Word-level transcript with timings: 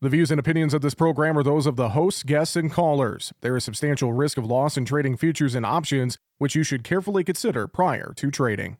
The 0.00 0.08
views 0.08 0.30
and 0.30 0.38
opinions 0.38 0.74
of 0.74 0.80
this 0.80 0.94
program 0.94 1.36
are 1.36 1.42
those 1.42 1.66
of 1.66 1.74
the 1.74 1.88
hosts, 1.88 2.22
guests, 2.22 2.54
and 2.54 2.70
callers. 2.70 3.32
There 3.40 3.56
is 3.56 3.64
substantial 3.64 4.12
risk 4.12 4.38
of 4.38 4.46
loss 4.46 4.76
in 4.76 4.84
trading 4.84 5.16
futures 5.16 5.56
and 5.56 5.66
options, 5.66 6.18
which 6.38 6.54
you 6.54 6.62
should 6.62 6.84
carefully 6.84 7.24
consider 7.24 7.66
prior 7.66 8.12
to 8.14 8.30
trading. 8.30 8.76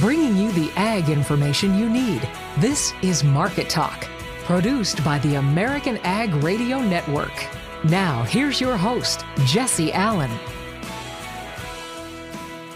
Bringing 0.00 0.36
you 0.36 0.50
the 0.50 0.72
ag 0.74 1.08
information 1.08 1.78
you 1.78 1.88
need. 1.88 2.28
This 2.58 2.92
is 3.02 3.22
Market 3.22 3.70
Talk, 3.70 4.08
produced 4.46 5.04
by 5.04 5.20
the 5.20 5.36
American 5.36 5.98
Ag 5.98 6.34
Radio 6.42 6.80
Network. 6.80 7.46
Now, 7.84 8.24
here's 8.24 8.60
your 8.60 8.76
host, 8.76 9.24
Jesse 9.44 9.92
Allen. 9.92 10.32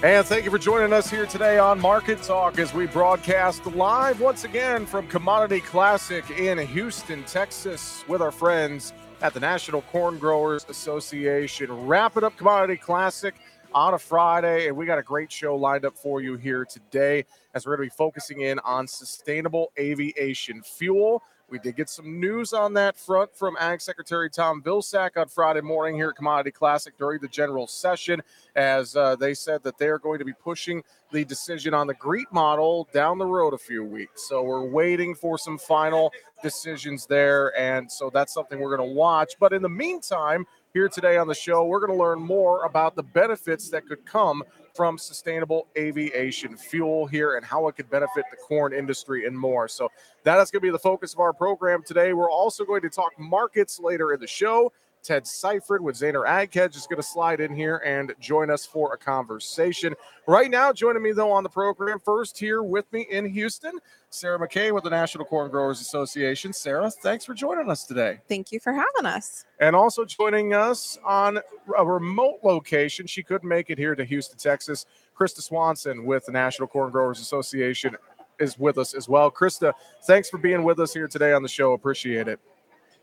And 0.03 0.27
thank 0.27 0.45
you 0.45 0.51
for 0.51 0.59
joining 0.59 0.93
us 0.93 1.09
here 1.09 1.27
today 1.27 1.59
on 1.59 1.81
Market 1.81 2.21
Talk 2.25 2.59
as 2.59 2.75
we 2.75 2.87
broadcast 2.89 3.65
live 3.67 4.21
once 4.21 4.43
again 4.43 4.85
from 4.85 5.07
Commodity 5.07 5.61
Classic 5.61 6.29
in 6.29 6.59
Houston, 6.59 7.23
Texas, 7.23 8.03
with 8.09 8.21
our 8.21 8.33
friends 8.33 8.93
at 9.21 9.33
the 9.33 9.39
National 9.39 9.83
Corn 9.83 10.19
Growers 10.19 10.67
Association. 10.69 11.87
Wrap 11.87 12.17
it 12.17 12.25
up 12.25 12.37
Commodity 12.37 12.79
Classic 12.79 13.37
on 13.73 13.95
a 13.95 13.99
Friday, 13.99 14.67
and 14.67 14.77
we 14.77 14.87
got 14.87 14.99
a 14.99 15.05
great 15.05 15.31
show 15.31 15.55
lined 15.55 15.85
up 15.85 15.97
for 15.97 16.21
you 16.21 16.37
here 16.37 16.65
today 16.65 17.25
as 17.55 17.65
we're 17.65 17.77
going 17.77 17.89
to 17.89 17.95
be 17.95 17.97
focusing 17.97 18.41
in 18.41 18.59
on 18.65 18.89
sustainable 18.89 19.71
aviation 19.79 20.63
fuel. 20.63 21.23
We 21.53 21.59
did 21.59 21.77
get 21.77 21.91
some 21.91 22.19
news 22.19 22.55
on 22.55 22.73
that 22.75 22.97
front 22.97 23.37
from 23.37 23.59
Ag 23.61 23.83
Secretary 23.83 24.31
Tom 24.31 24.63
Vilsack 24.63 25.19
on 25.19 25.29
Friday 25.29 25.61
morning 25.61 25.95
here 25.95 26.09
at 26.09 26.17
Commodity 26.17 26.51
Classic 26.51 26.97
during 26.97 27.21
the 27.21 27.29
general 27.29 27.67
session, 27.67 28.23
as 28.57 28.97
uh, 28.97 29.17
they 29.17 29.35
said 29.35 29.63
that 29.65 29.77
they 29.77 29.89
are 29.89 29.99
going 29.99 30.19
to 30.19 30.25
be 30.25 30.33
pushing 30.33 30.83
the 31.13 31.27
decision 31.27 31.75
on 31.75 31.87
the 31.87 31.93
GREET 31.93 32.33
model 32.33 32.89
down 32.95 33.19
the 33.19 33.27
road 33.27 33.53
a 33.53 33.59
few 33.59 33.85
weeks. 33.85 34.27
So 34.31 34.43
we're 34.43 34.65
waiting 34.65 35.15
for 35.15 35.37
some 35.37 35.59
final 35.59 36.11
decisions 36.43 37.05
there, 37.05 37.55
and 37.61 37.93
so 37.93 38.09
that's 38.09 38.33
something 38.33 38.59
we're 38.59 38.75
going 38.75 38.89
to 38.89 38.95
watch. 38.95 39.35
But 39.39 39.53
in 39.53 39.61
the 39.61 39.69
meantime, 39.69 40.47
here 40.73 40.89
today 40.89 41.19
on 41.19 41.29
the 41.29 41.35
show, 41.35 41.67
we're 41.67 41.87
going 41.87 41.93
to 41.93 42.03
learn 42.03 42.19
more 42.19 42.65
about 42.65 42.97
the 42.97 43.03
benefits 43.03 43.69
that 43.69 43.87
could 43.87 44.07
come 44.07 44.43
from 44.75 44.99
sustainable 44.99 45.69
aviation 45.77 46.57
fuel 46.57 47.07
here 47.07 47.37
and 47.37 47.45
how 47.45 47.69
it 47.69 47.77
could 47.77 47.91
benefit 47.91 48.25
the 48.31 48.37
corn 48.37 48.73
industry 48.73 49.27
and 49.27 49.39
more. 49.39 49.69
So 49.69 49.91
that 50.25 50.39
is 50.41 50.51
going 50.51 50.61
to 50.61 50.67
be 50.67 50.71
the 50.71 50.79
focus 50.79 51.13
of 51.13 51.21
our 51.21 51.33
program 51.33 51.83
today. 51.85 52.13
We're 52.13 52.31
also 52.31 52.65
going 52.65 52.83
to 52.83 52.91
talk 52.91 53.13
markets 53.19 53.79
later 53.79 54.13
in 54.13 54.21
the 54.21 54.27
show. 54.27 54.73
Ted 55.03 55.25
Seifried 55.25 55.81
with 55.81 55.97
Zaner 55.97 56.27
Ag 56.27 56.55
Hedge 56.55 56.77
is 56.77 56.87
going 56.87 56.99
to 56.99 57.03
slide 57.03 57.41
in 57.41 57.55
here 57.55 57.79
and 57.79 58.15
join 58.21 58.51
us 58.51 58.65
for 58.65 58.93
a 58.95 58.97
conversation. 58.97 59.95
Right 60.29 60.51
now, 60.51 60.73
joining 60.73 61.03
me 61.03 61.11
though 61.11 61.33
on 61.33 61.43
the 61.43 61.49
program, 61.49 61.99
first 61.99 62.39
here 62.39 62.63
with 62.63 62.91
me 62.93 63.07
in 63.11 63.27
Houston, 63.27 63.81
Sarah 64.11 64.39
McKay 64.39 64.73
with 64.73 64.85
the 64.85 64.91
National 64.91 65.25
Corn 65.25 65.51
Growers 65.51 65.81
Association. 65.81 66.53
Sarah, 66.53 66.89
thanks 66.89 67.25
for 67.25 67.35
joining 67.35 67.69
us 67.69 67.85
today. 67.85 68.21
Thank 68.29 68.53
you 68.53 68.61
for 68.61 68.73
having 68.73 69.07
us. 69.07 69.45
And 69.59 69.75
also 69.75 70.05
joining 70.05 70.55
us 70.55 70.99
on 71.05 71.41
a 71.77 71.85
remote 71.85 72.39
location, 72.45 73.07
she 73.07 73.25
couldn't 73.25 73.49
make 73.49 73.71
it 73.71 73.79
here 73.79 73.97
to 73.97 74.05
Houston, 74.05 74.39
Texas. 74.39 74.87
Krista 75.19 75.43
Swanson 75.43 76.05
with 76.05 76.27
the 76.27 76.33
National 76.33 76.69
Corn 76.69 76.93
Growers 76.93 77.21
Association 77.21 77.97
is 78.39 78.57
with 78.59 78.79
us 78.79 78.95
as 78.95 79.09
well. 79.09 79.31
Krista, 79.31 79.73
thanks 80.05 80.31
for 80.31 80.39
being 80.39 80.63
with 80.63 80.79
us 80.79 80.95
here 80.95 81.09
today 81.09 81.33
on 81.33 81.43
the 81.43 81.49
show. 81.49 81.73
Appreciate 81.73 82.29
it. 82.29 82.39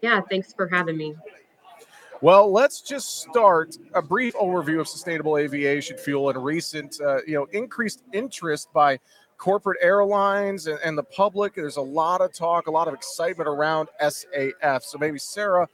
Yeah, 0.02 0.22
thanks 0.30 0.53
for 0.53 0.67
having 0.67 0.95
me. 0.95 1.16
Well, 2.22 2.52
let's 2.52 2.81
just 2.81 3.22
start 3.22 3.78
a 3.94 4.02
brief 4.02 4.34
overview 4.36 4.81
of 4.81 4.89
sustainable 4.89 5.38
aviation 5.38 5.98
fuel 5.98 6.30
and 6.30 6.44
recent, 6.44 7.00
uh, 7.00 7.22
you 7.25 7.34
know, 7.36 7.48
increased 7.53 8.03
interest 8.12 8.67
by 8.73 9.00
corporate 9.38 9.78
airlines 9.81 10.67
and, 10.67 10.78
and 10.84 10.97
the 10.97 11.03
public. 11.03 11.56
There's 11.56 11.78
a 11.78 11.81
lot 11.81 12.20
of 12.20 12.34
talk, 12.34 12.67
a 12.67 12.72
lot 12.72 12.90
of 12.90 12.94
excitement 12.94 13.47
around 13.47 13.88
SAF. 14.02 14.84
So 14.84 14.97
maybe 14.97 15.18
Sarah, 15.18 15.66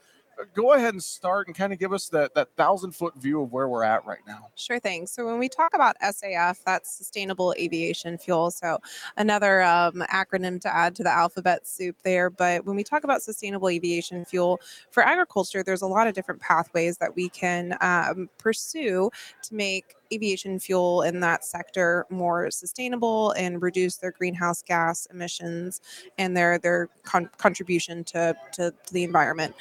go 0.53 0.73
ahead 0.73 0.93
and 0.93 1.03
start 1.03 1.47
and 1.47 1.55
kind 1.55 1.73
of 1.73 1.79
give 1.79 1.93
us 1.93 2.09
that 2.09 2.33
that 2.35 2.49
thousand 2.55 2.91
foot 2.91 3.15
view 3.15 3.41
of 3.41 3.51
where 3.51 3.67
we're 3.67 3.83
at 3.83 4.05
right 4.05 4.19
now. 4.27 4.49
Sure 4.55 4.79
thing. 4.79 5.07
So 5.07 5.25
when 5.25 5.39
we 5.39 5.49
talk 5.49 5.73
about 5.73 5.95
SAF, 6.01 6.63
that's 6.65 6.95
Sustainable 6.95 7.53
Aviation 7.57 8.17
Fuel. 8.17 8.51
So 8.51 8.79
another 9.17 9.61
um, 9.63 10.03
acronym 10.11 10.59
to 10.61 10.75
add 10.75 10.95
to 10.95 11.03
the 11.03 11.11
alphabet 11.11 11.67
soup 11.67 11.95
there. 12.03 12.29
But 12.29 12.65
when 12.65 12.75
we 12.75 12.83
talk 12.83 13.03
about 13.03 13.21
sustainable 13.21 13.69
aviation 13.69 14.25
fuel 14.25 14.59
for 14.91 15.03
agriculture, 15.03 15.63
there's 15.63 15.81
a 15.81 15.87
lot 15.87 16.07
of 16.07 16.13
different 16.13 16.41
pathways 16.41 16.97
that 16.97 17.15
we 17.15 17.29
can 17.29 17.77
um, 17.81 18.29
pursue 18.37 19.09
to 19.43 19.55
make 19.55 19.95
aviation 20.13 20.59
fuel 20.59 21.01
in 21.01 21.19
that 21.19 21.43
sector 21.43 22.05
more 22.09 22.51
sustainable 22.51 23.31
and 23.31 23.61
reduce 23.61 23.97
their 23.97 24.11
greenhouse 24.11 24.61
gas 24.61 25.07
emissions 25.07 25.81
and 26.17 26.37
their 26.37 26.59
their 26.59 26.89
con- 27.03 27.29
contribution 27.37 28.03
to, 28.03 28.35
to, 28.53 28.71
to 28.85 28.93
the 28.93 29.03
environment. 29.03 29.55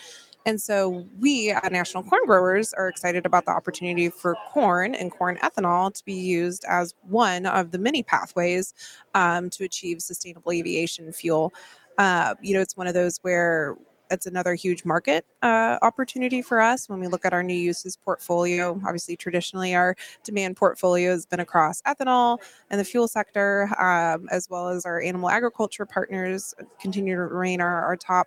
And 0.47 0.61
so 0.61 1.07
we 1.19 1.51
at 1.51 1.73
National 1.73 2.03
Corn 2.03 2.23
Growers 2.27 2.75
are 2.75 2.89
excited 2.89 3.25
about 3.25 3.47
the 3.47 3.51
opportunity 3.51 4.11
for 4.11 4.37
corn 4.53 4.95
and 4.95 5.11
corn 5.11 5.39
ethanol 5.43 5.93
to 5.95 6.05
be 6.05 6.13
used 6.13 6.65
as 6.69 6.95
one 7.03 7.47
of 7.47 7.71
the 7.71 7.79
many 7.79 8.03
pathways 8.03 8.75
um, 9.15 9.49
to 9.51 9.65
achieve 9.65 10.03
sustainable 10.03 10.53
aviation 10.53 11.13
fuel. 11.13 11.53
Uh, 11.97 12.35
you 12.43 12.55
know, 12.55 12.61
it's 12.61 12.77
one 12.77 12.87
of 12.87 12.95
those 12.95 13.19
where 13.23 13.77
it's 14.11 14.27
another 14.27 14.55
huge 14.55 14.85
market 14.85 15.25
uh, 15.43 15.79
opportunity 15.81 16.43
for 16.43 16.61
us 16.61 16.89
when 16.89 17.01
we 17.01 17.07
look 17.07 17.25
at 17.25 17.33
our 17.33 17.43
new 17.43 17.55
uses 17.55 17.97
portfolio. 17.97 18.79
Obviously, 18.85 19.17
traditionally, 19.17 19.75
our 19.75 19.97
demand 20.25 20.57
portfolio 20.57 21.11
has 21.11 21.25
been 21.25 21.41
across 21.41 21.81
ethanol 21.83 22.39
and 22.71 22.79
the 22.79 22.85
fuel 22.85 23.09
sector, 23.09 23.69
um, 23.81 24.29
as 24.31 24.49
well 24.51 24.69
as 24.69 24.85
our 24.85 25.01
animal 25.01 25.31
agriculture 25.31 25.87
partners 25.87 26.55
continue 26.79 27.15
to 27.15 27.23
remain 27.23 27.61
our, 27.61 27.83
our 27.85 27.97
top 27.97 28.27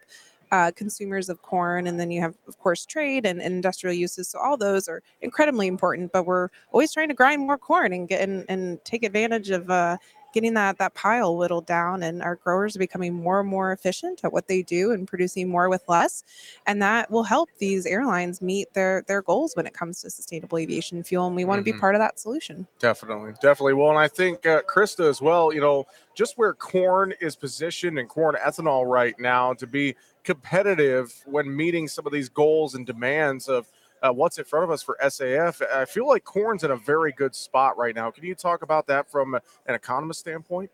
uh, 0.51 0.71
consumers 0.75 1.29
of 1.29 1.41
corn, 1.41 1.87
and 1.87 1.99
then 1.99 2.11
you 2.11 2.21
have, 2.21 2.35
of 2.47 2.57
course, 2.59 2.85
trade 2.85 3.25
and, 3.25 3.41
and, 3.41 3.57
industrial 3.57 3.95
uses. 3.95 4.29
So 4.29 4.39
all 4.39 4.55
those 4.55 4.87
are 4.87 5.01
incredibly 5.21 5.67
important. 5.67 6.11
But 6.11 6.25
we're 6.25 6.49
always 6.71 6.93
trying 6.93 7.09
to 7.09 7.13
grind 7.13 7.41
more 7.41 7.57
corn 7.57 7.91
and 7.93 8.07
get 8.07 8.21
and, 8.21 8.45
and 8.47 8.83
take 8.85 9.03
advantage 9.03 9.49
of 9.49 9.69
uh, 9.69 9.97
getting 10.33 10.53
that 10.53 10.77
that 10.77 10.93
pile 10.93 11.35
whittled 11.35 11.65
down. 11.65 12.03
And 12.03 12.21
our 12.21 12.35
growers 12.35 12.75
are 12.75 12.79
becoming 12.79 13.13
more 13.13 13.39
and 13.39 13.49
more 13.49 13.71
efficient 13.71 14.21
at 14.23 14.31
what 14.31 14.47
they 14.47 14.61
do 14.61 14.91
and 14.91 15.07
producing 15.07 15.49
more 15.49 15.69
with 15.69 15.83
less, 15.87 16.23
and 16.65 16.81
that 16.81 17.09
will 17.09 17.23
help 17.23 17.49
these 17.57 17.85
airlines 17.85 18.41
meet 18.41 18.73
their 18.73 19.03
their 19.07 19.21
goals 19.21 19.55
when 19.55 19.65
it 19.65 19.73
comes 19.73 20.01
to 20.01 20.09
sustainable 20.09 20.57
aviation 20.57 21.03
fuel. 21.03 21.27
And 21.27 21.35
we 21.35 21.45
want 21.45 21.63
to 21.63 21.69
mm-hmm. 21.69 21.77
be 21.77 21.81
part 21.81 21.95
of 21.95 21.99
that 21.99 22.19
solution. 22.19 22.67
Definitely, 22.79 23.33
definitely. 23.41 23.73
Well, 23.73 23.89
and 23.89 23.99
I 23.99 24.07
think 24.07 24.45
uh, 24.45 24.61
Krista 24.61 25.09
as 25.09 25.21
well. 25.21 25.51
You 25.53 25.61
know, 25.61 25.85
just 26.13 26.37
where 26.37 26.53
corn 26.53 27.13
is 27.19 27.35
positioned 27.35 27.99
and 27.99 28.07
corn 28.07 28.35
ethanol 28.35 28.85
right 28.85 29.17
now 29.19 29.53
to 29.53 29.67
be 29.67 29.95
competitive 30.27 31.23
when 31.25 31.55
meeting 31.55 31.87
some 31.87 32.05
of 32.05 32.11
these 32.11 32.27
goals 32.27 32.75
and 32.75 32.85
demands 32.85 33.47
of 33.47 33.71
uh, 34.03 34.11
what's 34.11 34.37
in 34.37 34.43
front 34.43 34.65
of 34.65 34.69
us 34.69 34.83
for 34.83 34.97
SAF. 35.01 35.65
I 35.73 35.85
feel 35.85 36.05
like 36.05 36.25
corn's 36.25 36.65
in 36.65 36.71
a 36.71 36.75
very 36.75 37.13
good 37.13 37.33
spot 37.33 37.77
right 37.77 37.95
now. 37.95 38.11
Can 38.11 38.25
you 38.25 38.35
talk 38.35 38.61
about 38.61 38.87
that 38.87 39.09
from 39.09 39.35
an 39.35 39.73
economist 39.73 40.19
standpoint? 40.19 40.69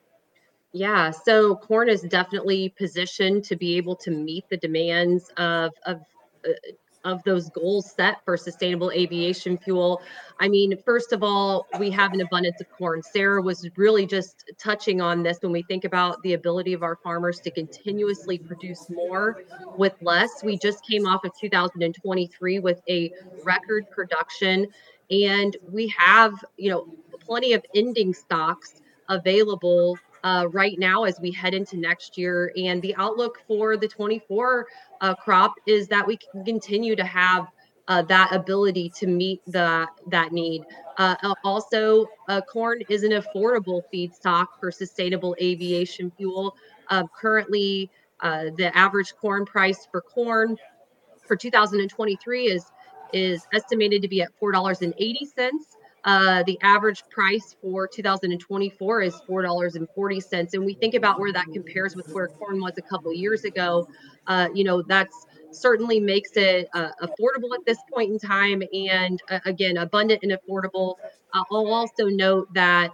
Yeah, 0.71 1.11
so 1.11 1.55
corn 1.55 1.87
is 1.87 2.01
definitely 2.01 2.69
positioned 2.69 3.43
to 3.43 3.55
be 3.55 3.77
able 3.77 3.95
to 3.97 4.09
meet 4.09 4.49
the 4.49 4.57
demands 4.57 5.29
of, 5.37 5.71
of 5.85 6.01
uh, 6.49 6.53
of 7.03 7.23
those 7.23 7.49
goals 7.49 7.91
set 7.91 8.23
for 8.23 8.37
sustainable 8.37 8.91
aviation 8.91 9.57
fuel. 9.57 10.01
I 10.39 10.47
mean, 10.47 10.77
first 10.85 11.11
of 11.11 11.23
all, 11.23 11.67
we 11.79 11.89
have 11.91 12.13
an 12.13 12.21
abundance 12.21 12.61
of 12.61 12.69
corn. 12.71 13.01
Sarah 13.03 13.41
was 13.41 13.69
really 13.75 14.05
just 14.05 14.51
touching 14.57 15.01
on 15.01 15.23
this 15.23 15.39
when 15.41 15.51
we 15.51 15.63
think 15.63 15.83
about 15.83 16.21
the 16.23 16.33
ability 16.33 16.73
of 16.73 16.83
our 16.83 16.95
farmers 16.95 17.39
to 17.41 17.51
continuously 17.51 18.37
produce 18.37 18.89
more 18.89 19.43
with 19.77 19.93
less. 20.01 20.43
We 20.43 20.57
just 20.57 20.85
came 20.85 21.05
off 21.05 21.23
of 21.25 21.31
2023 21.39 22.59
with 22.59 22.81
a 22.89 23.11
record 23.43 23.89
production, 23.91 24.67
and 25.11 25.57
we 25.69 25.87
have, 25.97 26.33
you 26.57 26.69
know, 26.69 26.87
plenty 27.19 27.53
of 27.53 27.65
ending 27.75 28.13
stocks 28.13 28.81
available 29.09 29.97
uh, 30.23 30.47
right 30.51 30.79
now 30.79 31.03
as 31.03 31.19
we 31.19 31.31
head 31.31 31.53
into 31.53 31.77
next 31.77 32.17
year. 32.17 32.53
And 32.57 32.81
the 32.81 32.95
outlook 32.95 33.41
for 33.47 33.77
the 33.77 33.87
24 33.87 34.67
uh, 35.03 35.13
crop 35.13 35.53
is 35.67 35.87
that 35.89 36.07
we 36.07 36.17
can 36.17 36.43
continue 36.43 36.95
to 36.95 37.03
have 37.03 37.47
uh, 37.89 38.01
that 38.03 38.33
ability 38.33 38.89
to 38.95 39.05
meet 39.05 39.41
the 39.45 39.85
that 40.07 40.31
need. 40.31 40.63
Uh, 40.97 41.15
also, 41.43 42.07
uh, 42.29 42.39
corn 42.41 42.81
is 42.89 43.03
an 43.03 43.11
affordable 43.11 43.81
feedstock 43.93 44.47
for 44.59 44.71
sustainable 44.71 45.35
aviation 45.41 46.09
fuel. 46.17 46.55
Uh, 46.89 47.03
currently, 47.19 47.91
the 48.21 48.71
average 48.73 49.13
corn 49.19 49.45
price 49.45 49.85
for 49.91 50.01
corn 50.01 50.57
for 51.27 51.35
2023 51.35 52.45
is 52.45 52.65
is 53.11 53.45
estimated 53.53 54.01
to 54.01 54.07
be 54.07 54.21
at 54.21 54.29
four 54.39 54.51
dollars 54.51 54.81
and 54.81 54.93
eighty 54.97 55.25
cents. 55.25 55.77
Uh, 56.05 56.43
the 56.43 56.57
average 56.61 57.03
price 57.09 57.55
for 57.61 57.87
2024 57.87 59.01
is 59.01 59.15
$4.40. 59.27 60.53
And 60.53 60.65
we 60.65 60.73
think 60.73 60.95
about 60.95 61.19
where 61.19 61.31
that 61.31 61.45
compares 61.53 61.95
with 61.95 62.09
where 62.09 62.27
corn 62.27 62.59
was 62.59 62.73
a 62.77 62.81
couple 62.81 63.13
years 63.13 63.45
ago. 63.45 63.87
Uh, 64.27 64.49
you 64.53 64.63
know, 64.63 64.81
that's 64.81 65.25
certainly 65.51 65.99
makes 65.99 66.31
it 66.35 66.67
uh, 66.73 66.89
affordable 67.01 67.53
at 67.53 67.65
this 67.65 67.77
point 67.93 68.11
in 68.11 68.19
time. 68.19 68.63
And 68.73 69.21
uh, 69.29 69.39
again, 69.45 69.77
abundant 69.77 70.23
and 70.23 70.31
affordable. 70.33 70.95
Uh, 71.33 71.43
I'll 71.51 71.67
also 71.67 72.07
note 72.07 72.53
that 72.53 72.91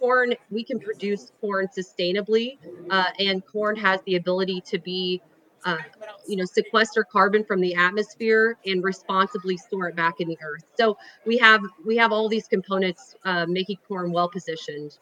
corn, 0.00 0.34
we 0.50 0.64
can 0.64 0.80
produce 0.80 1.30
corn 1.40 1.68
sustainably, 1.68 2.58
uh, 2.88 3.04
and 3.18 3.44
corn 3.46 3.76
has 3.76 4.00
the 4.06 4.16
ability 4.16 4.62
to 4.62 4.78
be, 4.78 5.20
uh, 5.64 5.78
you 6.26 6.36
know, 6.36 6.44
sequester 6.44 7.04
carbon 7.04 7.44
from 7.44 7.60
the 7.60 7.74
atmosphere 7.74 8.56
and 8.66 8.82
responsibly 8.82 9.56
store 9.56 9.88
it 9.88 9.96
back 9.96 10.20
in 10.20 10.28
the 10.28 10.38
earth. 10.42 10.64
So 10.76 10.96
we 11.26 11.38
have 11.38 11.64
we 11.84 11.96
have 11.96 12.12
all 12.12 12.28
these 12.28 12.46
components 12.46 13.14
uh, 13.24 13.46
making 13.46 13.78
corn 13.86 14.12
well 14.12 14.28
positioned. 14.28 14.98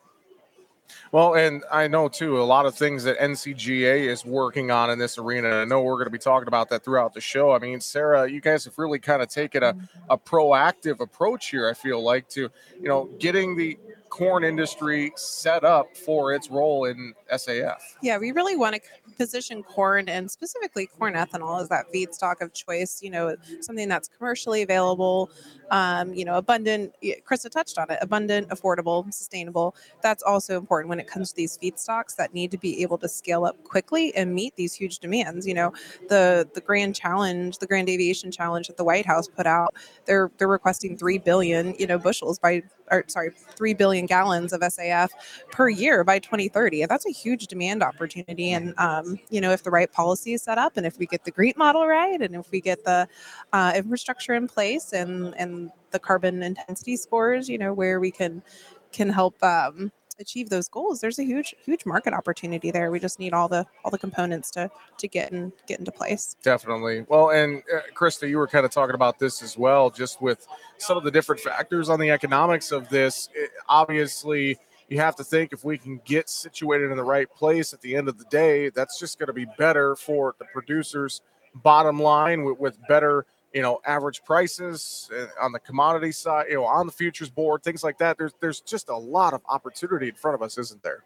Well, 1.12 1.34
and 1.34 1.64
I 1.70 1.86
know 1.88 2.08
too 2.08 2.40
a 2.40 2.44
lot 2.44 2.66
of 2.66 2.74
things 2.74 3.04
that 3.04 3.18
NCGA 3.18 4.08
is 4.08 4.24
working 4.24 4.70
on 4.70 4.90
in 4.90 4.98
this 4.98 5.18
arena. 5.18 5.48
I 5.48 5.64
know 5.64 5.82
we're 5.82 5.94
going 5.94 6.06
to 6.06 6.10
be 6.10 6.18
talking 6.18 6.48
about 6.48 6.70
that 6.70 6.84
throughout 6.84 7.14
the 7.14 7.20
show. 7.20 7.52
I 7.52 7.58
mean, 7.58 7.80
Sarah, 7.80 8.30
you 8.30 8.40
guys 8.40 8.64
have 8.64 8.78
really 8.78 8.98
kind 8.98 9.22
of 9.22 9.28
taken 9.28 9.62
a, 9.62 9.76
a 10.08 10.16
proactive 10.16 11.00
approach 11.00 11.50
here. 11.50 11.68
I 11.68 11.74
feel 11.74 12.02
like 12.02 12.28
to 12.30 12.50
you 12.80 12.88
know 12.88 13.10
getting 13.18 13.56
the 13.56 13.78
corn 14.08 14.44
industry 14.44 15.12
set 15.16 15.64
up 15.64 15.96
for 15.96 16.32
its 16.32 16.50
role 16.50 16.84
in 16.84 17.14
SAF. 17.32 17.78
Yeah, 18.02 18.18
we 18.18 18.32
really 18.32 18.56
want 18.56 18.76
to 18.76 18.80
position 19.16 19.62
corn 19.62 20.08
and 20.08 20.30
specifically 20.30 20.86
corn 20.86 21.14
ethanol 21.14 21.60
as 21.60 21.68
that 21.68 21.86
feedstock 21.92 22.40
of 22.40 22.52
choice. 22.52 23.00
You 23.02 23.10
know, 23.10 23.36
something 23.60 23.88
that's 23.88 24.08
commercially 24.08 24.62
available, 24.62 25.30
um, 25.70 26.12
you 26.14 26.24
know, 26.24 26.36
abundant. 26.36 26.94
Krista 27.28 27.50
touched 27.50 27.78
on 27.78 27.90
it 27.90 27.98
abundant, 28.00 28.48
affordable, 28.48 29.12
sustainable. 29.12 29.74
That's 30.02 30.22
also 30.22 30.56
important 30.56 30.88
when 30.88 31.00
it 31.00 31.06
comes 31.06 31.30
to 31.30 31.36
these 31.36 31.58
feedstocks 31.58 32.16
that 32.16 32.34
need 32.34 32.50
to 32.50 32.58
be 32.58 32.82
able 32.82 32.98
to 32.98 33.08
scale 33.08 33.44
up 33.44 33.62
quickly 33.64 34.14
and 34.14 34.34
meet 34.34 34.56
these 34.56 34.74
huge 34.74 34.98
demands. 34.98 35.46
You 35.46 35.54
know, 35.54 35.72
the 36.08 36.48
the 36.54 36.60
grand 36.60 36.94
challenge, 36.94 37.58
the 37.58 37.66
grand 37.66 37.88
aviation 37.88 38.30
challenge 38.30 38.68
that 38.68 38.76
the 38.76 38.84
White 38.84 39.06
House 39.06 39.28
put 39.28 39.46
out, 39.46 39.74
they're 40.06 40.30
they're 40.38 40.48
requesting 40.48 40.96
three 40.96 41.18
billion, 41.18 41.74
you 41.78 41.86
know, 41.86 41.98
bushels 41.98 42.38
by 42.38 42.62
or 42.90 43.04
sorry, 43.08 43.30
3 43.30 43.74
billion 43.74 44.06
gallons 44.06 44.52
of 44.52 44.60
SAF 44.60 45.10
per 45.50 45.68
year 45.68 46.04
by 46.04 46.18
2030. 46.18 46.86
That's 46.86 47.06
a 47.06 47.10
huge 47.10 47.46
demand 47.46 47.82
opportunity. 47.82 48.52
And, 48.52 48.74
um, 48.78 49.18
you 49.30 49.40
know, 49.40 49.50
if 49.52 49.62
the 49.62 49.70
right 49.70 49.90
policy 49.90 50.34
is 50.34 50.42
set 50.42 50.58
up 50.58 50.76
and 50.76 50.86
if 50.86 50.98
we 50.98 51.06
get 51.06 51.24
the 51.24 51.30
GREET 51.30 51.56
model 51.56 51.86
right 51.86 52.20
and 52.20 52.34
if 52.34 52.50
we 52.50 52.60
get 52.60 52.84
the 52.84 53.08
uh, 53.52 53.72
infrastructure 53.74 54.34
in 54.34 54.48
place 54.48 54.92
and, 54.92 55.34
and 55.38 55.70
the 55.90 55.98
carbon 55.98 56.42
intensity 56.42 56.96
scores, 56.96 57.48
you 57.48 57.58
know, 57.58 57.72
where 57.72 58.00
we 58.00 58.10
can 58.10 58.42
can 58.90 59.10
help 59.10 59.42
um, 59.42 59.92
achieve 60.20 60.48
those 60.50 60.68
goals 60.68 61.00
there's 61.00 61.18
a 61.18 61.24
huge 61.24 61.54
huge 61.64 61.86
market 61.86 62.12
opportunity 62.12 62.70
there. 62.70 62.90
We 62.90 63.00
just 63.00 63.18
need 63.18 63.32
all 63.32 63.48
the 63.48 63.66
all 63.84 63.90
the 63.90 63.98
components 63.98 64.50
to 64.52 64.70
to 64.98 65.08
get 65.08 65.32
and 65.32 65.52
get 65.66 65.78
into 65.78 65.92
place. 65.92 66.36
Definitely. 66.42 67.04
Well 67.08 67.30
and 67.30 67.62
uh, 67.74 67.80
krista 67.94 68.28
you 68.28 68.38
were 68.38 68.48
kind 68.48 68.64
of 68.64 68.70
talking 68.70 68.94
about 68.94 69.18
this 69.18 69.42
as 69.42 69.56
well 69.56 69.90
just 69.90 70.20
with 70.20 70.46
some 70.78 70.96
of 70.96 71.04
the 71.04 71.10
different 71.10 71.40
factors 71.40 71.88
on 71.88 72.00
the 72.00 72.10
economics 72.10 72.72
of 72.72 72.88
this. 72.88 73.28
It, 73.34 73.50
obviously 73.68 74.58
you 74.88 74.98
have 75.00 75.16
to 75.16 75.24
think 75.24 75.52
if 75.52 75.64
we 75.64 75.76
can 75.76 76.00
get 76.04 76.30
situated 76.30 76.90
in 76.90 76.96
the 76.96 77.04
right 77.04 77.28
place 77.34 77.72
at 77.72 77.80
the 77.80 77.94
end 77.94 78.08
of 78.08 78.18
the 78.18 78.24
day 78.24 78.70
that's 78.70 78.98
just 78.98 79.18
going 79.18 79.26
to 79.26 79.32
be 79.32 79.46
better 79.58 79.94
for 79.96 80.34
the 80.38 80.46
producers 80.52 81.20
bottom 81.54 82.00
line 82.00 82.44
with, 82.44 82.58
with 82.58 82.78
better 82.88 83.26
you 83.52 83.62
know 83.62 83.80
average 83.86 84.22
prices 84.24 85.10
uh, 85.16 85.26
on 85.40 85.52
the 85.52 85.58
commodity 85.58 86.12
side 86.12 86.46
you 86.48 86.54
know 86.54 86.64
on 86.64 86.86
the 86.86 86.92
futures 86.92 87.30
board 87.30 87.62
things 87.62 87.82
like 87.82 87.98
that 87.98 88.18
there's 88.18 88.32
there's 88.40 88.60
just 88.60 88.88
a 88.88 88.96
lot 88.96 89.32
of 89.32 89.40
opportunity 89.48 90.08
in 90.08 90.14
front 90.14 90.34
of 90.34 90.42
us 90.42 90.58
isn't 90.58 90.82
there? 90.82 91.04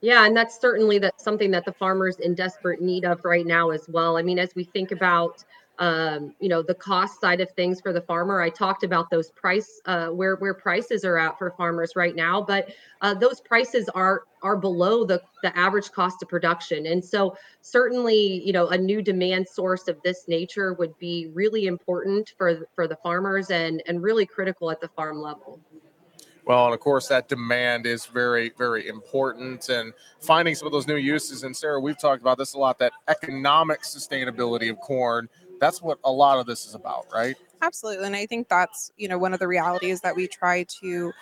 Yeah 0.00 0.26
and 0.26 0.36
that's 0.36 0.60
certainly 0.60 0.98
that's 0.98 1.22
something 1.22 1.50
that 1.52 1.64
the 1.64 1.72
farmers 1.72 2.16
in 2.16 2.34
desperate 2.34 2.80
need 2.80 3.04
of 3.04 3.24
right 3.24 3.46
now 3.46 3.70
as 3.70 3.88
well. 3.88 4.16
I 4.16 4.22
mean 4.22 4.38
as 4.38 4.54
we 4.54 4.64
think 4.64 4.92
about 4.92 5.44
um, 5.78 6.34
you 6.40 6.48
know 6.48 6.62
the 6.62 6.74
cost 6.74 7.20
side 7.20 7.40
of 7.40 7.50
things 7.52 7.80
for 7.80 7.92
the 7.92 8.00
farmer 8.00 8.40
i 8.40 8.48
talked 8.48 8.82
about 8.82 9.10
those 9.10 9.30
price 9.30 9.80
uh, 9.86 10.08
where 10.08 10.36
where 10.36 10.54
prices 10.54 11.04
are 11.04 11.18
at 11.18 11.38
for 11.38 11.50
farmers 11.56 11.94
right 11.96 12.16
now 12.16 12.40
but 12.40 12.70
uh, 13.02 13.14
those 13.14 13.40
prices 13.40 13.88
are 13.90 14.22
are 14.42 14.56
below 14.56 15.04
the 15.04 15.20
the 15.42 15.56
average 15.56 15.90
cost 15.92 16.22
of 16.22 16.28
production 16.28 16.86
and 16.86 17.04
so 17.04 17.36
certainly 17.60 18.42
you 18.44 18.52
know 18.52 18.68
a 18.68 18.78
new 18.78 19.02
demand 19.02 19.46
source 19.46 19.88
of 19.88 20.00
this 20.02 20.24
nature 20.28 20.72
would 20.74 20.96
be 20.98 21.30
really 21.34 21.66
important 21.66 22.32
for 22.38 22.66
for 22.74 22.88
the 22.88 22.96
farmers 22.96 23.50
and 23.50 23.82
and 23.86 24.02
really 24.02 24.26
critical 24.26 24.70
at 24.70 24.80
the 24.80 24.88
farm 24.88 25.20
level 25.20 25.60
well, 26.46 26.66
and 26.66 26.74
of 26.74 26.78
course, 26.78 27.08
that 27.08 27.28
demand 27.28 27.86
is 27.86 28.06
very, 28.06 28.52
very 28.56 28.86
important. 28.86 29.68
And 29.68 29.92
finding 30.20 30.54
some 30.54 30.66
of 30.66 30.72
those 30.72 30.86
new 30.86 30.96
uses. 30.96 31.42
And 31.42 31.56
Sarah, 31.56 31.80
we've 31.80 31.98
talked 31.98 32.22
about 32.22 32.38
this 32.38 32.54
a 32.54 32.58
lot 32.58 32.78
that 32.78 32.92
economic 33.08 33.82
sustainability 33.82 34.70
of 34.70 34.78
corn 34.78 35.28
that's 35.60 35.82
what 35.82 35.98
a 36.04 36.12
lot 36.12 36.38
of 36.38 36.46
this 36.46 36.66
is 36.66 36.74
about, 36.74 37.06
right? 37.12 37.36
Absolutely. 37.62 38.06
And 38.06 38.16
I 38.16 38.26
think 38.26 38.48
that's, 38.48 38.90
you 38.96 39.08
know, 39.08 39.18
one 39.18 39.32
of 39.32 39.40
the 39.40 39.48
realities 39.48 40.00
that 40.02 40.14
we 40.14 40.26
try 40.26 40.64
to 40.80 41.12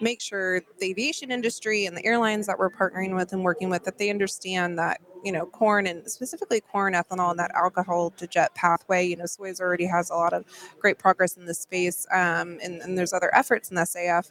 make 0.00 0.20
sure 0.20 0.60
the 0.80 0.90
aviation 0.90 1.30
industry 1.30 1.86
and 1.86 1.96
the 1.96 2.04
airlines 2.04 2.46
that 2.46 2.58
we're 2.58 2.70
partnering 2.70 3.14
with 3.14 3.32
and 3.32 3.44
working 3.44 3.70
with 3.70 3.84
that 3.84 3.98
they 3.98 4.10
understand 4.10 4.78
that 4.78 5.00
you 5.24 5.32
know 5.32 5.46
corn 5.46 5.86
and 5.86 6.08
specifically 6.10 6.60
corn 6.60 6.94
ethanol 6.94 7.30
and 7.30 7.38
that 7.38 7.50
alcohol 7.54 8.10
to 8.10 8.26
jet 8.26 8.54
pathway. 8.54 9.04
You 9.06 9.16
know 9.16 9.24
Soyuz 9.24 9.60
already 9.60 9.86
has 9.86 10.10
a 10.10 10.14
lot 10.14 10.32
of 10.32 10.44
great 10.78 10.98
progress 10.98 11.36
in 11.36 11.46
this 11.46 11.60
space 11.60 12.06
um, 12.12 12.58
and, 12.62 12.80
and 12.82 12.98
there's 12.98 13.12
other 13.12 13.34
efforts 13.34 13.70
in 13.70 13.76
the 13.76 13.82
saf 13.82 14.30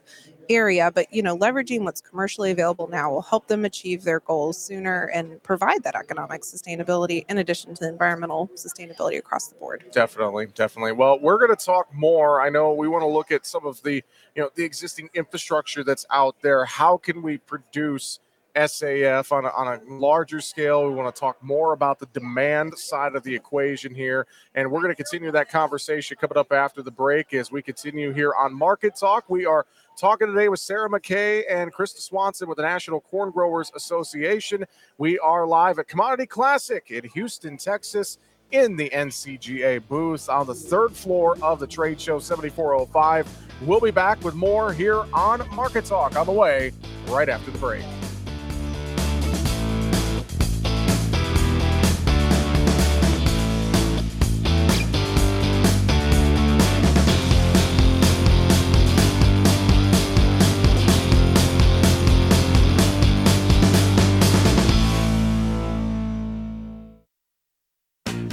area 0.50 0.92
but 0.94 1.12
you 1.14 1.22
know 1.22 1.38
leveraging 1.38 1.82
what's 1.82 2.02
commercially 2.02 2.52
available 2.52 2.88
now 2.88 3.10
will 3.10 3.22
help 3.22 3.48
them 3.48 3.64
achieve 3.64 4.04
their 4.04 4.20
goals 4.22 4.58
sooner 4.58 5.06
and 5.14 5.42
provide 5.44 5.84
that 5.84 5.96
economic 5.96 6.42
sustainability 6.42 7.26
in 7.30 7.38
addition 7.38 7.74
to 7.74 7.82
the 7.82 7.90
environmental 7.90 8.50
sustainability 8.56 9.18
across 9.18 9.48
the 9.48 9.56
board. 9.56 9.86
Definitely 9.92 10.48
definitely. 10.48 10.92
Well 10.94 11.20
we're 11.20 11.38
going 11.38 11.56
to 11.56 11.66
talk 11.66 11.94
more. 11.94 12.42
I 12.42 12.50
know 12.50 12.74
we 12.74 12.88
want 12.88 13.04
to 13.04 13.08
look 13.08 13.32
at 13.32 13.46
some 13.46 13.66
of 13.66 13.82
the 13.84 14.04
you 14.36 14.42
know 14.42 14.50
the 14.56 14.64
existing 14.64 15.10
infrastructure 15.14 15.84
that's 15.84 16.06
out 16.10 16.36
there. 16.42 16.66
How 16.66 16.98
can 16.98 17.22
we 17.22 17.38
produce 17.38 18.20
SAF 18.56 19.32
on 19.32 19.46
a, 19.46 19.50
on 19.50 19.68
a 19.68 19.94
larger 19.94 20.42
scale. 20.42 20.88
We 20.88 20.94
want 20.94 21.14
to 21.14 21.20
talk 21.20 21.42
more 21.44 21.74
about 21.74 22.00
the 22.00 22.08
demand 22.08 22.78
side 22.78 23.16
of 23.16 23.24
the 23.24 23.34
equation 23.34 23.94
here. 23.94 24.28
And 24.56 24.72
we're 24.72 24.82
going 24.82 24.96
to 24.96 25.04
continue 25.04 25.32
that 25.32 25.50
conversation 25.50 26.18
coming 26.20 26.38
up 26.38 26.52
after 26.52 26.82
the 26.82 26.92
break 26.92 27.34
as 27.34 27.52
we 27.52 27.62
continue 27.62 28.14
here 28.14 28.34
on 28.38 28.54
Market 28.54 28.96
Talk. 28.96 29.30
We 29.30 29.46
are 29.46 29.66
talking 29.98 30.28
today 30.28 30.50
with 30.50 30.60
Sarah 30.60 30.90
McKay 30.90 31.44
and 31.50 31.74
Krista 31.74 32.00
Swanson 32.00 32.48
with 32.48 32.58
the 32.58 32.64
National 32.64 33.00
Corn 33.00 33.32
Growers 33.32 33.72
Association. 33.76 34.66
We 34.98 35.20
are 35.20 35.48
live 35.48 35.80
at 35.80 35.88
Commodity 35.88 36.26
Classic 36.26 36.90
in 36.92 37.10
Houston, 37.10 37.58
Texas. 37.58 38.18
In 38.52 38.76
the 38.76 38.90
NCGA 38.90 39.82
booth 39.88 40.28
on 40.28 40.46
the 40.46 40.54
third 40.54 40.92
floor 40.92 41.38
of 41.42 41.62
the 41.62 41.68
trade 41.68 42.02
show 42.02 42.20
7405. 42.20 43.26
We'll 43.62 43.80
be 43.80 43.92
back 43.92 44.22
with 44.26 44.36
more 44.36 44.74
here 44.74 45.06
on 45.14 45.48
Market 45.56 45.86
Talk 45.86 46.18
on 46.18 46.26
the 46.26 46.34
way 46.34 46.74
right 47.08 47.30
after 47.30 47.50
the 47.50 47.58
break. 47.60 47.86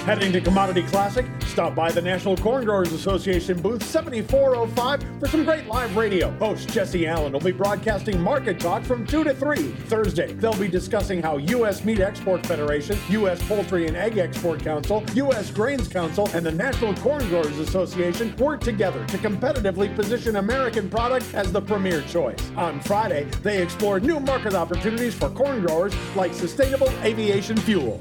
Heading 0.08 0.32
to 0.32 0.40
Commodity 0.40 0.84
Classic, 0.84 1.26
stop 1.48 1.74
by 1.74 1.92
the 1.92 2.00
National 2.00 2.34
Corn 2.34 2.64
Growers 2.64 2.94
Association 2.94 3.60
booth 3.60 3.82
7405 3.82 5.20
for 5.20 5.28
some 5.28 5.44
great 5.44 5.66
live 5.66 5.94
radio. 5.98 6.30
Host 6.38 6.70
Jesse 6.70 7.06
Allen 7.06 7.34
will 7.34 7.40
be 7.40 7.52
broadcasting 7.52 8.18
Market 8.18 8.58
Talk 8.58 8.84
from 8.84 9.06
2 9.06 9.22
to 9.24 9.34
3. 9.34 9.56
Thursday, 9.58 10.32
they'll 10.32 10.58
be 10.58 10.66
discussing 10.66 11.20
how 11.20 11.36
U.S. 11.36 11.84
Meat 11.84 12.00
Export 12.00 12.46
Federation, 12.46 12.96
U.S. 13.10 13.46
Poultry 13.46 13.86
and 13.86 13.98
Egg 13.98 14.16
Export 14.16 14.64
Council, 14.64 15.04
U.S. 15.12 15.50
Grains 15.50 15.88
Council, 15.88 16.26
and 16.32 16.46
the 16.46 16.52
National 16.52 16.94
Corn 16.94 17.28
Growers 17.28 17.58
Association 17.58 18.34
work 18.36 18.62
together 18.62 19.04
to 19.08 19.18
competitively 19.18 19.94
position 19.94 20.36
American 20.36 20.88
product 20.88 21.34
as 21.34 21.52
the 21.52 21.60
premier 21.60 22.00
choice. 22.00 22.50
On 22.56 22.80
Friday, 22.80 23.24
they 23.42 23.60
explore 23.62 24.00
new 24.00 24.20
market 24.20 24.54
opportunities 24.54 25.12
for 25.12 25.28
corn 25.28 25.60
growers 25.60 25.92
like 26.16 26.32
sustainable 26.32 26.88
aviation 27.02 27.58
fuel. 27.58 28.00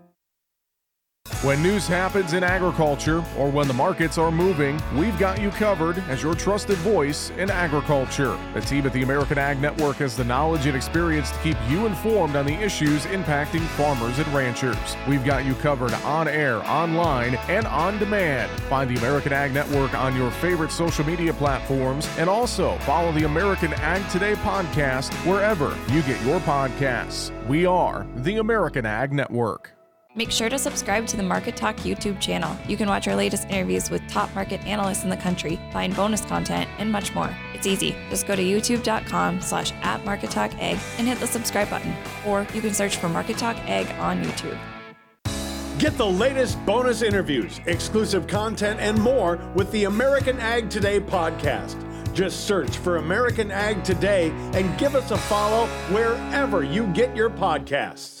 When 1.41 1.63
news 1.63 1.87
happens 1.87 2.33
in 2.33 2.43
agriculture 2.43 3.23
or 3.35 3.49
when 3.49 3.67
the 3.67 3.73
markets 3.73 4.19
are 4.19 4.31
moving, 4.31 4.79
we've 4.95 5.17
got 5.17 5.41
you 5.41 5.49
covered 5.49 5.97
as 6.07 6.21
your 6.21 6.35
trusted 6.35 6.77
voice 6.77 7.31
in 7.31 7.49
agriculture. 7.49 8.37
The 8.53 8.61
team 8.61 8.85
at 8.85 8.93
the 8.93 9.01
American 9.01 9.39
Ag 9.39 9.59
Network 9.59 9.95
has 9.97 10.15
the 10.15 10.23
knowledge 10.23 10.67
and 10.67 10.75
experience 10.75 11.31
to 11.31 11.39
keep 11.39 11.57
you 11.67 11.87
informed 11.87 12.35
on 12.35 12.45
the 12.45 12.53
issues 12.53 13.05
impacting 13.05 13.65
farmers 13.69 14.19
and 14.19 14.27
ranchers. 14.27 14.77
We've 15.07 15.25
got 15.25 15.43
you 15.43 15.55
covered 15.55 15.93
on 15.93 16.27
air, 16.27 16.57
online, 16.69 17.33
and 17.49 17.65
on 17.65 17.97
demand. 17.97 18.51
Find 18.69 18.87
the 18.87 18.99
American 18.99 19.33
Ag 19.33 19.51
Network 19.51 19.95
on 19.95 20.15
your 20.15 20.29
favorite 20.29 20.71
social 20.71 21.05
media 21.07 21.33
platforms 21.33 22.07
and 22.19 22.29
also 22.29 22.77
follow 22.79 23.11
the 23.13 23.23
American 23.23 23.73
Ag 23.73 24.07
Today 24.11 24.35
podcast 24.35 25.11
wherever 25.25 25.75
you 25.91 26.03
get 26.03 26.23
your 26.23 26.39
podcasts. 26.41 27.31
We 27.47 27.65
are 27.65 28.05
the 28.17 28.37
American 28.37 28.85
Ag 28.85 29.11
Network. 29.11 29.73
Make 30.13 30.29
sure 30.29 30.49
to 30.49 30.59
subscribe 30.59 31.07
to 31.07 31.15
the 31.15 31.23
Market 31.23 31.55
Talk 31.55 31.77
YouTube 31.77 32.19
channel. 32.19 32.57
You 32.67 32.75
can 32.75 32.89
watch 32.89 33.07
our 33.07 33.15
latest 33.15 33.49
interviews 33.49 33.89
with 33.89 34.05
top 34.09 34.33
market 34.35 34.59
analysts 34.65 35.05
in 35.05 35.09
the 35.09 35.15
country, 35.15 35.57
find 35.71 35.95
bonus 35.95 36.19
content, 36.19 36.69
and 36.79 36.91
much 36.91 37.15
more. 37.15 37.33
It's 37.53 37.65
easy. 37.65 37.95
Just 38.09 38.27
go 38.27 38.35
to 38.35 38.43
youtube.com 38.43 39.39
slash 39.39 39.71
at 39.83 40.03
Market 40.03 40.29
Talk 40.29 40.51
Ag 40.55 40.77
and 40.97 41.07
hit 41.07 41.17
the 41.19 41.27
subscribe 41.27 41.69
button. 41.69 41.95
Or 42.27 42.45
you 42.53 42.59
can 42.59 42.73
search 42.73 42.97
for 42.97 43.07
Market 43.07 43.37
Talk 43.37 43.55
Ag 43.69 43.87
on 44.01 44.21
YouTube. 44.21 44.59
Get 45.79 45.97
the 45.97 46.05
latest 46.05 46.63
bonus 46.65 47.03
interviews, 47.03 47.61
exclusive 47.65 48.27
content, 48.27 48.81
and 48.81 48.99
more 48.99 49.37
with 49.55 49.71
the 49.71 49.85
American 49.85 50.37
Ag 50.41 50.69
Today 50.69 50.99
podcast. 50.99 51.87
Just 52.13 52.45
search 52.45 52.75
for 52.79 52.97
American 52.97 53.49
Ag 53.49 53.81
Today 53.85 54.31
and 54.53 54.77
give 54.77 54.93
us 54.93 55.11
a 55.11 55.17
follow 55.17 55.67
wherever 55.93 56.65
you 56.65 56.87
get 56.87 57.15
your 57.15 57.29
podcasts. 57.29 58.20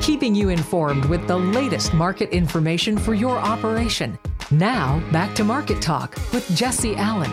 Keeping 0.00 0.34
you 0.34 0.48
informed 0.48 1.04
with 1.04 1.26
the 1.26 1.36
latest 1.36 1.92
market 1.92 2.30
information 2.30 2.96
for 2.96 3.12
your 3.12 3.36
operation. 3.36 4.18
Now, 4.50 4.98
back 5.12 5.34
to 5.34 5.44
Market 5.44 5.82
Talk 5.82 6.16
with 6.32 6.48
Jesse 6.56 6.96
Allen. 6.96 7.30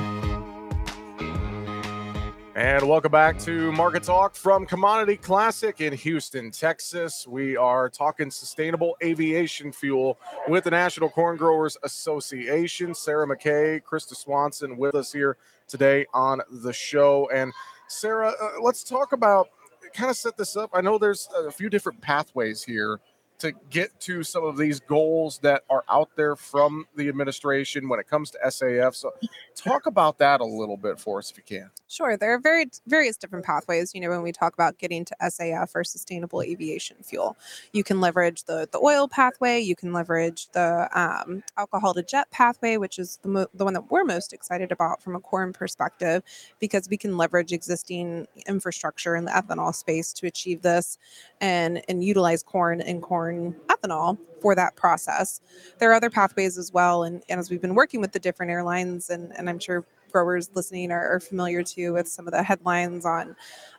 And 2.56 2.86
welcome 2.90 3.12
back 3.12 3.40
to 3.40 3.72
Market 3.72 4.04
Talk 4.04 4.36
from 4.36 4.66
Commodity 4.66 5.16
Classic 5.16 5.80
in 5.80 5.94
Houston, 5.94 6.52
Texas. 6.52 7.26
We 7.26 7.56
are 7.56 7.88
talking 7.88 8.30
sustainable 8.30 8.98
aviation 9.02 9.72
fuel 9.72 10.20
with 10.50 10.66
the 10.66 10.72
National 10.72 11.10
Corn 11.10 11.38
Growers 11.38 11.78
Association. 11.84 12.94
Sarah 12.94 13.28
McKay, 13.28 13.82
Krista 13.82 14.16
Swanson 14.16 14.76
with 14.76 14.94
us 14.94 15.14
here 15.14 15.38
today 15.70 16.06
on 16.14 16.42
the 16.52 16.74
show. 16.74 17.30
And 17.34 17.54
Sarah, 17.88 18.34
uh, 18.42 18.62
let's 18.62 18.84
talk 18.84 19.14
about 19.14 19.48
kind 19.94 20.10
of 20.10 20.17
set 20.17 20.38
this 20.38 20.56
up. 20.56 20.70
I 20.74 20.82
know 20.82 20.98
there's 20.98 21.27
a 21.36 21.51
few 21.51 21.70
different 21.70 22.01
pathways 22.01 22.63
here 22.63 23.00
to 23.39 23.53
get 23.70 24.00
to 24.01 24.24
some 24.24 24.44
of 24.44 24.58
these 24.58 24.79
goals 24.79 25.39
that 25.39 25.63
are 25.70 25.84
out 25.89 26.10
there 26.15 26.36
from 26.36 26.86
the 26.96 27.08
administration 27.08 27.88
when 27.88 28.00
it 28.00 28.08
comes 28.08 28.32
to 28.32 28.39
SAF. 28.46 28.96
So, 28.96 29.13
talk 29.56 29.86
about 29.86 30.17
that 30.20 30.41
a 30.41 30.46
little 30.46 30.77
bit 30.77 31.00
for 31.00 31.20
us 31.20 31.32
if 31.32 31.38
you 31.38 31.44
can. 31.44 31.70
Sure. 31.88 32.17
There 32.17 32.34
are 32.34 32.39
very 32.39 32.65
various 32.88 33.17
different 33.17 33.46
pathways. 33.46 33.94
You 33.94 34.01
know, 34.01 34.10
when 34.10 34.22
we 34.22 34.32
talk 34.32 34.53
about 34.53 34.77
getting 34.77 35.06
to 35.06 35.15
SAF 35.22 35.72
or 35.75 35.84
sustainable 35.84 36.41
aviation 36.41 36.98
fuel, 37.01 37.38
you 37.74 37.84
can 37.84 38.01
leverage 38.01 38.44
the 38.44 38.67
the 38.72 38.79
oil 38.79 39.08
pathway. 39.08 39.60
You 39.60 39.75
can 39.75 39.94
leverage 39.94 40.50
the 40.51 40.89
um, 40.94 41.44
alcohol 41.58 41.94
to 41.94 42.03
jet 42.03 42.29
pathway, 42.32 42.77
which 42.77 43.00
is 43.00 43.20
the 43.22 43.29
mo- 43.29 43.48
the 43.53 43.63
one 43.65 43.74
that 43.74 43.89
we're 43.91 44.03
most 44.03 44.34
excited 44.34 44.72
about 44.72 45.01
from 45.01 45.15
a 45.15 45.20
corn 45.20 45.53
perspective, 45.53 46.24
because 46.60 46.89
we 46.89 46.98
can 46.98 47.17
leverage 47.17 47.53
existing 47.53 48.27
infrastructure 48.48 49.15
in 49.15 49.25
the 49.25 49.32
ethanol 49.32 49.74
space 49.74 50.13
to 50.13 50.27
achieve 50.27 50.62
this, 50.62 50.98
and 51.41 51.82
and 51.88 52.03
utilize 52.03 52.44
corn 52.44 52.82
and 52.82 53.01
corn 53.01 53.56
ethanol 53.67 54.17
for 54.41 54.56
that 54.56 54.75
process. 54.75 55.41
There 55.79 55.89
are 55.89 55.94
other 55.94 56.10
pathways 56.10 56.58
as 56.58 56.72
well, 56.72 57.03
and, 57.03 57.24
and 57.29 57.39
as 57.39 57.50
we've 57.50 57.62
been 57.62 57.75
working 57.75 58.01
with 58.01 58.12
the 58.12 58.20
different 58.20 58.51
airlines, 58.51 59.10
and, 59.10 59.32
and 59.38 59.50
I'm 59.50 59.60
sure 59.60 59.86
growers 60.12 60.50
listening 60.53 60.91
are, 60.91 61.15
are 61.15 61.20
familiar 61.20 61.63
too 61.63 61.94
with 61.94 62.08
some 62.08 62.27
of 62.27 62.34
the 62.34 62.44
headlines 62.44 63.06
on 63.06 63.36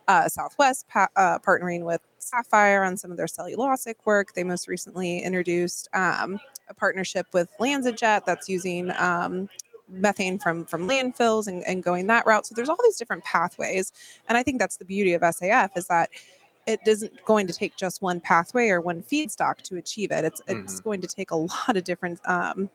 uh, 0.07 0.27
Southwest 0.27 0.87
pa- 0.87 1.09
uh, 1.15 1.39
partnering 1.39 1.83
with 1.83 2.01
SAFFiRE 2.19 2.85
on 2.85 2.97
some 2.97 3.11
of 3.11 3.17
their 3.17 3.25
cellulosic 3.25 3.95
work. 4.05 4.33
They 4.33 4.43
most 4.43 4.67
recently 4.67 5.19
introduced 5.19 5.87
um, 5.93 6.39
a 6.69 6.73
partnership 6.73 7.27
with 7.33 7.49
LanzaJet 7.59 8.25
that's 8.25 8.47
using 8.49 8.91
um, 8.97 9.49
methane 9.91 10.37
from 10.37 10.65
from 10.65 10.87
landfills 10.87 11.47
and, 11.47 11.63
and 11.63 11.83
going 11.83 12.07
that 12.07 12.25
route. 12.25 12.45
So 12.45 12.53
there's 12.55 12.69
all 12.69 12.77
these 12.83 12.97
different 12.97 13.23
pathways, 13.23 13.91
and 14.27 14.37
I 14.37 14.43
think 14.43 14.59
that's 14.59 14.77
the 14.77 14.85
beauty 14.85 15.13
of 15.13 15.21
SAF 15.21 15.69
is 15.75 15.87
that 15.87 16.09
it 16.69 16.79
isn't 16.85 17.25
going 17.25 17.47
to 17.47 17.53
take 17.53 17.75
just 17.75 18.01
one 18.01 18.19
pathway 18.19 18.69
or 18.69 18.79
one 18.79 19.01
feedstock 19.01 19.57
to 19.63 19.77
achieve 19.77 20.11
it. 20.11 20.23
It's 20.23 20.41
mm-hmm. 20.41 20.61
it's 20.61 20.79
going 20.79 21.01
to 21.01 21.07
take 21.07 21.31
a 21.31 21.35
lot 21.35 21.75
of 21.75 21.83
different 21.83 22.19
um, 22.25 22.69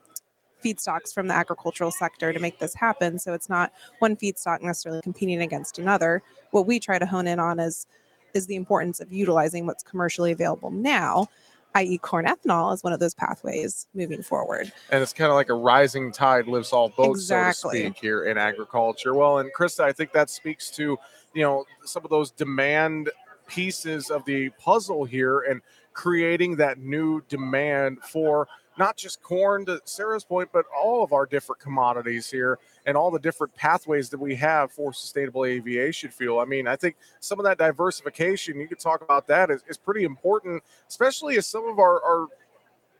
feedstocks 0.64 1.14
from 1.14 1.28
the 1.28 1.34
agricultural 1.34 1.92
sector 1.92 2.32
to 2.32 2.40
make 2.40 2.58
this 2.58 2.74
happen. 2.74 3.18
So 3.18 3.34
it's 3.34 3.48
not 3.48 3.72
one 4.00 4.16
feedstock 4.16 4.62
necessarily 4.62 5.00
competing 5.02 5.42
against 5.42 5.78
another. 5.78 6.22
What 6.50 6.66
we 6.66 6.80
try 6.80 6.98
to 6.98 7.06
hone 7.06 7.28
in 7.28 7.38
on 7.38 7.60
is 7.60 7.86
is 8.34 8.46
the 8.46 8.56
importance 8.56 8.98
of 8.98 9.12
utilizing 9.12 9.64
what's 9.64 9.84
commercially 9.84 10.32
available 10.32 10.72
now 10.72 11.28
i.e., 11.74 11.98
corn 11.98 12.24
ethanol, 12.24 12.72
is 12.72 12.84
one 12.84 12.92
of 12.92 13.00
those 13.00 13.14
pathways 13.14 13.86
moving 13.94 14.22
forward. 14.22 14.72
And 14.90 15.02
it's 15.02 15.12
kind 15.12 15.30
of 15.30 15.34
like 15.34 15.48
a 15.48 15.54
rising 15.54 16.12
tide 16.12 16.46
lifts 16.46 16.72
all 16.72 16.88
boats, 16.88 17.20
exactly. 17.20 17.78
so 17.78 17.84
to 17.84 17.90
speak, 17.90 18.00
here 18.00 18.24
in 18.24 18.38
agriculture. 18.38 19.14
Well, 19.14 19.38
and 19.38 19.52
Krista, 19.52 19.80
I 19.80 19.92
think 19.92 20.12
that 20.12 20.30
speaks 20.30 20.70
to 20.72 20.96
you 21.34 21.42
know 21.42 21.64
some 21.84 22.04
of 22.04 22.10
those 22.10 22.30
demand 22.30 23.10
pieces 23.46 24.10
of 24.10 24.24
the 24.24 24.50
puzzle 24.50 25.04
here 25.04 25.40
and 25.40 25.60
creating 25.92 26.56
that 26.56 26.78
new 26.78 27.22
demand 27.28 27.98
for 28.02 28.48
not 28.76 28.96
just 28.96 29.22
corn 29.22 29.64
to 29.66 29.80
Sarah's 29.84 30.24
point, 30.24 30.48
but 30.52 30.64
all 30.76 31.04
of 31.04 31.12
our 31.12 31.26
different 31.26 31.60
commodities 31.60 32.30
here 32.30 32.58
and 32.86 32.96
all 32.96 33.10
the 33.10 33.20
different 33.20 33.54
pathways 33.54 34.08
that 34.10 34.18
we 34.18 34.34
have 34.34 34.72
for 34.72 34.92
sustainable 34.92 35.44
aviation 35.44 36.10
fuel. 36.10 36.40
I 36.40 36.44
mean, 36.44 36.66
I 36.66 36.76
think 36.76 36.96
some 37.20 37.38
of 37.38 37.44
that 37.44 37.58
diversification, 37.58 38.58
you 38.58 38.66
could 38.66 38.80
talk 38.80 39.02
about 39.02 39.28
that, 39.28 39.50
is, 39.50 39.62
is 39.68 39.78
pretty 39.78 40.04
important, 40.04 40.62
especially 40.88 41.36
as 41.36 41.46
some 41.46 41.68
of 41.68 41.78
our, 41.78 42.02
our 42.02 42.26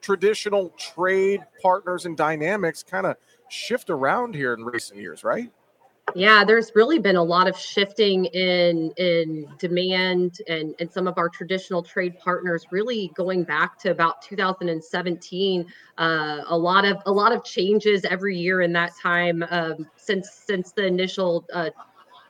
traditional 0.00 0.68
trade 0.78 1.40
partners 1.60 2.06
and 2.06 2.16
dynamics 2.16 2.82
kind 2.82 3.06
of 3.06 3.16
shift 3.48 3.90
around 3.90 4.34
here 4.34 4.54
in 4.54 4.64
recent 4.64 5.00
years, 5.00 5.24
right? 5.24 5.50
Yeah, 6.12 6.44
there's 6.44 6.70
really 6.74 6.98
been 6.98 7.16
a 7.16 7.22
lot 7.22 7.48
of 7.48 7.56
shifting 7.56 8.26
in 8.26 8.92
in 8.98 9.46
demand 9.58 10.38
and 10.48 10.74
and 10.78 10.92
some 10.92 11.08
of 11.08 11.16
our 11.16 11.30
traditional 11.30 11.82
trade 11.82 12.18
partners 12.18 12.66
really 12.70 13.10
going 13.16 13.42
back 13.42 13.78
to 13.80 13.90
about 13.90 14.20
2017. 14.20 15.66
Uh, 15.96 16.40
a 16.46 16.56
lot 16.56 16.84
of 16.84 16.98
a 17.06 17.12
lot 17.12 17.32
of 17.32 17.42
changes 17.42 18.04
every 18.04 18.36
year 18.36 18.60
in 18.60 18.72
that 18.74 18.92
time 19.02 19.44
um, 19.50 19.86
since 19.96 20.30
since 20.30 20.72
the 20.72 20.86
initial 20.86 21.46
uh, 21.54 21.70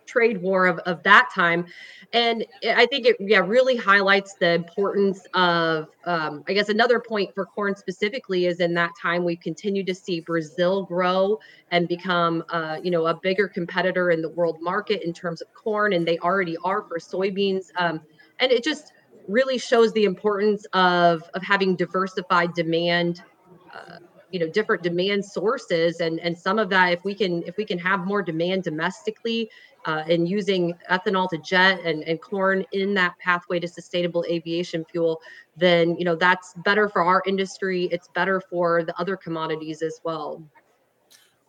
trade 0.06 0.40
war 0.40 0.66
of, 0.66 0.78
of 0.80 1.02
that 1.02 1.28
time. 1.34 1.66
And 2.12 2.44
I 2.64 2.87
think 2.87 3.06
it 3.06 3.16
yeah 3.20 3.38
really 3.38 3.76
highlights 3.76 4.34
the 4.34 4.52
importance 4.52 5.26
of 5.34 5.88
um, 6.04 6.44
I 6.49 6.52
guess 6.52 6.68
another 6.68 7.00
point 7.00 7.34
for 7.34 7.46
corn 7.46 7.75
specifically 7.76 8.46
is 8.46 8.61
in 8.61 8.75
that 8.75 8.90
time 9.00 9.25
we 9.25 9.37
continue 9.37 9.84
to 9.84 9.94
see 9.94 10.20
Brazil 10.20 10.84
grow 10.84 11.38
and 11.70 11.88
become 11.88 12.44
uh, 12.50 12.78
you 12.82 12.90
know 12.90 13.06
a 13.06 13.14
bigger 13.14 13.49
competitor 13.49 14.11
in 14.11 14.23
the 14.23 14.30
world 14.30 14.58
market 14.61 15.02
in 15.02 15.12
terms 15.12 15.40
of 15.40 15.52
corn, 15.54 15.92
and 15.92 16.06
they 16.06 16.18
already 16.18 16.56
are 16.64 16.82
for 16.82 16.99
soybeans. 16.99 17.66
Um, 17.76 18.00
and 18.40 18.52
it 18.52 18.64
just 18.64 18.92
really 19.28 19.58
shows 19.58 19.92
the 19.92 20.04
importance 20.04 20.66
of 20.73 21.23
of 21.34 21.42
having 21.42 21.76
diversified 21.76 22.54
demand. 22.54 23.23
Uh, 23.75 23.99
you 24.35 24.41
know 24.41 24.49
different 24.49 24.83
demand 24.83 25.25
sources 25.25 26.00
and 26.00 26.19
and 26.19 26.37
some 26.37 26.59
of 26.59 26.69
that 26.69 26.93
if 26.93 27.05
we 27.05 27.14
can 27.14 27.45
if 27.45 27.57
we 27.57 27.64
can 27.64 27.79
have 27.79 28.00
more 28.05 28.21
demand 28.21 28.64
domestically 28.64 29.49
uh, 29.87 30.03
and 30.09 30.29
using 30.29 30.75
ethanol 30.91 31.29
to 31.31 31.38
jet 31.38 31.79
and, 31.85 32.03
and 32.03 32.21
corn 32.21 32.64
in 32.73 32.95
that 32.95 33.17
pathway 33.21 33.61
to 33.61 33.69
sustainable 33.69 34.25
aviation 34.29 34.85
fuel 34.87 35.21
then 35.57 35.97
you 35.97 36.05
know 36.05 36.17
that's 36.17 36.53
better 36.64 36.88
for 36.88 37.05
our 37.05 37.23
industry 37.29 37.85
it's 37.93 38.09
better 38.09 38.41
for 38.41 38.83
the 38.83 38.99
other 39.00 39.17
commodities 39.17 39.81
as 39.81 40.00
well 40.05 40.43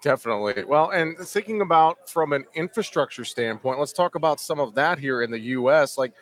Definitely. 0.02 0.66
Well, 0.66 0.92
and 0.92 1.18
thinking 1.18 1.62
about 1.62 2.08
from 2.08 2.32
an 2.34 2.46
infrastructure 2.54 3.26
standpoint, 3.26 3.80
let's 3.80 3.94
talk 3.94 4.14
about 4.14 4.40
some 4.40 4.60
of 4.60 4.76
that 4.76 5.00
here 5.00 5.24
in 5.24 5.32
the 5.32 5.40
U.S. 5.40 5.98
Like, 5.98 6.14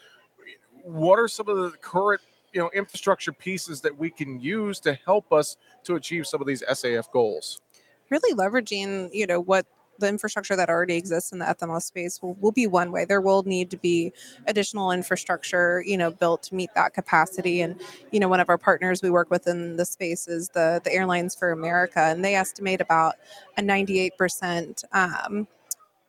what 0.84 1.20
are 1.20 1.28
some 1.28 1.50
of 1.50 1.58
the 1.58 1.72
current 1.80 2.22
you 2.54 2.62
know 2.62 2.70
infrastructure 2.74 3.32
pieces 3.32 3.82
that 3.82 3.98
we 3.98 4.10
can 4.10 4.40
use 4.40 4.80
to 4.82 4.94
help 5.06 5.32
us 5.34 5.58
to 5.84 5.96
achieve 5.96 6.28
some 6.28 6.42
of 6.42 6.48
these 6.48 6.64
SAF 6.64 7.12
goals? 7.12 7.62
Really 8.10 8.34
leveraging, 8.36 9.10
you 9.12 9.26
know, 9.28 9.40
what 9.40 9.66
the 10.00 10.08
infrastructure 10.08 10.56
that 10.56 10.70
already 10.70 10.96
exists 10.96 11.32
in 11.32 11.40
the 11.40 11.46
ethanol 11.46 11.82
space 11.82 12.22
will, 12.22 12.36
will 12.36 12.52
be 12.52 12.68
one 12.68 12.92
way. 12.92 13.06
There 13.06 13.22
will 13.22 13.44
need 13.44 13.70
to 13.72 13.78
be 13.78 14.12
additional 14.48 14.92
infrastructure, 14.92 15.84
you 15.86 15.98
know, 15.98 16.12
built 16.12 16.44
to 16.44 16.56
meet 16.56 16.74
that 16.76 16.94
capacity. 16.94 17.62
And, 17.62 17.80
you 18.12 18.20
know, 18.20 18.28
one 18.28 18.40
of 18.40 18.50
our 18.50 18.58
partners 18.58 19.02
we 19.02 19.10
work 19.10 19.30
with 19.30 19.48
in 19.48 19.78
the 19.78 19.86
space 19.86 20.28
is 20.28 20.50
the, 20.50 20.82
the 20.84 20.94
Airlines 20.94 21.36
for 21.36 21.52
America, 21.52 22.00
and 22.00 22.24
they 22.24 22.36
estimate 22.36 22.82
about 22.82 23.16
a 23.58 23.62
98% 23.62 24.84
um, 24.94 25.48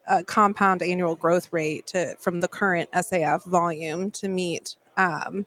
uh, 0.06 0.22
compound 0.26 0.82
annual 0.82 1.16
growth 1.16 1.52
rate 1.52 1.86
to, 1.88 2.14
from 2.18 2.40
the 2.40 2.48
current 2.48 2.90
SAF 2.92 3.44
volume 3.44 4.10
to 4.12 4.28
meet 4.28 4.76
um, 4.96 5.46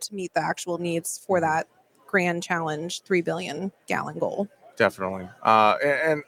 to 0.00 0.14
meet 0.14 0.32
the 0.34 0.42
actual 0.42 0.78
needs 0.78 1.22
for 1.26 1.40
that 1.40 1.66
grand 2.06 2.42
challenge 2.42 3.02
3 3.02 3.22
billion 3.22 3.72
gallon 3.86 4.18
goal. 4.18 4.48
Definitely. 4.76 5.28
Uh, 5.42 5.76
and, 5.84 6.22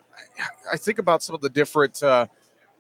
i 0.73 0.79
think 0.79 0.99
about 0.99 1.23
some 1.23 1.35
of 1.35 1.43
the 1.43 1.49
different 1.51 2.03
uh, 2.03 2.27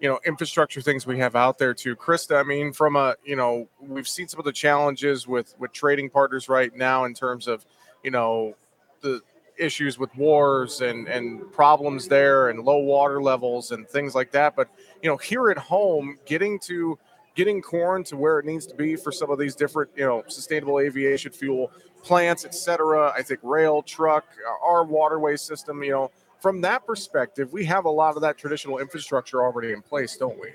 you 0.00 0.08
know 0.08 0.18
infrastructure 0.24 0.80
things 0.80 1.06
we 1.06 1.18
have 1.18 1.36
out 1.36 1.58
there 1.58 1.74
too. 1.74 1.94
Krista 1.94 2.40
i 2.40 2.42
mean 2.42 2.72
from 2.72 2.96
a 2.96 3.14
you 3.24 3.36
know 3.36 3.68
we've 3.80 4.08
seen 4.08 4.26
some 4.26 4.38
of 4.38 4.44
the 4.44 4.52
challenges 4.52 5.26
with 5.26 5.54
with 5.58 5.72
trading 5.72 6.08
partners 6.08 6.48
right 6.48 6.74
now 6.74 7.04
in 7.04 7.14
terms 7.14 7.46
of 7.46 7.64
you 8.02 8.10
know 8.10 8.54
the 9.02 9.20
issues 9.58 9.98
with 9.98 10.14
wars 10.16 10.80
and 10.80 11.08
and 11.08 11.50
problems 11.52 12.08
there 12.08 12.48
and 12.48 12.64
low 12.64 12.78
water 12.78 13.22
levels 13.22 13.70
and 13.70 13.88
things 13.88 14.14
like 14.14 14.30
that. 14.32 14.54
But 14.56 14.68
you 15.02 15.10
know 15.10 15.16
here 15.16 15.50
at 15.50 15.58
home 15.58 16.18
getting 16.26 16.58
to 16.60 16.98
getting 17.36 17.62
corn 17.62 18.02
to 18.02 18.16
where 18.16 18.40
it 18.40 18.46
needs 18.46 18.66
to 18.66 18.74
be 18.74 18.96
for 18.96 19.12
some 19.12 19.30
of 19.30 19.38
these 19.38 19.54
different, 19.54 19.90
you 19.94 20.04
know, 20.04 20.24
sustainable 20.26 20.80
aviation 20.80 21.30
fuel 21.30 21.70
plants, 22.02 22.44
et 22.44 22.54
cetera. 22.54 23.12
I 23.16 23.22
think 23.22 23.40
rail, 23.42 23.82
truck, 23.82 24.24
our 24.64 24.84
waterway 24.84 25.36
system, 25.36 25.84
you 25.84 25.92
know, 25.92 26.10
from 26.40 26.60
that 26.62 26.86
perspective, 26.86 27.52
we 27.52 27.64
have 27.66 27.84
a 27.84 27.90
lot 27.90 28.16
of 28.16 28.22
that 28.22 28.38
traditional 28.38 28.78
infrastructure 28.78 29.42
already 29.42 29.72
in 29.72 29.82
place, 29.82 30.16
don't 30.16 30.38
we? 30.40 30.50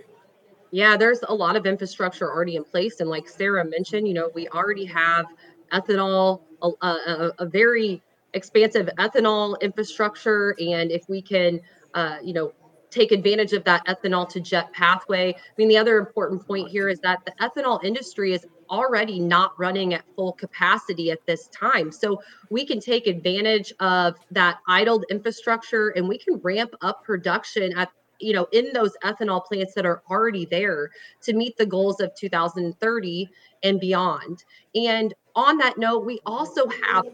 Yeah, 0.72 0.96
there's 0.98 1.20
a 1.28 1.34
lot 1.34 1.56
of 1.56 1.66
infrastructure 1.66 2.32
already 2.32 2.56
in 2.56 2.64
place. 2.64 3.00
And 3.00 3.10
like 3.10 3.28
Sarah 3.28 3.66
mentioned, 3.66 4.08
you 4.08 4.14
know, 4.14 4.32
we 4.34 4.48
already 4.50 4.86
have 4.86 5.26
ethanol, 5.72 6.42
a, 6.62 6.70
a, 6.82 7.32
a 7.40 7.46
very 7.46 8.02
expansive 8.34 8.90
ethanol 8.98 9.60
infrastructure. 9.60 10.56
And 10.60 10.90
if 10.92 11.08
we 11.10 11.22
can, 11.22 11.60
uh, 11.94 12.18
you 12.24 12.34
know, 12.34 12.54
take 12.92 13.12
advantage 13.12 13.54
of 13.54 13.64
that 13.64 13.86
ethanol 13.88 14.30
to 14.30 14.40
jet 14.40 14.72
pathway. 14.74 15.34
I 15.34 15.52
mean, 15.58 15.70
the 15.70 15.78
other 15.78 15.98
important 15.98 16.46
point 16.46 16.70
here 16.70 16.90
is 16.90 17.00
that 17.00 17.26
the 17.26 17.32
ethanol 17.42 17.84
industry 17.84 18.34
is 18.34 18.46
already 18.70 19.20
not 19.20 19.58
running 19.60 19.94
at 19.94 20.04
full 20.16 20.34
capacity 20.34 21.12
at 21.12 21.26
this 21.26 21.48
time. 21.48 21.92
So 21.92 22.22
we 22.50 22.66
can 22.66 22.80
take 22.80 23.08
advantage 23.08 23.74
of 23.80 24.16
that 24.32 24.60
idled 24.68 25.06
infrastructure 25.10 25.90
and 25.90 26.08
we 26.08 26.18
can 26.18 26.36
ramp 26.38 26.74
up 26.82 27.04
production 27.04 27.78
at 27.78 27.92
you 28.22 28.34
know 28.34 28.48
in 28.52 28.72
those 28.74 28.92
ethanol 29.04 29.44
plants 29.46 29.74
that 29.74 29.86
are 29.86 30.02
already 30.10 30.46
there 30.46 30.90
to 31.22 31.34
meet 31.34 31.58
the 31.58 31.66
goals 31.66 32.00
of 32.00 32.14
2030 32.16 33.30
and 33.64 33.80
beyond 33.80 34.44
and 34.76 35.14
on 35.36 35.58
that 35.58 35.78
note, 35.78 36.06
we 36.06 36.20
also 36.26 36.68
have, 36.68 37.06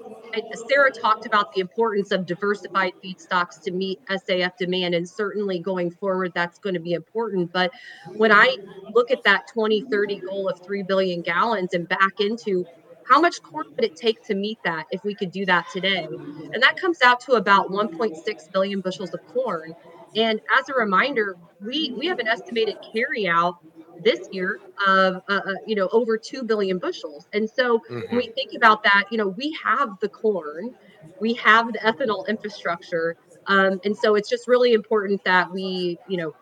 Sarah 0.68 0.92
talked 0.92 1.26
about 1.26 1.54
the 1.54 1.62
importance 1.62 2.12
of 2.12 2.26
diversified 2.26 2.94
feedstocks 3.04 3.62
to 3.64 3.72
meet 3.72 4.00
SAF 4.10 4.58
demand, 4.58 4.96
and 4.96 5.08
certainly 5.08 5.60
going 5.60 5.92
forward, 5.92 6.32
that's 6.34 6.58
going 6.58 6.74
to 6.74 6.80
be 6.80 6.94
important. 6.94 7.52
But 7.52 7.72
when 8.16 8.32
I 8.32 8.58
look 8.94 9.12
at 9.12 9.24
that 9.24 9.48
2030 9.48 10.22
goal 10.22 10.50
of 10.50 10.60
3 10.60 10.84
billion 10.84 11.22
gallons 11.22 11.74
and 11.74 11.88
back 11.88 12.20
into 12.20 12.66
how 13.08 13.22
much 13.22 13.42
corn 13.42 13.68
would 13.76 13.86
it 13.86 13.96
take 13.96 14.22
to 14.26 14.36
meet 14.36 14.58
that 14.64 14.86
if 14.92 15.04
we 15.04 15.16
could 15.16 15.32
do 15.32 15.46
that 15.46 15.66
today? 15.72 16.08
And 16.08 16.62
that 16.62 16.76
comes 16.76 17.02
out 17.02 17.20
to 17.22 17.34
about 17.34 17.72
1.6 17.72 18.52
billion 18.52 18.82
bushels 18.82 19.14
of 19.14 19.26
corn. 19.28 19.76
And 20.16 20.40
as 20.58 20.70
a 20.70 20.74
reminder, 20.74 21.36
we, 21.60 21.94
we 21.98 22.08
have 22.08 22.20
an 22.20 22.28
estimated 22.28 22.78
carryout 22.82 23.58
this 24.04 24.28
year 24.32 24.60
of 24.86 25.22
uh, 25.28 25.40
uh, 25.46 25.54
you 25.66 25.76
know 25.76 25.90
over 25.92 26.18
2 26.18 26.44
billion 26.44 26.78
bushels 26.78 27.28
and 27.34 27.50
so 27.50 27.80
mm-hmm. 27.80 28.02
when 28.10 28.18
we 28.18 28.28
think 28.30 28.54
about 28.54 28.84
that 28.84 29.06
you 29.12 29.18
know 29.18 29.28
we 29.28 29.58
have 29.64 30.00
the 30.00 30.10
corn 30.10 30.74
we 31.20 31.34
have 31.34 31.72
the 31.74 31.80
ethanol 31.80 32.28
infrastructure 32.28 33.16
um, 33.48 33.80
and 33.86 33.96
so 33.96 34.16
it's 34.16 34.30
just 34.30 34.48
really 34.48 34.74
important 34.74 35.24
that 35.24 35.52
we 35.52 35.98
you 36.08 36.18
know 36.18 36.36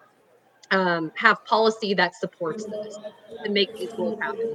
um, 0.72 1.12
have 1.16 1.46
policy 1.46 1.94
that 1.94 2.16
supports 2.16 2.66
this 2.66 2.98
to 3.44 3.50
make 3.50 3.76
these 3.78 3.92
goals 3.94 4.20
happen 4.20 4.54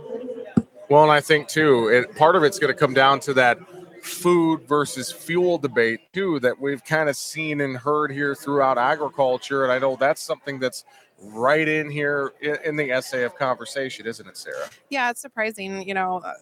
well 0.89 1.03
and 1.03 1.13
i 1.13 1.21
think 1.21 1.49
too 1.49 1.89
it, 1.89 2.15
part 2.17 2.37
of 2.37 2.43
it's 2.43 2.59
going 2.59 2.73
to 2.73 2.79
come 2.79 2.95
down 2.95 3.21
to 3.21 3.33
that 3.33 3.59
food 4.03 4.63
versus 4.69 5.13
fuel 5.13 5.59
debate 5.59 6.01
too 6.13 6.41
that 6.41 6.59
we've 6.61 6.85
kind 6.85 7.09
of 7.09 7.17
seen 7.17 7.61
and 7.61 7.77
heard 7.77 8.11
here 8.11 8.35
throughout 8.35 8.79
agriculture 8.79 9.65
and 9.65 9.73
i 9.73 9.79
know 9.79 9.97
that's 9.97 10.23
something 10.23 10.59
that's 10.59 10.85
right 11.23 11.69
in 11.69 11.91
here 11.91 12.33
in, 12.41 12.77
the 12.77 12.89
SAF 12.89 13.37
conversation, 13.37 14.07
isn't 14.07 14.27
it, 14.27 14.37
Sarah? 14.37 14.69
Yeah, 14.89 15.11
it's 15.11 15.21
surprising. 15.21 15.87
You 15.87 15.95
know, 15.95 16.23
uh, 16.25 16.35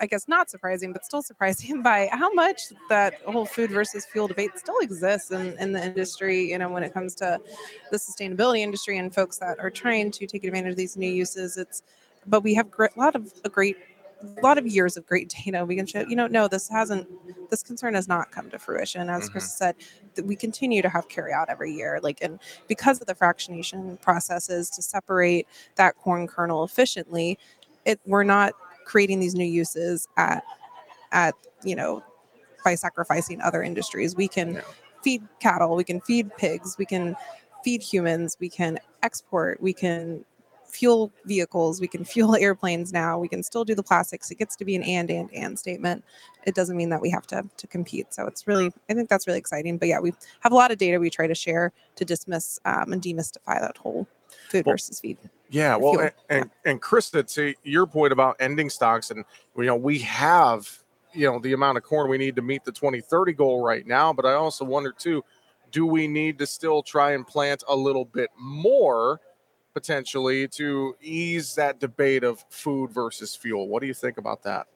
I 0.00 0.06
guess 0.06 0.28
not 0.28 0.50
surprising, 0.50 0.92
but 0.92 1.04
still 1.04 1.22
surprising 1.22 1.82
by 1.82 2.08
how 2.12 2.32
much 2.32 2.60
that 2.88 3.14
whole 3.22 3.46
food 3.46 3.70
versus 3.70 4.06
fuel 4.06 4.28
debate 4.28 4.50
still 4.56 4.78
exists 4.80 5.30
in, 5.30 5.58
in 5.58 5.72
the 5.72 5.84
industry, 5.84 6.50
you 6.50 6.58
know, 6.58 6.68
when 6.68 6.82
it 6.82 6.92
comes 6.92 7.14
to 7.16 7.38
the 7.90 7.96
sustainability 7.96 8.60
industry 8.60 8.98
and 8.98 9.14
folks 9.14 9.38
that 9.38 9.58
are 9.58 9.70
trying 9.70 10.10
to 10.12 10.26
take 10.26 10.44
advantage 10.44 10.72
of 10.72 10.76
these 10.76 10.96
new 10.96 11.10
uses. 11.10 11.56
It's, 11.56 11.82
but 12.26 12.42
we 12.42 12.54
have 12.54 12.68
a 12.78 12.88
lot 12.96 13.16
of 13.16 13.32
a 13.44 13.48
great 13.48 13.76
a 14.22 14.40
lot 14.40 14.58
of 14.58 14.66
years 14.66 14.96
of 14.96 15.06
great 15.06 15.28
data 15.44 15.64
we 15.64 15.76
can 15.76 15.86
show 15.86 16.04
you 16.08 16.16
know 16.16 16.26
no 16.26 16.48
this 16.48 16.68
hasn't 16.68 17.06
this 17.50 17.62
concern 17.62 17.94
has 17.94 18.08
not 18.08 18.30
come 18.30 18.50
to 18.50 18.58
fruition 18.58 19.08
as 19.08 19.28
mm-hmm. 19.28 19.38
Krista 19.38 19.56
said 19.56 19.74
that 20.14 20.26
we 20.26 20.34
continue 20.34 20.82
to 20.82 20.88
have 20.88 21.08
carry 21.08 21.32
out 21.32 21.48
every 21.48 21.72
year 21.72 22.00
like 22.02 22.18
and 22.20 22.38
because 22.66 23.00
of 23.00 23.06
the 23.06 23.14
fractionation 23.14 24.00
processes 24.00 24.70
to 24.70 24.82
separate 24.82 25.46
that 25.76 25.96
corn 25.96 26.26
kernel 26.26 26.64
efficiently 26.64 27.38
it 27.84 28.00
we're 28.06 28.24
not 28.24 28.52
creating 28.84 29.20
these 29.20 29.34
new 29.34 29.44
uses 29.44 30.08
at 30.16 30.42
at 31.12 31.34
you 31.62 31.76
know 31.76 32.02
by 32.64 32.74
sacrificing 32.74 33.40
other 33.40 33.62
industries 33.62 34.16
we 34.16 34.26
can 34.26 34.54
yeah. 34.54 34.60
feed 35.02 35.22
cattle 35.40 35.76
we 35.76 35.84
can 35.84 36.00
feed 36.00 36.34
pigs 36.36 36.76
we 36.78 36.84
can 36.84 37.14
feed 37.64 37.82
humans 37.82 38.36
we 38.40 38.48
can 38.48 38.78
export 39.02 39.60
we 39.62 39.72
can 39.72 40.24
fuel 40.78 41.12
vehicles, 41.24 41.80
we 41.80 41.88
can 41.88 42.04
fuel 42.04 42.36
airplanes 42.40 42.92
now, 42.92 43.18
we 43.18 43.28
can 43.28 43.42
still 43.42 43.64
do 43.64 43.74
the 43.74 43.82
plastics. 43.82 44.30
It 44.30 44.38
gets 44.38 44.54
to 44.56 44.64
be 44.64 44.76
an 44.76 44.82
and 44.84 45.10
and 45.10 45.28
and 45.34 45.58
statement. 45.58 46.04
It 46.44 46.54
doesn't 46.54 46.76
mean 46.76 46.88
that 46.90 47.00
we 47.00 47.10
have 47.10 47.26
to 47.28 47.44
to 47.56 47.66
compete. 47.66 48.14
So 48.14 48.26
it's 48.26 48.46
really, 48.46 48.72
I 48.88 48.94
think 48.94 49.08
that's 49.08 49.26
really 49.26 49.40
exciting. 49.40 49.76
But 49.76 49.88
yeah, 49.88 49.98
we 49.98 50.12
have 50.40 50.52
a 50.52 50.54
lot 50.54 50.70
of 50.70 50.78
data 50.78 51.00
we 51.00 51.10
try 51.10 51.26
to 51.26 51.34
share 51.34 51.72
to 51.96 52.04
dismiss 52.04 52.60
um, 52.64 52.92
and 52.92 53.02
demystify 53.02 53.60
that 53.60 53.76
whole 53.76 54.06
food 54.48 54.64
well, 54.66 54.74
versus 54.74 55.00
feed. 55.00 55.18
Yeah, 55.50 55.76
well, 55.76 55.98
and, 55.98 56.12
and 56.28 56.50
and 56.64 56.80
Krista, 56.80 57.26
to 57.34 57.54
your 57.64 57.86
point 57.86 58.12
about 58.12 58.36
ending 58.38 58.70
stocks, 58.70 59.10
and 59.10 59.24
you 59.56 59.64
know, 59.64 59.76
we 59.76 59.98
have 60.00 60.70
you 61.12 61.26
know 61.30 61.40
the 61.40 61.54
amount 61.54 61.76
of 61.76 61.84
corn 61.84 62.08
we 62.08 62.18
need 62.18 62.36
to 62.36 62.42
meet 62.42 62.64
the 62.64 62.72
2030 62.72 63.32
goal 63.32 63.64
right 63.64 63.86
now. 63.86 64.12
But 64.12 64.26
I 64.26 64.34
also 64.34 64.64
wonder 64.64 64.92
too, 64.92 65.24
do 65.72 65.86
we 65.86 66.06
need 66.06 66.38
to 66.38 66.46
still 66.46 66.82
try 66.82 67.12
and 67.12 67.26
plant 67.26 67.64
a 67.68 67.74
little 67.74 68.04
bit 68.04 68.30
more? 68.38 69.20
Potentially 69.74 70.48
to 70.48 70.96
ease 71.00 71.54
that 71.54 71.80
debate 71.80 72.24
of 72.24 72.44
food 72.50 72.90
versus 72.90 73.36
fuel. 73.36 73.68
What 73.68 73.80
do 73.80 73.86
you 73.86 73.94
think 73.94 74.18
about 74.18 74.42
that? 74.42 74.66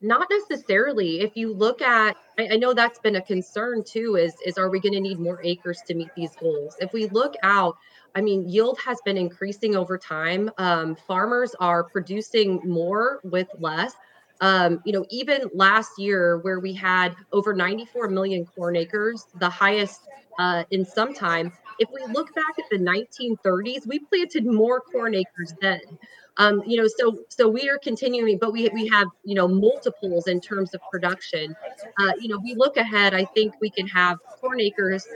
Not 0.00 0.28
necessarily. 0.30 1.20
If 1.20 1.36
you 1.36 1.52
look 1.52 1.82
at, 1.82 2.16
I, 2.38 2.48
I 2.52 2.56
know 2.56 2.72
that's 2.72 2.98
been 2.98 3.16
a 3.16 3.22
concern 3.22 3.84
too. 3.84 4.16
Is 4.16 4.34
is 4.44 4.56
are 4.56 4.70
we 4.70 4.80
going 4.80 4.94
to 4.94 5.00
need 5.00 5.18
more 5.18 5.40
acres 5.42 5.82
to 5.86 5.94
meet 5.94 6.08
these 6.16 6.34
goals? 6.36 6.76
If 6.80 6.92
we 6.92 7.08
look 7.08 7.34
out, 7.42 7.76
I 8.14 8.22
mean, 8.22 8.48
yield 8.48 8.78
has 8.80 8.98
been 9.04 9.18
increasing 9.18 9.76
over 9.76 9.98
time. 9.98 10.50
Um, 10.56 10.96
farmers 11.06 11.54
are 11.60 11.84
producing 11.84 12.60
more 12.64 13.20
with 13.24 13.48
less. 13.58 13.92
Um, 14.40 14.82
you 14.84 14.92
know, 14.92 15.06
even 15.10 15.50
last 15.54 15.98
year, 15.98 16.38
where 16.38 16.60
we 16.60 16.72
had 16.72 17.14
over 17.32 17.54
94 17.54 18.08
million 18.08 18.44
corn 18.44 18.76
acres, 18.76 19.26
the 19.38 19.48
highest 19.48 20.00
uh, 20.38 20.64
in 20.70 20.84
some 20.84 21.14
time. 21.14 21.52
If 21.78 21.88
we 21.92 22.12
look 22.12 22.34
back 22.34 22.58
at 22.58 22.64
the 22.70 22.78
1930s, 22.78 23.86
we 23.86 23.98
planted 23.98 24.46
more 24.46 24.80
corn 24.80 25.14
acres 25.14 25.54
then. 25.60 25.80
Um, 26.38 26.62
you 26.66 26.76
know, 26.76 26.86
so 26.86 27.18
so 27.28 27.48
we 27.48 27.68
are 27.70 27.78
continuing, 27.78 28.36
but 28.38 28.52
we 28.52 28.68
we 28.74 28.86
have 28.88 29.08
you 29.24 29.34
know 29.34 29.48
multiples 29.48 30.26
in 30.26 30.40
terms 30.40 30.74
of 30.74 30.82
production. 30.90 31.56
Uh, 31.98 32.12
you 32.20 32.28
know, 32.28 32.38
we 32.38 32.54
look 32.54 32.76
ahead. 32.76 33.14
I 33.14 33.24
think 33.24 33.54
we 33.60 33.70
can 33.70 33.86
have 33.86 34.18
corn 34.40 34.60
acres, 34.60 35.06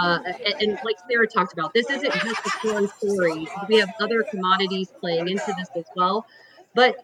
uh, 0.00 0.20
and, 0.24 0.62
and, 0.62 0.78
like 0.84 0.96
Sarah 1.10 1.26
talked 1.26 1.52
about, 1.52 1.74
this 1.74 1.90
isn't 1.90 2.12
just 2.12 2.46
a 2.46 2.50
corn 2.62 2.88
story. 2.88 3.48
We 3.68 3.78
have 3.78 3.92
other 4.00 4.22
commodities 4.22 4.92
playing 5.00 5.28
into 5.28 5.52
this 5.58 5.68
as 5.74 5.86
well, 5.96 6.26
but 6.74 6.96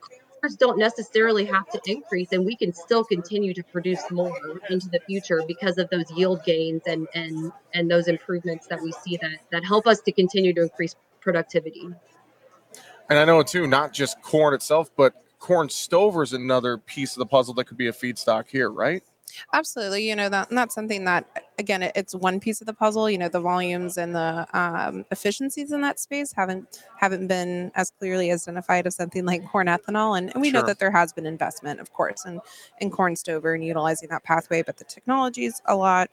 don't 0.53 0.79
necessarily 0.79 1.45
have 1.45 1.69
to 1.71 1.81
increase 1.87 2.33
and 2.33 2.45
we 2.45 2.55
can 2.57 2.73
still 2.73 3.05
continue 3.05 3.55
to 3.55 3.63
produce 3.65 4.03
more 4.11 4.61
into 4.71 4.89
the 4.89 5.01
future 5.01 5.43
because 5.49 5.79
of 5.79 5.89
those 5.91 6.11
yield 6.13 6.45
gains 6.45 6.83
and 6.87 7.09
and 7.15 7.53
and 7.73 7.91
those 7.91 8.09
improvements 8.09 8.67
that 8.67 8.81
we 8.81 8.93
see 8.93 9.17
that 9.17 9.39
that 9.51 9.65
help 9.65 9.87
us 9.87 10.01
to 10.01 10.13
continue 10.13 10.53
to 10.53 10.63
increase 10.63 10.95
productivity 11.21 11.89
and 13.09 13.19
I 13.19 13.25
know 13.25 13.43
too, 13.43 13.67
not 13.67 13.93
just 13.93 14.21
corn 14.23 14.55
itself, 14.55 14.91
but 14.97 15.15
corn 15.39 15.69
stover 15.69 16.23
is 16.23 16.33
another 16.33 16.79
piece 16.79 17.13
of 17.13 17.19
the 17.19 17.27
puzzle 17.27 17.55
that 17.55 17.67
could 17.67 17.77
be 17.77 17.89
a 17.89 17.93
feedstock 17.93 18.49
here, 18.49 18.71
right? 18.71 19.03
Absolutely. 19.53 20.09
You 20.09 20.17
know, 20.17 20.29
that, 20.29 20.49
that's 20.51 20.75
something 20.75 21.05
that, 21.05 21.45
again, 21.59 21.83
it, 21.83 21.93
it's 21.95 22.15
one 22.15 22.41
piece 22.41 22.61
of 22.61 22.67
the 22.67 22.73
puzzle. 22.73 23.09
You 23.11 23.19
know, 23.19 23.29
the 23.29 23.41
volumes 23.41 23.97
and 23.97 24.15
the 24.15 24.47
um, 24.53 25.05
efficiencies 25.11 25.73
in 25.73 25.81
that 25.83 25.99
space 25.99 26.33
haven't 26.33 26.81
haven't 26.99 27.27
been 27.27 27.71
as 27.75 27.91
clearly 27.99 28.33
identified 28.33 28.87
as 28.87 28.97
something 28.97 29.25
like 29.25 29.47
corn 29.47 29.67
ethanol. 29.67 30.17
And, 30.19 30.31
and 30.33 30.41
we 30.41 30.51
sure. 30.51 30.61
know 30.61 30.67
that 30.67 30.79
there 30.79 30.91
has 30.91 31.13
been 31.13 31.27
investment, 31.27 31.81
of 31.81 31.93
course, 31.93 32.25
in, 32.25 32.41
in 32.81 32.91
corn 32.91 33.17
stover 33.17 33.55
and 33.55 33.65
utilizing 33.65 34.09
that 34.11 34.25
pathway, 34.25 34.63
but 34.63 34.77
the 34.77 34.85
technology 34.85 35.45
is 35.45 35.61
a 35.67 35.77
lot 35.77 36.11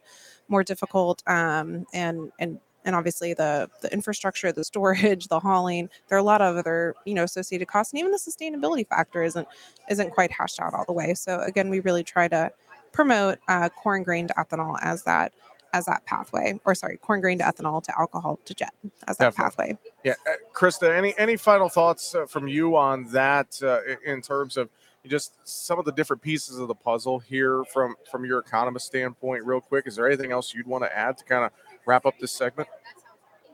more 0.48 0.64
difficult 0.64 1.24
um, 1.28 1.86
and 1.94 2.32
and 2.38 2.60
and 2.86 2.96
obviously 2.96 3.34
the 3.34 3.70
the 3.82 3.92
infrastructure 3.94 4.52
the 4.52 4.64
storage 4.64 5.28
the 5.28 5.40
hauling 5.40 5.90
there 6.08 6.18
are 6.18 6.20
a 6.20 6.24
lot 6.24 6.42
of 6.42 6.58
other 6.58 6.94
you 7.06 7.14
know 7.14 7.24
associated 7.24 7.68
costs 7.68 7.94
and 7.94 8.00
even 8.00 8.12
the 8.12 8.18
sustainability 8.18 8.88
factor 8.88 9.24
isn't 9.24 9.48
isn't 9.90 10.12
quite 10.12 10.32
hashed 10.32 10.60
out 10.60 10.74
all 10.74 10.86
the 10.86 10.94
way 10.94 11.14
so 11.14 11.40
again 11.42 11.70
we 11.70 11.80
really 11.80 12.04
try 12.04 12.28
to 12.28 12.52
promote 12.92 13.40
uh, 13.48 13.70
corn 13.70 14.04
grain 14.04 14.28
to 14.28 14.34
ethanol 14.36 14.78
as 14.82 15.04
that 15.04 15.34
as 15.74 15.86
that 15.86 16.06
pathway 16.06 16.60
or 16.66 16.76
sorry 16.76 16.98
corn 16.98 17.22
grain 17.22 17.38
to 17.38 17.44
ethanol 17.44 17.82
to 17.82 17.98
alcohol 17.98 18.38
to 18.44 18.54
jet 18.54 18.74
as 19.08 19.18
that 19.18 19.34
Definitely. 19.34 19.74
pathway 19.74 19.78
yeah 20.04 20.14
uh, 20.28 20.34
krista 20.54 20.96
any 20.96 21.14
any 21.18 21.38
final 21.38 21.70
thoughts 21.70 22.14
uh, 22.14 22.26
from 22.26 22.48
you 22.48 22.76
on 22.76 23.06
that 23.12 23.58
uh, 23.64 23.80
in 24.06 24.22
terms 24.22 24.58
of 24.58 24.70
just 25.08 25.34
some 25.44 25.80
of 25.80 25.86
the 25.86 25.92
different 25.94 26.22
pieces 26.22 26.60
of 26.60 26.68
the 26.68 26.76
puzzle 26.76 27.20
here 27.20 27.64
from 27.72 27.96
from 28.10 28.26
your 28.26 28.40
economist 28.40 28.86
standpoint 28.86 29.46
real 29.46 29.62
quick 29.62 29.88
is 29.88 29.96
there 29.96 30.08
anything 30.08 30.32
else 30.32 30.54
you'd 30.54 30.68
want 30.68 30.84
to 30.84 30.98
add 30.98 31.18
to 31.18 31.24
kind 31.24 31.46
of 31.46 31.52
wrap 31.86 32.06
up 32.06 32.18
this 32.20 32.32
segment? 32.32 32.70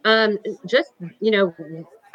Um, 0.05 0.37
just 0.65 0.93
you 1.19 1.31
know, 1.31 1.53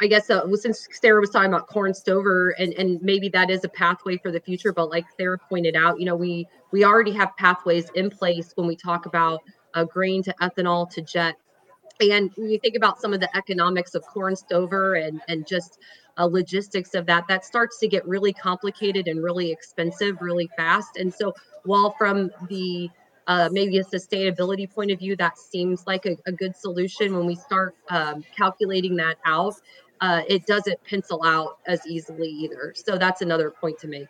I 0.01 0.07
guess 0.07 0.29
uh, 0.29 0.43
since 0.55 0.87
Sarah 0.91 1.19
was 1.19 1.29
talking 1.29 1.53
about 1.53 1.67
corn 1.67 1.93
stover, 1.93 2.51
and 2.51 2.73
and 2.73 3.01
maybe 3.01 3.29
that 3.29 3.49
is 3.49 3.63
a 3.63 3.69
pathway 3.69 4.17
for 4.17 4.31
the 4.31 4.39
future. 4.39 4.73
But 4.73 4.89
like 4.89 5.05
Sarah 5.17 5.37
pointed 5.37 5.75
out, 5.75 5.99
you 5.99 6.05
know, 6.05 6.15
we 6.15 6.47
we 6.71 6.83
already 6.83 7.11
have 7.13 7.35
pathways 7.37 7.89
in 7.95 8.09
place 8.09 8.51
when 8.55 8.67
we 8.67 8.75
talk 8.75 9.05
about 9.05 9.41
uh, 9.73 9.83
grain 9.85 10.23
to 10.23 10.33
ethanol 10.41 10.89
to 10.91 11.01
jet. 11.01 11.35
And 12.01 12.31
when 12.35 12.49
you 12.49 12.59
think 12.59 12.75
about 12.75 12.99
some 12.99 13.13
of 13.13 13.19
the 13.19 13.35
economics 13.37 13.95
of 13.95 14.03
corn 14.03 14.35
stover 14.35 14.95
and 14.95 15.21
and 15.27 15.45
just 15.47 15.79
uh, 16.17 16.25
logistics 16.25 16.95
of 16.95 17.05
that, 17.05 17.27
that 17.27 17.45
starts 17.45 17.79
to 17.79 17.87
get 17.87 18.05
really 18.07 18.33
complicated 18.33 19.07
and 19.07 19.23
really 19.23 19.51
expensive 19.51 20.21
really 20.21 20.49
fast. 20.57 20.97
And 20.97 21.13
so, 21.13 21.33
while 21.63 21.95
from 21.97 22.31
the 22.49 22.89
uh, 23.27 23.49
maybe 23.51 23.77
a 23.77 23.83
sustainability 23.83 24.69
point 24.69 24.91
of 24.91 24.99
view, 24.99 25.15
that 25.15 25.37
seems 25.37 25.87
like 25.87 26.05
a, 26.05 26.17
a 26.25 26.31
good 26.31 26.55
solution. 26.55 27.15
When 27.15 27.25
we 27.25 27.35
start 27.35 27.75
um, 27.89 28.23
calculating 28.35 28.95
that 28.97 29.17
out, 29.25 29.55
uh, 30.03 30.21
it 30.27 30.45
doesn't 30.45 30.83
pencil 30.83 31.23
out 31.23 31.59
as 31.65 31.79
easily 31.87 32.27
either. 32.27 32.73
So 32.75 32.97
that's 32.97 33.21
another 33.21 33.49
point 33.49 33.79
to 33.79 33.87
make. 33.87 34.09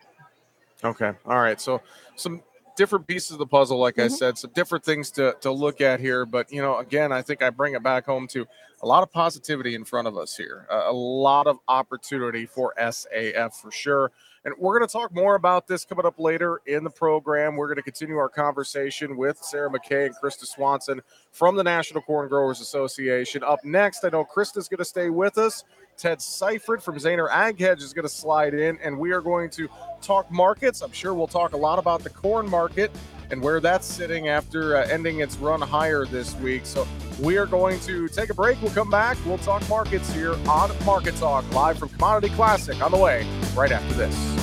Okay. 0.84 1.12
All 1.28 1.40
right. 1.40 1.62
So 1.62 1.82
some 2.16 2.42
different 2.76 3.06
pieces 3.06 3.34
of 3.34 3.38
the 3.38 3.46
puzzle, 3.46 3.78
like 3.78 3.98
mm-hmm. 3.98 4.12
I 4.12 4.18
said, 4.18 4.40
some 4.40 4.50
different 4.56 4.84
things 4.84 5.12
to, 5.12 5.36
to 5.42 5.52
look 5.52 5.82
at 5.82 6.00
here. 6.00 6.26
But, 6.26 6.52
you 6.52 6.64
know, 6.64 6.80
again, 6.80 7.12
I 7.12 7.22
think 7.22 7.44
I 7.44 7.52
bring 7.52 7.76
it 7.76 7.84
back 7.84 8.08
home 8.08 8.28
to 8.30 8.48
a 8.82 8.88
lot 8.88 9.04
of 9.04 9.12
positivity 9.12 9.76
in 9.76 9.86
front 9.86 10.08
of 10.08 10.18
us 10.18 10.36
here, 10.36 10.66
a, 10.72 10.90
a 10.90 10.94
lot 10.94 11.46
of 11.46 11.60
opportunity 11.68 12.48
for 12.48 12.74
SAF 12.80 13.54
for 13.54 13.70
sure. 13.70 14.12
And 14.46 14.54
we're 14.58 14.78
going 14.78 14.88
to 14.88 14.92
talk 14.92 15.14
more 15.16 15.36
about 15.36 15.68
this 15.68 15.86
coming 15.86 16.06
up 16.06 16.20
later 16.20 16.60
in 16.66 16.84
the 16.84 16.90
program. 16.90 17.56
We're 17.56 17.68
going 17.68 17.78
to 17.78 17.84
continue 17.84 18.18
our 18.18 18.28
conversation 18.28 19.16
with 19.16 19.38
Sarah 19.38 19.70
McKay 19.70 20.08
and 20.08 20.16
Krista 20.22 20.46
Swanson 20.46 21.02
from 21.32 21.56
the 21.56 21.64
National 21.64 22.02
Corn 22.02 22.28
Growers 22.28 22.60
Association. 22.60 23.42
Up 23.42 23.64
next, 23.64 24.04
I 24.04 24.10
know 24.10 24.26
Krista's 24.26 24.68
going 24.68 24.80
to 24.80 24.86
stay 24.86 25.10
with 25.10 25.38
us. 25.38 25.64
Ted 25.98 26.20
Seifried 26.20 26.82
from 26.82 26.98
Zaner 26.98 27.30
Ag 27.32 27.60
Hedge 27.60 27.82
is 27.82 27.94
going 27.94 28.04
to 28.04 28.14
slide 28.14 28.54
in, 28.54 28.78
and 28.84 28.98
we 28.98 29.12
are 29.12 29.22
going 29.22 29.50
to 29.52 29.70
talk 30.02 30.30
markets. 30.32 30.82
I'm 30.82 30.92
sure 30.92 31.14
we'll 31.14 31.28
talk 31.28 31.54
a 31.54 31.58
lot 31.58 31.80
about 31.80 32.04
the 32.04 32.10
corn 32.10 32.50
market 32.50 32.92
and 33.32 33.42
where 33.42 33.60
that's 33.60 33.88
sitting 33.88 34.28
after 34.28 34.76
uh, 34.76 34.88
ending 34.88 35.22
its 35.22 35.38
run 35.38 35.62
higher 35.62 36.06
this 36.06 36.36
week. 36.36 36.66
So 36.66 36.88
we 37.20 37.38
are 37.38 37.46
going 37.46 37.80
to 37.82 38.08
take 38.08 38.30
a 38.30 38.34
break. 38.34 38.62
We'll 38.62 38.72
come 38.72 38.90
back. 38.90 39.18
We'll 39.26 39.38
talk 39.40 39.68
markets 39.70 40.12
here 40.14 40.36
on 40.48 40.72
Market 40.86 41.16
Talk, 41.16 41.50
live 41.54 41.78
from 41.78 41.90
Commodity 41.90 42.34
Classic 42.36 42.82
on 42.82 42.92
the 42.92 42.98
way 42.98 43.26
right 43.56 43.72
after 43.72 43.94
this. 43.94 44.43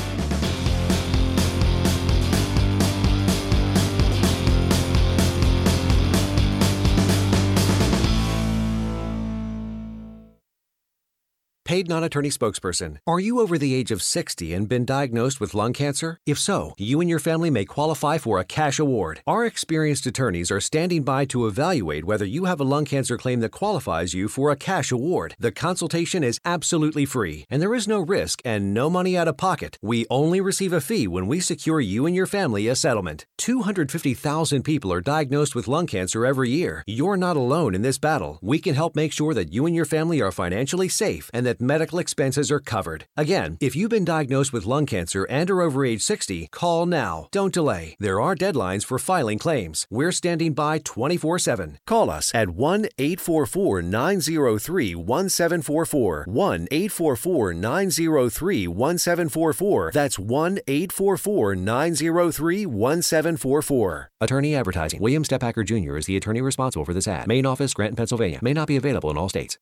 Paid 11.70 11.88
non 11.88 12.02
attorney 12.02 12.30
spokesperson. 12.30 12.96
Are 13.06 13.20
you 13.20 13.38
over 13.38 13.56
the 13.56 13.76
age 13.76 13.92
of 13.92 14.02
60 14.02 14.52
and 14.52 14.68
been 14.68 14.84
diagnosed 14.84 15.40
with 15.40 15.54
lung 15.54 15.72
cancer? 15.72 16.18
If 16.26 16.36
so, 16.36 16.74
you 16.78 17.00
and 17.00 17.08
your 17.08 17.20
family 17.20 17.48
may 17.48 17.64
qualify 17.64 18.18
for 18.18 18.40
a 18.40 18.44
cash 18.44 18.80
award. 18.80 19.20
Our 19.24 19.46
experienced 19.46 20.04
attorneys 20.04 20.50
are 20.50 20.60
standing 20.60 21.04
by 21.04 21.26
to 21.26 21.46
evaluate 21.46 22.04
whether 22.04 22.24
you 22.24 22.46
have 22.46 22.58
a 22.58 22.64
lung 22.64 22.86
cancer 22.86 23.16
claim 23.16 23.38
that 23.38 23.52
qualifies 23.52 24.14
you 24.14 24.26
for 24.26 24.50
a 24.50 24.56
cash 24.56 24.90
award. 24.90 25.36
The 25.38 25.52
consultation 25.52 26.24
is 26.24 26.40
absolutely 26.44 27.06
free, 27.06 27.46
and 27.48 27.62
there 27.62 27.76
is 27.76 27.86
no 27.86 28.00
risk 28.00 28.42
and 28.44 28.74
no 28.74 28.90
money 28.90 29.16
out 29.16 29.28
of 29.28 29.36
pocket. 29.36 29.78
We 29.80 30.06
only 30.10 30.40
receive 30.40 30.72
a 30.72 30.80
fee 30.80 31.06
when 31.06 31.28
we 31.28 31.38
secure 31.38 31.80
you 31.80 32.04
and 32.04 32.16
your 32.16 32.26
family 32.26 32.66
a 32.66 32.74
settlement. 32.74 33.26
250,000 33.38 34.64
people 34.64 34.92
are 34.92 35.00
diagnosed 35.00 35.54
with 35.54 35.68
lung 35.68 35.86
cancer 35.86 36.26
every 36.26 36.50
year. 36.50 36.82
You're 36.88 37.16
not 37.16 37.36
alone 37.36 37.76
in 37.76 37.82
this 37.82 38.00
battle. 38.00 38.40
We 38.42 38.58
can 38.58 38.74
help 38.74 38.96
make 38.96 39.12
sure 39.12 39.34
that 39.34 39.52
you 39.52 39.66
and 39.66 39.76
your 39.76 39.84
family 39.84 40.20
are 40.20 40.32
financially 40.32 40.88
safe 40.88 41.30
and 41.32 41.46
that 41.46 41.59
medical 41.60 41.98
expenses 41.98 42.50
are 42.50 42.60
covered. 42.60 43.04
Again, 43.16 43.56
if 43.60 43.76
you've 43.76 43.90
been 43.90 44.04
diagnosed 44.04 44.52
with 44.52 44.66
lung 44.66 44.86
cancer 44.86 45.24
and 45.24 45.50
are 45.50 45.60
over 45.60 45.84
age 45.84 46.02
60, 46.02 46.48
call 46.50 46.86
now. 46.86 47.28
Don't 47.30 47.52
delay. 47.52 47.96
There 47.98 48.20
are 48.20 48.34
deadlines 48.34 48.84
for 48.84 48.98
filing 48.98 49.38
claims. 49.38 49.86
We're 49.90 50.12
standing 50.12 50.54
by 50.54 50.78
24 50.78 51.38
7. 51.38 51.78
Call 51.86 52.10
us 52.10 52.32
at 52.34 52.50
1 52.50 52.86
844 52.98 53.82
903 53.82 54.94
1744. 54.94 56.24
1 56.26 56.68
844 56.70 57.54
903 57.54 58.66
1744. 58.68 59.90
That's 59.92 60.18
1 60.18 60.58
844 60.66 61.54
903 61.56 62.66
1744. 62.66 64.10
Attorney 64.20 64.54
Advertising. 64.54 65.00
William 65.00 65.24
Stepacker 65.24 65.64
Jr. 65.64 65.96
is 65.96 66.06
the 66.06 66.16
attorney 66.16 66.40
responsible 66.40 66.84
for 66.84 66.94
this 66.94 67.08
ad. 67.08 67.26
Main 67.26 67.46
office, 67.46 67.74
Granton, 67.74 67.96
Pennsylvania. 67.96 68.38
May 68.42 68.52
not 68.52 68.68
be 68.68 68.76
available 68.76 69.10
in 69.10 69.16
all 69.16 69.28
states. 69.28 69.58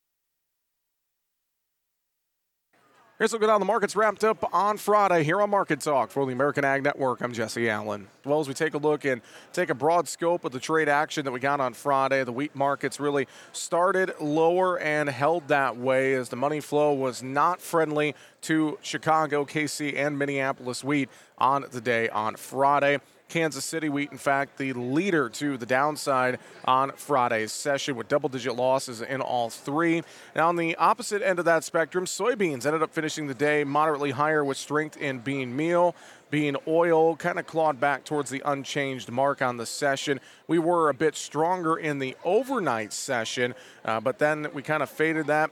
Here's 3.19 3.33
a 3.33 3.37
look 3.37 3.51
at 3.51 3.59
the 3.59 3.65
markets 3.65 3.97
wrapped 3.97 4.23
up 4.23 4.49
on 4.55 4.77
Friday 4.77 5.25
here 5.25 5.43
on 5.43 5.51
Market 5.51 5.81
Talk 5.81 6.13
for 6.13 6.25
the 6.25 6.31
American 6.31 6.65
Ag 6.65 6.85
Network. 6.85 7.21
I'm 7.21 7.33
Jesse 7.33 7.69
Allen. 7.69 8.07
Well, 8.25 8.39
as 8.39 8.47
we 8.47 8.55
take 8.55 8.75
a 8.75 8.79
look 8.79 9.05
and 9.05 9.23
take 9.53 9.71
a 9.71 9.75
broad 9.75 10.07
scope 10.07 10.45
of 10.45 10.53
the 10.53 10.61
trade 10.61 10.89
action 10.89 11.25
that 11.25 11.33
we 11.33 11.41
got 11.41 11.59
on 11.59 11.75
Friday, 11.75 12.23
the 12.23 12.31
wheat 12.31 12.55
markets 12.55 13.01
really 13.01 13.27
started 13.51 14.13
lower 14.21 14.79
and 14.79 15.09
held 15.09 15.49
that 15.49 15.77
way 15.77 16.15
as 16.15 16.29
the 16.29 16.37
money 16.37 16.61
flow 16.61 16.93
was 16.93 17.21
not 17.21 17.61
friendly 17.61 18.15
to 18.43 18.79
Chicago, 18.83 19.45
KC, 19.45 19.97
and 19.97 20.17
Minneapolis 20.17 20.85
wheat 20.85 21.09
on 21.39 21.65
the 21.73 21.81
day 21.81 22.09
on 22.11 22.37
Friday. 22.37 23.01
Kansas 23.29 23.65
City 23.65 23.89
wheat, 23.89 24.11
in 24.11 24.19
fact, 24.19 24.57
the 24.57 24.73
leader 24.73 25.29
to 25.29 25.59
the 25.59 25.67
downside 25.67 26.39
on 26.65 26.93
Friday's 26.93 27.53
session 27.53 27.95
with 27.95 28.09
double 28.09 28.29
digit 28.29 28.57
losses 28.57 29.03
in 29.03 29.21
all 29.21 29.51
three. 29.51 30.03
Now, 30.35 30.49
on 30.49 30.57
the 30.57 30.75
opposite 30.77 31.21
end 31.23 31.39
of 31.39 31.45
that 31.45 31.63
spectrum, 31.63 32.07
soybeans 32.07 32.65
ended 32.65 32.83
up 32.83 32.93
finishing 32.93 33.27
the 33.27 33.35
day 33.35 33.65
moderately 33.65 34.13
higher 34.13 34.43
with 34.45 34.57
strength 34.57 34.97
in 34.97 35.19
bean 35.19 35.55
meal 35.55 35.95
bean 36.31 36.57
oil 36.67 37.17
kind 37.17 37.39
of 37.39 37.47
clawed 37.47 37.81
back 37.81 38.05
towards 38.05 38.31
the 38.31 38.43
unchanged 38.45 39.11
mark 39.11 39.41
on 39.41 39.57
the 39.57 39.67
session. 39.67 40.21
We 40.47 40.59
were 40.59 40.89
a 40.89 40.95
bit 40.95 41.17
stronger 41.17 41.77
in 41.77 41.99
the 41.99 42.17
overnight 42.25 42.93
session, 42.93 43.55
uh, 43.85 44.01
but 44.01 44.19
then 44.19 44.49
we 44.53 44.63
kind 44.63 44.83
of 44.83 44.91
faded 44.91 45.27
that 45.29 45.51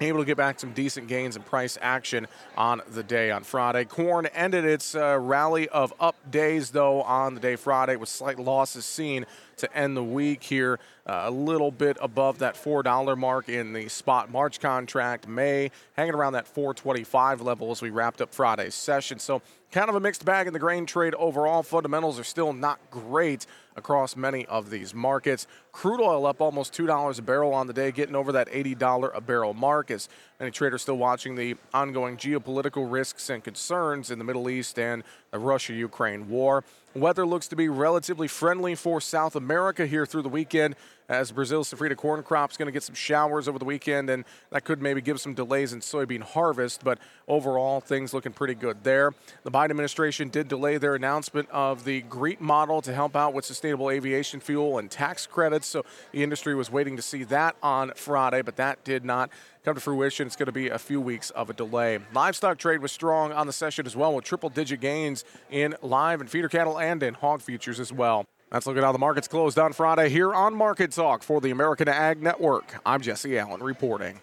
able 0.00 0.20
to 0.20 0.24
get 0.24 0.36
back 0.36 0.60
some 0.60 0.72
decent 0.72 1.08
gains 1.08 1.34
and 1.34 1.44
price 1.44 1.76
action 1.82 2.28
on 2.56 2.80
the 2.92 3.02
day 3.02 3.32
on 3.32 3.42
Friday. 3.42 3.84
Corn 3.84 4.26
ended 4.26 4.64
its 4.64 4.94
uh, 4.94 5.18
rally 5.20 5.68
of 5.70 5.92
up 5.98 6.14
days, 6.30 6.70
though, 6.70 7.02
on 7.02 7.34
the 7.34 7.40
day 7.40 7.56
Friday 7.56 7.96
with 7.96 8.08
slight 8.08 8.38
losses 8.38 8.84
seen 8.84 9.26
to 9.56 9.76
end 9.76 9.96
the 9.96 10.04
week 10.04 10.44
here. 10.44 10.78
Uh, 11.04 11.22
a 11.24 11.30
little 11.30 11.72
bit 11.72 11.96
above 12.00 12.38
that 12.38 12.54
$4 12.54 13.18
mark 13.18 13.48
in 13.48 13.72
the 13.72 13.88
spot 13.88 14.30
March 14.30 14.60
contract. 14.60 15.26
May 15.26 15.72
hanging 15.94 16.14
around 16.14 16.34
that 16.34 16.46
425 16.46 17.40
level 17.40 17.72
as 17.72 17.82
we 17.82 17.90
wrapped 17.90 18.20
up 18.20 18.32
Friday's 18.32 18.76
session. 18.76 19.18
So 19.18 19.42
kind 19.70 19.88
of 19.88 19.94
a 19.94 20.00
mixed 20.00 20.24
bag 20.24 20.46
in 20.46 20.52
the 20.52 20.58
grain 20.58 20.86
trade 20.86 21.14
overall. 21.14 21.62
Fundamentals 21.62 22.18
are 22.18 22.24
still 22.24 22.52
not 22.52 22.78
great 22.90 23.46
across 23.76 24.16
many 24.16 24.46
of 24.46 24.70
these 24.70 24.94
markets. 24.94 25.46
Crude 25.72 26.00
oil 26.00 26.26
up 26.26 26.40
almost 26.40 26.72
$2 26.72 27.18
a 27.18 27.22
barrel 27.22 27.52
on 27.52 27.66
the 27.66 27.72
day, 27.72 27.92
getting 27.92 28.16
over 28.16 28.32
that 28.32 28.48
$80 28.48 29.16
a 29.16 29.20
barrel 29.20 29.54
mark 29.54 29.90
as 29.90 30.08
many 30.40 30.50
traders 30.50 30.82
still 30.82 30.96
watching 30.96 31.34
the 31.34 31.56
ongoing 31.72 32.16
geopolitical 32.16 32.90
risks 32.90 33.30
and 33.30 33.44
concerns 33.44 34.10
in 34.10 34.18
the 34.18 34.24
Middle 34.24 34.48
East 34.48 34.78
and 34.78 35.04
the 35.30 35.38
Russia 35.38 35.74
Ukraine 35.74 36.28
war. 36.28 36.64
Weather 36.94 37.26
looks 37.26 37.46
to 37.48 37.56
be 37.56 37.68
relatively 37.68 38.26
friendly 38.26 38.74
for 38.74 39.00
South 39.00 39.36
America 39.36 39.86
here 39.86 40.06
through 40.06 40.22
the 40.22 40.28
weekend 40.28 40.74
as 41.08 41.32
Brazil's 41.32 41.72
safrinha 41.72 41.96
corn 41.96 42.22
crop 42.22 42.50
is 42.50 42.56
going 42.56 42.66
to 42.66 42.72
get 42.72 42.82
some 42.82 42.94
showers 42.94 43.48
over 43.48 43.58
the 43.58 43.64
weekend, 43.64 44.10
and 44.10 44.24
that 44.50 44.64
could 44.64 44.82
maybe 44.82 45.00
give 45.00 45.20
some 45.20 45.34
delays 45.34 45.72
in 45.72 45.80
soybean 45.80 46.22
harvest. 46.22 46.84
But 46.84 46.98
overall, 47.26 47.80
things 47.80 48.12
looking 48.12 48.32
pretty 48.32 48.54
good 48.54 48.84
there. 48.84 49.12
The 49.44 49.50
Biden 49.50 49.70
administration 49.70 50.28
did 50.28 50.48
delay 50.48 50.76
their 50.76 50.94
announcement 50.94 51.48
of 51.50 51.84
the 51.84 52.02
GREET 52.02 52.40
model 52.40 52.82
to 52.82 52.92
help 52.92 53.16
out 53.16 53.32
with 53.32 53.44
sustainable 53.44 53.90
aviation 53.90 54.40
fuel 54.40 54.78
and 54.78 54.90
tax 54.90 55.26
credits. 55.26 55.66
So 55.66 55.84
the 56.12 56.22
industry 56.22 56.54
was 56.54 56.70
waiting 56.70 56.96
to 56.96 57.02
see 57.02 57.24
that 57.24 57.56
on 57.62 57.92
Friday, 57.96 58.42
but 58.42 58.56
that 58.56 58.84
did 58.84 59.04
not 59.04 59.30
come 59.64 59.74
to 59.74 59.80
fruition. 59.80 60.26
It's 60.26 60.36
going 60.36 60.46
to 60.46 60.52
be 60.52 60.68
a 60.68 60.78
few 60.78 61.00
weeks 61.00 61.30
of 61.30 61.48
a 61.48 61.54
delay. 61.54 61.98
Livestock 62.12 62.58
trade 62.58 62.80
was 62.80 62.92
strong 62.92 63.32
on 63.32 63.46
the 63.46 63.52
session 63.52 63.86
as 63.86 63.96
well, 63.96 64.14
with 64.14 64.24
triple 64.24 64.50
digit 64.50 64.80
gains 64.80 65.24
in 65.50 65.74
live 65.82 66.20
and 66.20 66.28
feeder 66.30 66.48
cattle 66.48 66.78
and 66.78 67.02
in 67.02 67.14
hog 67.14 67.40
futures 67.40 67.80
as 67.80 67.92
well. 67.92 68.26
Let's 68.50 68.66
look 68.66 68.78
at 68.78 68.82
how 68.82 68.92
the 68.92 68.98
markets 68.98 69.28
closed 69.28 69.58
on 69.58 69.74
Friday 69.74 70.08
here 70.08 70.32
on 70.32 70.54
Market 70.54 70.92
Talk 70.92 71.22
for 71.22 71.38
the 71.38 71.50
American 71.50 71.86
Ag 71.86 72.22
Network. 72.22 72.80
I'm 72.86 73.02
Jesse 73.02 73.38
Allen 73.38 73.62
reporting. 73.62 74.22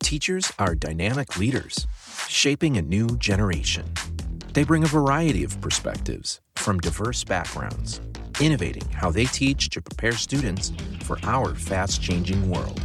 Teachers 0.00 0.52
are 0.60 0.76
dynamic 0.76 1.36
leaders, 1.36 1.88
shaping 2.28 2.76
a 2.76 2.82
new 2.82 3.08
generation. 3.18 3.92
They 4.52 4.62
bring 4.62 4.84
a 4.84 4.88
variety 4.88 5.42
of 5.42 5.60
perspectives 5.60 6.40
from 6.54 6.78
diverse 6.78 7.24
backgrounds, 7.24 8.00
innovating 8.40 8.88
how 8.90 9.10
they 9.10 9.24
teach 9.24 9.68
to 9.70 9.82
prepare 9.82 10.12
students 10.12 10.72
for 11.02 11.18
our 11.24 11.56
fast 11.56 12.02
changing 12.02 12.48
world. 12.48 12.80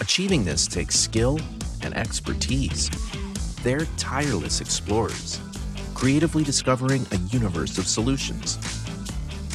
Achieving 0.00 0.44
this 0.44 0.66
takes 0.66 0.98
skill 0.98 1.38
and 1.82 1.96
expertise. 1.96 2.90
They're 3.62 3.86
tireless 3.96 4.60
explorers 4.60 5.40
creatively 6.00 6.42
discovering 6.42 7.04
a 7.12 7.16
universe 7.28 7.76
of 7.76 7.86
solutions, 7.86 8.56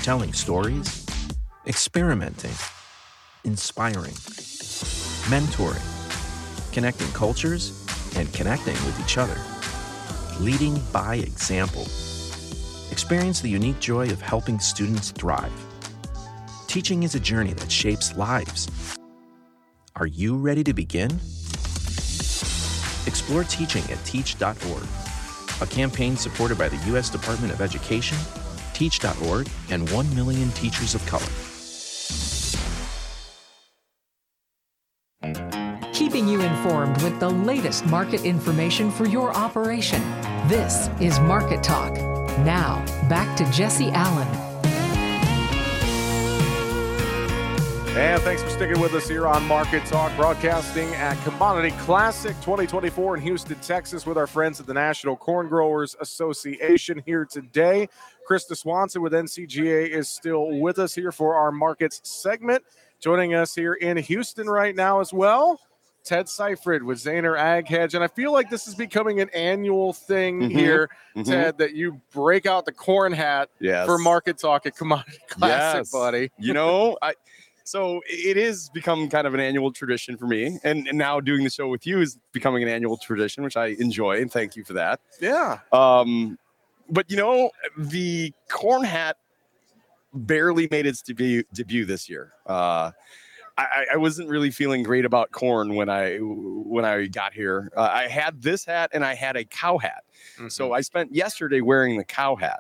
telling 0.03 0.31
stories, 0.31 1.03
experimenting, 1.65 2.53
inspiring, 3.45 4.13
mentoring, 5.25 5.81
connecting 6.71 7.12
cultures, 7.13 7.84
and 8.15 8.31
connecting 8.31 8.75
with 8.86 8.95
each 9.03 9.17
other, 9.17 9.36
leading 10.39 10.79
by 10.93 11.15
example. 11.15 11.81
Experience 12.91 13.41
the 13.41 13.49
unique 13.49 13.79
joy 13.79 14.08
of 14.12 14.21
helping 14.21 14.60
students 14.60 15.10
thrive. 15.10 15.51
Teaching 16.67 17.01
is 17.01 17.15
a 17.15 17.19
journey 17.19 17.53
that 17.53 17.71
shapes 17.71 18.15
lives. 18.17 18.69
Are 19.95 20.05
you 20.05 20.38
ready 20.38 20.63
to 20.63 20.75
begin? 20.75 21.10
Explore 23.08 23.45
teaching 23.45 23.84
at 23.89 24.05
teach.org 24.05 25.05
a 25.62 25.68
campaign 25.68 26.18
supported 26.18 26.58
by 26.58 26.70
the 26.70 26.78
U.S. 26.88 27.10
Department 27.10 27.54
of 27.54 27.62
Education, 27.62 28.18
Teach.org, 28.74 29.50
and 29.70 29.89
1 29.91 30.15
million 30.15 30.52
teachers 30.52 30.96
of 30.96 31.06
color. 31.06 31.26
Keeping 35.94 36.28
you 36.28 36.41
informed 36.41 37.02
with 37.02 37.20
the 37.20 37.30
latest 37.30 37.86
market 37.86 38.26
information 38.26 38.91
for 38.91 39.06
your 39.06 39.34
operation. 39.34 40.02
This 40.48 40.89
is 41.00 41.20
Market 41.22 41.63
Talk. 41.63 41.94
Now, 42.39 42.84
back 43.10 43.36
to 43.38 43.50
Jesse 43.52 43.89
Allen. 43.91 44.44
And 47.95 48.21
thanks 48.23 48.43
for 48.43 48.49
sticking 48.49 48.81
with 48.81 48.93
us 48.93 49.08
here 49.08 49.25
on 49.25 49.47
Market 49.47 49.86
Talk, 49.86 50.13
broadcasting 50.17 50.93
at 50.95 51.15
Commodity 51.23 51.71
Classic 51.77 52.34
2024 52.41 53.15
in 53.15 53.21
Houston, 53.23 53.58
Texas, 53.62 54.05
with 54.05 54.17
our 54.17 54.27
friends 54.27 54.60
at 54.60 54.65
the 54.65 54.73
National 54.73 55.15
Corn 55.15 55.47
Growers 55.47 55.95
Association 56.01 57.01
here 57.05 57.23
today. 57.23 57.88
Krista 58.29 58.58
Swanson 58.58 59.01
with 59.01 59.13
NCGA 59.13 59.88
is 59.88 60.10
still 60.10 60.60
with 60.60 60.77
us 60.77 60.93
here 60.93 61.13
for 61.13 61.36
our 61.36 61.53
markets 61.53 62.01
segment. 62.03 62.65
Joining 62.99 63.34
us 63.34 63.55
here 63.55 63.75
in 63.75 63.95
Houston 63.95 64.47
right 64.47 64.75
now 64.75 64.99
as 64.99 65.13
well, 65.13 65.62
Ted 66.03 66.25
Seifried 66.25 66.84
with 66.84 66.97
Zaner 66.97 67.39
Ag 67.39 67.65
Hedge. 67.65 67.95
And 67.95 68.03
I 68.03 68.08
feel 68.08 68.34
like 68.34 68.49
this 68.49 68.67
is 68.67 68.75
becoming 68.75 69.21
an 69.21 69.29
annual 69.34 69.93
thing 69.93 70.41
mm-hmm. 70.41 70.58
here, 70.58 70.89
mm-hmm. 71.15 71.23
Ted, 71.23 71.58
that 71.60 71.75
you 71.75 72.01
break 72.12 72.45
out 72.45 72.65
the 72.65 72.73
corn 72.73 73.13
hat 73.13 73.49
yes. 73.62 73.86
for 73.86 73.97
Market 73.97 74.38
Talk 74.38 74.65
at 74.65 74.75
Commodity 74.75 75.17
Classic, 75.29 75.79
yes. 75.79 75.91
buddy. 75.91 76.29
You 76.38 76.53
know, 76.53 76.97
I 77.01 77.13
so 77.65 78.01
it 78.08 78.38
is 78.38 78.69
become 78.69 79.10
kind 79.10 79.25
of 79.25 79.34
an 79.34 79.39
annual 79.39 79.71
tradition 79.71 80.17
for 80.17 80.28
me. 80.28 80.60
And, 80.63 80.88
and, 80.88 80.97
now 80.97 81.19
doing 81.19 81.43
the 81.43 81.49
show 81.49 81.67
with 81.67 81.86
you 81.88 81.99
is 81.99 82.19
becoming 82.32 82.62
an 82.62 82.69
annual 82.69 82.95
tradition, 82.95 83.43
which 83.43 83.58
I 83.58 83.75
enjoy. 83.80 84.21
And 84.21 84.32
thank 84.32 84.56
you 84.56 84.63
for 84.63 84.73
that. 84.73 85.01
Yeah. 85.19 85.60
Um, 85.73 86.38
but 86.89 87.10
you 87.10 87.17
know, 87.17 87.49
the 87.75 88.32
corn 88.49 88.84
hat 88.84 89.17
barely 90.13 90.67
made 90.69 90.86
its 90.86 91.01
debut 91.01 91.43
debut 91.54 91.86
this 91.86 92.08
year. 92.08 92.34
Uh, 92.45 92.91
I, 93.58 93.86
I, 93.93 93.97
wasn't 93.97 94.28
really 94.28 94.51
feeling 94.51 94.84
great 94.84 95.06
about 95.06 95.32
corn 95.32 95.75
when 95.75 95.89
I 95.89 96.17
when 96.17 96.84
I 96.84 97.08
got 97.08 97.34
here. 97.34 97.71
Uh, 97.75 97.89
I 97.91 98.08
had 98.08 98.41
this 98.41 98.65
hat 98.65 98.91
and 98.93 99.04
I 99.04 99.15
had 99.15 99.38
a 99.38 99.45
cow 99.45 99.78
hat. 99.78 100.04
Mm-hmm. 100.36 100.49
So 100.49 100.73
I 100.73 100.82
spent 100.82 101.15
yesterday 101.15 101.62
wearing 101.62 101.97
the 101.97 102.04
cow 102.04 102.36
hat. 102.36 102.60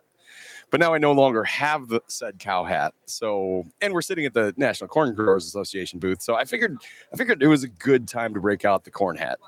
But 0.75 0.81
now 0.81 0.93
I 0.93 0.97
no 0.97 1.13
longer 1.13 1.45
have 1.45 1.87
the 1.87 2.01
said 2.07 2.37
cow 2.37 2.65
hat. 2.65 2.93
So, 3.05 3.63
and 3.79 3.93
we're 3.93 4.01
sitting 4.01 4.25
at 4.25 4.33
the 4.33 4.53
National 4.57 4.89
Corn 4.89 5.15
Growers 5.15 5.45
Association 5.45 5.99
booth. 5.99 6.21
So 6.21 6.35
I 6.35 6.43
figured, 6.43 6.77
I 7.13 7.15
figured 7.15 7.41
it 7.41 7.47
was 7.47 7.63
a 7.63 7.69
good 7.69 8.09
time 8.09 8.33
to 8.33 8.41
break 8.41 8.65
out 8.65 8.83
the 8.83 8.91
corn 8.91 9.15
hat. 9.15 9.39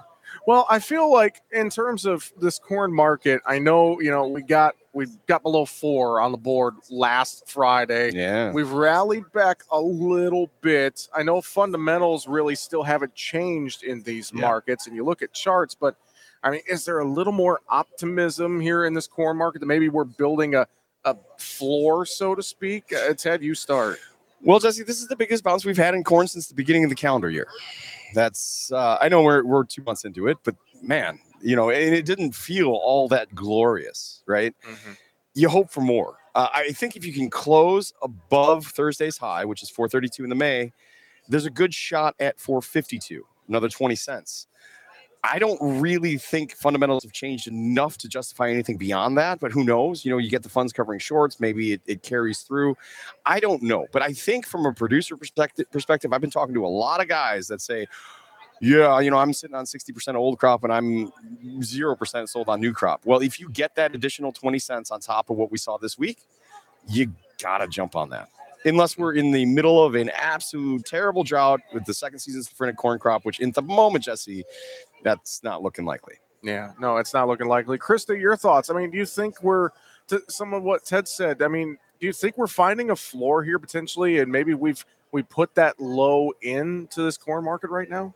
Well, 0.45 0.65
I 0.69 0.79
feel 0.79 1.11
like 1.11 1.41
in 1.51 1.69
terms 1.69 2.05
of 2.05 2.31
this 2.39 2.59
corn 2.59 2.93
market, 2.93 3.41
I 3.45 3.59
know 3.59 3.99
you 3.99 4.09
know 4.09 4.25
we 4.29 4.41
got 4.41 4.75
we 4.93 5.07
got 5.27 5.43
below 5.43 5.65
four 5.65 6.21
on 6.21 6.31
the 6.31 6.37
board 6.37 6.75
last 6.89 7.49
Friday. 7.49 8.13
Yeah, 8.13 8.53
we've 8.53 8.71
rallied 8.71 9.29
back 9.33 9.63
a 9.69 9.81
little 9.81 10.49
bit. 10.61 11.09
I 11.13 11.23
know 11.23 11.41
fundamentals 11.41 12.25
really 12.29 12.55
still 12.55 12.83
haven't 12.83 13.15
changed 13.15 13.83
in 13.83 14.01
these 14.03 14.31
yeah. 14.33 14.39
markets, 14.39 14.87
and 14.87 14.95
you 14.95 15.03
look 15.03 15.21
at 15.21 15.33
charts, 15.33 15.75
but 15.75 15.97
I 16.41 16.51
mean, 16.51 16.61
is 16.69 16.85
there 16.85 16.99
a 16.99 17.05
little 17.05 17.33
more 17.33 17.59
optimism 17.67 18.61
here 18.61 18.85
in 18.85 18.93
this 18.93 19.07
corn 19.07 19.35
market 19.35 19.59
that 19.59 19.65
maybe 19.65 19.89
we're 19.89 20.05
building 20.05 20.55
a 20.55 20.67
a 21.05 21.15
floor, 21.37 22.05
so 22.05 22.35
to 22.35 22.43
speak? 22.43 22.93
Uh, 22.93 23.13
Ted, 23.13 23.43
you 23.43 23.55
start. 23.55 23.99
Well, 24.41 24.59
Jesse, 24.59 24.83
this 24.83 25.01
is 25.01 25.07
the 25.07 25.15
biggest 25.15 25.43
bounce 25.43 25.65
we've 25.65 25.77
had 25.77 25.95
in 25.95 26.03
corn 26.03 26.27
since 26.27 26.47
the 26.47 26.55
beginning 26.55 26.83
of 26.83 26.89
the 26.89 26.95
calendar 26.95 27.29
year. 27.29 27.47
That's 28.13 28.71
uh, 28.71 28.97
I 29.01 29.09
know 29.09 29.21
we're 29.21 29.43
we're 29.43 29.65
two 29.65 29.83
months 29.83 30.05
into 30.05 30.27
it, 30.27 30.37
but 30.43 30.55
man, 30.81 31.19
you 31.41 31.55
know, 31.55 31.69
and 31.69 31.93
it 31.93 32.05
didn't 32.05 32.33
feel 32.33 32.69
all 32.69 33.07
that 33.09 33.33
glorious, 33.33 34.23
right? 34.27 34.55
Mm-hmm. 34.63 34.91
You 35.33 35.49
hope 35.49 35.69
for 35.69 35.81
more. 35.81 36.17
Uh, 36.35 36.49
I 36.53 36.71
think 36.71 36.95
if 36.95 37.05
you 37.05 37.13
can 37.13 37.29
close 37.29 37.93
above 38.01 38.67
Thursday's 38.67 39.17
high, 39.17 39.43
which 39.43 39.63
is 39.63 39.69
432 39.69 40.23
in 40.23 40.29
the 40.29 40.35
May, 40.35 40.71
there's 41.27 41.45
a 41.45 41.49
good 41.49 41.73
shot 41.73 42.15
at 42.19 42.39
452, 42.39 43.25
another 43.47 43.69
20 43.69 43.95
cents. 43.95 44.47
I 45.23 45.39
don't 45.39 45.59
really 45.81 46.17
think 46.17 46.55
fundamentals 46.55 47.03
have 47.03 47.11
changed 47.11 47.47
enough 47.47 47.97
to 47.99 48.07
justify 48.07 48.49
anything 48.49 48.77
beyond 48.77 49.17
that, 49.17 49.39
but 49.39 49.51
who 49.51 49.63
knows? 49.63 50.05
You 50.05 50.11
know, 50.11 50.17
you 50.17 50.29
get 50.29 50.43
the 50.43 50.49
funds 50.49 50.71
covering 50.71 50.99
shorts, 50.99 51.39
maybe 51.39 51.73
it, 51.73 51.81
it 51.85 52.03
carries 52.03 52.41
through. 52.41 52.77
I 53.25 53.39
don't 53.39 53.61
know. 53.61 53.87
But 53.91 54.01
I 54.01 54.13
think 54.13 54.45
from 54.45 54.65
a 54.65 54.73
producer 54.73 55.17
perspective 55.17 55.69
perspective, 55.71 56.13
I've 56.13 56.21
been 56.21 56.29
talking 56.29 56.53
to 56.55 56.65
a 56.65 56.67
lot 56.67 57.01
of 57.01 57.07
guys 57.07 57.47
that 57.47 57.61
say, 57.61 57.87
Yeah, 58.61 58.99
you 58.99 59.11
know, 59.11 59.17
I'm 59.17 59.33
sitting 59.33 59.55
on 59.55 59.65
60% 59.65 60.15
old 60.15 60.39
crop 60.39 60.63
and 60.63 60.71
I'm 60.71 61.11
0% 61.59 62.29
sold 62.29 62.49
on 62.49 62.61
new 62.61 62.73
crop. 62.73 63.01
Well, 63.05 63.21
if 63.21 63.39
you 63.39 63.49
get 63.49 63.75
that 63.75 63.95
additional 63.95 64.31
20 64.31 64.59
cents 64.59 64.91
on 64.91 64.99
top 64.99 65.29
of 65.29 65.37
what 65.37 65.51
we 65.51 65.57
saw 65.57 65.77
this 65.77 65.97
week, 65.97 66.19
you 66.89 67.11
got 67.41 67.59
to 67.59 67.67
jump 67.67 67.95
on 67.95 68.09
that. 68.09 68.29
Unless 68.65 68.97
we're 68.97 69.13
in 69.13 69.31
the 69.31 69.45
middle 69.45 69.83
of 69.83 69.95
an 69.95 70.09
absolute 70.09 70.85
terrible 70.85 71.23
drought 71.23 71.61
with 71.73 71.85
the 71.85 71.93
second 71.93 72.19
season 72.19 72.41
safrinha 72.41 72.75
corn 72.75 72.99
crop, 72.99 73.23
which 73.23 73.39
in 73.39 73.51
the 73.51 73.61
moment, 73.61 74.03
Jesse, 74.03 74.43
that's 75.03 75.43
not 75.43 75.61
looking 75.61 75.85
likely. 75.85 76.15
Yeah, 76.43 76.71
no, 76.79 76.97
it's 76.97 77.13
not 77.13 77.27
looking 77.27 77.47
likely. 77.47 77.77
Krista, 77.77 78.19
your 78.19 78.35
thoughts? 78.35 78.69
I 78.69 78.73
mean, 78.73 78.91
do 78.91 78.97
you 78.97 79.05
think 79.05 79.41
we're 79.41 79.69
to 80.07 80.21
some 80.29 80.53
of 80.53 80.63
what 80.63 80.85
Ted 80.85 81.07
said? 81.07 81.41
I 81.41 81.47
mean, 81.47 81.77
do 81.99 82.05
you 82.05 82.13
think 82.13 82.37
we're 82.37 82.47
finding 82.47 82.91
a 82.91 82.95
floor 82.95 83.43
here 83.43 83.59
potentially, 83.59 84.19
and 84.19 84.31
maybe 84.31 84.53
we've 84.53 84.83
we 85.11 85.23
put 85.23 85.55
that 85.55 85.79
low 85.79 86.31
into 86.41 87.01
this 87.01 87.17
corn 87.17 87.43
market 87.43 87.69
right 87.69 87.89
now? 87.89 88.13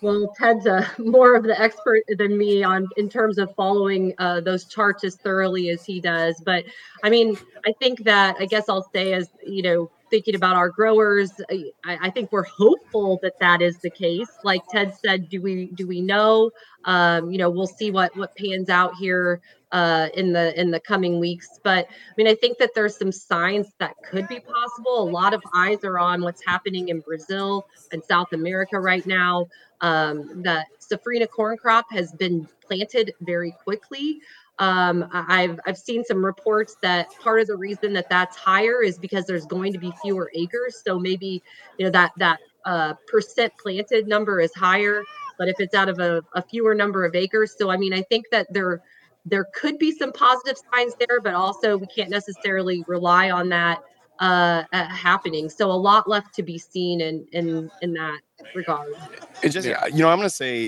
Well, 0.00 0.34
Ted's 0.38 0.66
uh, 0.66 0.86
more 0.98 1.34
of 1.34 1.44
the 1.44 1.58
expert 1.58 2.04
than 2.18 2.36
me 2.36 2.62
on 2.62 2.88
in 2.96 3.08
terms 3.08 3.38
of 3.38 3.54
following 3.54 4.12
uh, 4.18 4.40
those 4.40 4.66
charts 4.66 5.02
as 5.02 5.16
thoroughly 5.16 5.70
as 5.70 5.84
he 5.84 6.00
does. 6.00 6.42
But 6.44 6.64
I 7.02 7.10
mean, 7.10 7.38
I 7.66 7.72
think 7.80 8.04
that 8.04 8.36
I 8.38 8.46
guess 8.46 8.68
I'll 8.68 8.88
say 8.92 9.14
as 9.14 9.30
you 9.46 9.62
know, 9.62 9.90
thinking 10.14 10.36
about 10.36 10.54
our 10.54 10.68
growers, 10.68 11.32
I, 11.50 11.72
I 11.84 12.08
think 12.08 12.30
we're 12.30 12.44
hopeful 12.44 13.18
that 13.24 13.36
that 13.40 13.60
is 13.60 13.78
the 13.78 13.90
case. 13.90 14.30
Like 14.44 14.62
Ted 14.70 14.94
said, 14.94 15.28
do 15.28 15.42
we 15.42 15.66
do 15.74 15.88
we 15.88 16.00
know? 16.00 16.52
Um, 16.84 17.32
you 17.32 17.38
know, 17.38 17.50
we'll 17.50 17.66
see 17.66 17.90
what 17.90 18.16
what 18.16 18.36
pans 18.36 18.68
out 18.68 18.94
here 18.94 19.40
uh, 19.72 20.06
in 20.14 20.32
the 20.32 20.58
in 20.58 20.70
the 20.70 20.78
coming 20.78 21.18
weeks. 21.18 21.58
But 21.64 21.88
I 21.90 22.12
mean, 22.16 22.28
I 22.28 22.36
think 22.36 22.58
that 22.58 22.70
there's 22.76 22.96
some 22.96 23.10
signs 23.10 23.66
that 23.80 23.96
could 24.08 24.28
be 24.28 24.38
possible. 24.38 25.02
A 25.02 25.10
lot 25.10 25.34
of 25.34 25.42
eyes 25.52 25.82
are 25.82 25.98
on 25.98 26.22
what's 26.22 26.44
happening 26.46 26.90
in 26.90 27.00
Brazil 27.00 27.66
and 27.90 28.00
South 28.04 28.32
America 28.32 28.78
right 28.78 29.04
now. 29.04 29.48
Um, 29.80 30.42
the 30.44 30.64
safrinha 30.78 31.28
corn 31.28 31.56
crop 31.56 31.86
has 31.90 32.12
been 32.12 32.46
planted 32.64 33.14
very 33.20 33.50
quickly. 33.64 34.20
Um, 34.58 35.08
I've 35.12 35.58
I've 35.66 35.78
seen 35.78 36.04
some 36.04 36.24
reports 36.24 36.76
that 36.82 37.08
part 37.20 37.40
of 37.40 37.48
the 37.48 37.56
reason 37.56 37.92
that 37.94 38.08
that's 38.08 38.36
higher 38.36 38.82
is 38.82 38.98
because 38.98 39.26
there's 39.26 39.46
going 39.46 39.72
to 39.72 39.78
be 39.78 39.92
fewer 40.00 40.30
acres. 40.34 40.80
So 40.84 40.98
maybe 40.98 41.42
you 41.76 41.84
know 41.84 41.90
that 41.90 42.12
that 42.18 42.38
uh, 42.64 42.94
percent 43.08 43.52
planted 43.60 44.06
number 44.06 44.40
is 44.40 44.54
higher, 44.54 45.02
but 45.38 45.48
if 45.48 45.58
it's 45.58 45.74
out 45.74 45.88
of 45.88 45.98
a, 45.98 46.22
a 46.34 46.42
fewer 46.42 46.74
number 46.74 47.04
of 47.04 47.16
acres, 47.16 47.54
so 47.58 47.70
I 47.70 47.76
mean 47.76 47.92
I 47.92 48.02
think 48.02 48.26
that 48.30 48.46
there 48.52 48.80
there 49.26 49.46
could 49.54 49.78
be 49.78 49.90
some 49.90 50.12
positive 50.12 50.56
signs 50.72 50.94
there, 51.00 51.20
but 51.20 51.34
also 51.34 51.76
we 51.76 51.86
can't 51.88 52.10
necessarily 52.10 52.84
rely 52.86 53.30
on 53.30 53.48
that 53.48 53.82
uh, 54.20 54.62
uh, 54.72 54.84
happening. 54.88 55.48
So 55.48 55.70
a 55.70 55.72
lot 55.72 56.08
left 56.08 56.34
to 56.36 56.42
be 56.42 56.58
seen 56.58 57.00
in 57.00 57.26
in 57.32 57.70
in 57.82 57.92
that 57.94 58.20
regard. 58.54 58.94
It 59.42 59.48
just, 59.48 59.66
you 59.66 60.02
know, 60.02 60.08
I'm 60.08 60.18
going 60.18 60.28
to 60.28 60.30
say 60.30 60.66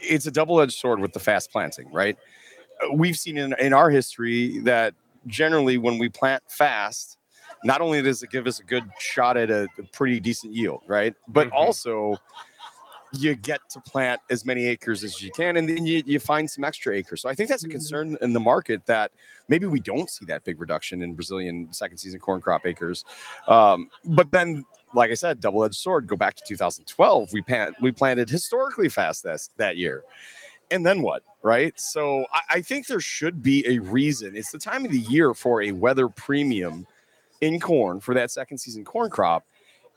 it's 0.00 0.26
a 0.26 0.30
double 0.30 0.60
edged 0.60 0.78
sword 0.78 1.00
with 1.00 1.12
the 1.12 1.20
fast 1.20 1.50
planting, 1.52 1.90
right? 1.92 2.16
We've 2.92 3.16
seen 3.16 3.38
in, 3.38 3.54
in 3.58 3.72
our 3.72 3.90
history 3.90 4.58
that 4.60 4.94
generally 5.26 5.78
when 5.78 5.98
we 5.98 6.08
plant 6.08 6.42
fast, 6.48 7.18
not 7.64 7.80
only 7.80 8.00
does 8.02 8.22
it 8.22 8.30
give 8.30 8.46
us 8.46 8.60
a 8.60 8.64
good 8.64 8.84
shot 8.98 9.36
at 9.36 9.50
a, 9.50 9.66
a 9.78 9.82
pretty 9.92 10.20
decent 10.20 10.54
yield, 10.54 10.82
right? 10.86 11.14
But 11.28 11.48
mm-hmm. 11.48 11.56
also 11.56 12.16
you 13.12 13.34
get 13.34 13.60
to 13.68 13.80
plant 13.80 14.20
as 14.30 14.44
many 14.44 14.66
acres 14.66 15.02
as 15.02 15.20
you 15.20 15.30
can 15.32 15.56
and 15.56 15.68
then 15.68 15.84
you, 15.84 16.02
you 16.06 16.20
find 16.20 16.48
some 16.48 16.62
extra 16.62 16.94
acres. 16.94 17.20
So 17.22 17.28
I 17.28 17.34
think 17.34 17.48
that's 17.48 17.64
a 17.64 17.66
mm-hmm. 17.66 17.72
concern 17.72 18.16
in 18.20 18.32
the 18.32 18.40
market 18.40 18.86
that 18.86 19.10
maybe 19.48 19.66
we 19.66 19.80
don't 19.80 20.08
see 20.08 20.24
that 20.26 20.44
big 20.44 20.60
reduction 20.60 21.02
in 21.02 21.14
Brazilian 21.14 21.72
second 21.72 21.98
season 21.98 22.20
corn 22.20 22.40
crop 22.40 22.66
acres. 22.66 23.04
Um, 23.48 23.90
but 24.04 24.30
then, 24.30 24.64
like 24.94 25.10
I 25.10 25.14
said, 25.14 25.40
double 25.40 25.64
edged 25.64 25.74
sword, 25.74 26.06
go 26.06 26.16
back 26.16 26.36
to 26.36 26.42
2012. 26.46 27.32
We, 27.32 27.42
plant, 27.42 27.74
we 27.80 27.90
planted 27.90 28.30
historically 28.30 28.88
fast 28.88 29.24
that, 29.24 29.46
that 29.56 29.76
year. 29.76 30.04
And 30.70 30.84
then 30.84 31.02
what? 31.02 31.22
Right. 31.42 31.78
So 31.80 32.26
I, 32.32 32.40
I 32.50 32.60
think 32.60 32.86
there 32.86 33.00
should 33.00 33.42
be 33.42 33.66
a 33.66 33.78
reason. 33.78 34.36
It's 34.36 34.52
the 34.52 34.58
time 34.58 34.84
of 34.84 34.92
the 34.92 35.00
year 35.00 35.34
for 35.34 35.62
a 35.62 35.72
weather 35.72 36.08
premium 36.08 36.86
in 37.40 37.58
corn 37.60 38.00
for 38.00 38.14
that 38.14 38.30
second 38.30 38.58
season 38.58 38.84
corn 38.84 39.10
crop. 39.10 39.44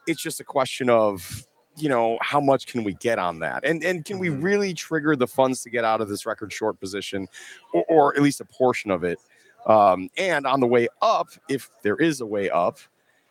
It's 0.07 0.21
just 0.21 0.39
a 0.39 0.43
question 0.43 0.89
of 0.89 1.45
you 1.75 1.89
know 1.89 2.17
how 2.21 2.39
much 2.39 2.67
can 2.67 2.83
we 2.83 2.93
get 2.95 3.19
on 3.19 3.39
that 3.39 3.65
and 3.65 3.83
and 3.83 4.05
can 4.05 4.19
we 4.19 4.29
mm-hmm. 4.29 4.41
really 4.41 4.73
trigger 4.73 5.15
the 5.15 5.27
funds 5.27 5.61
to 5.63 5.69
get 5.69 5.83
out 5.83 6.01
of 6.01 6.09
this 6.09 6.25
record 6.25 6.51
short 6.51 6.79
position 6.79 7.27
or, 7.73 7.83
or 7.89 8.15
at 8.15 8.21
least 8.21 8.41
a 8.41 8.45
portion 8.45 8.91
of 8.91 9.03
it 9.03 9.19
um, 9.65 10.09
and 10.17 10.45
on 10.45 10.59
the 10.59 10.67
way 10.67 10.87
up 11.01 11.29
if 11.49 11.69
there 11.81 11.95
is 11.95 12.21
a 12.21 12.25
way 12.25 12.49
up 12.49 12.77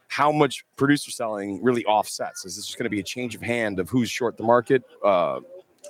how 0.08 0.32
much 0.32 0.64
producer 0.76 1.10
selling 1.10 1.62
really 1.62 1.84
offsets 1.84 2.44
is 2.44 2.56
this 2.56 2.66
just 2.66 2.78
going 2.78 2.84
to 2.84 2.90
be 2.90 3.00
a 3.00 3.04
change 3.04 3.34
of 3.34 3.42
hand 3.42 3.78
of 3.78 3.88
who's 3.88 4.10
short 4.10 4.36
the 4.36 4.42
market 4.42 4.82
uh, 5.04 5.38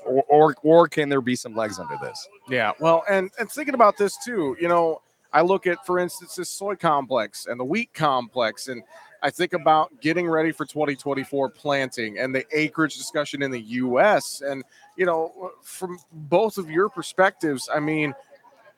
or, 0.05 0.25
or 0.29 0.57
or 0.63 0.89
can 0.89 1.09
there 1.09 1.21
be 1.21 1.37
some 1.37 1.55
legs 1.55 1.79
under 1.79 1.97
this 2.01 2.29
yeah 2.49 2.73
well 2.81 3.05
and 3.09 3.31
and 3.39 3.51
thinking 3.51 3.75
about 3.75 3.97
this 3.97 4.17
too 4.25 4.57
you 4.61 4.69
know 4.69 5.01
I 5.33 5.41
look 5.41 5.67
at, 5.67 5.85
for 5.87 5.99
instance, 5.99 6.35
this 6.35 6.51
soy 6.51 6.77
complex 6.77 7.47
and 7.47 7.59
the 7.59 7.65
wheat 7.65 7.93
complex, 7.95 8.69
and 8.69 8.83
I 9.23 9.31
think 9.31 9.53
about 9.53 10.01
getting 10.01 10.29
ready 10.29 10.53
for 10.53 10.67
2024 10.67 11.49
planting 11.51 12.19
and 12.19 12.35
the 12.35 12.45
acreage 12.53 12.97
discussion 12.97 13.43
in 13.43 13.51
the 13.51 13.61
U.S. 13.61 14.43
And, 14.45 14.63
you 14.97 15.07
know, 15.07 15.53
from 15.63 15.99
both 16.13 16.59
of 16.59 16.71
your 16.71 16.89
perspectives, 16.89 17.69
I 17.73 17.81
mean, 17.81 18.15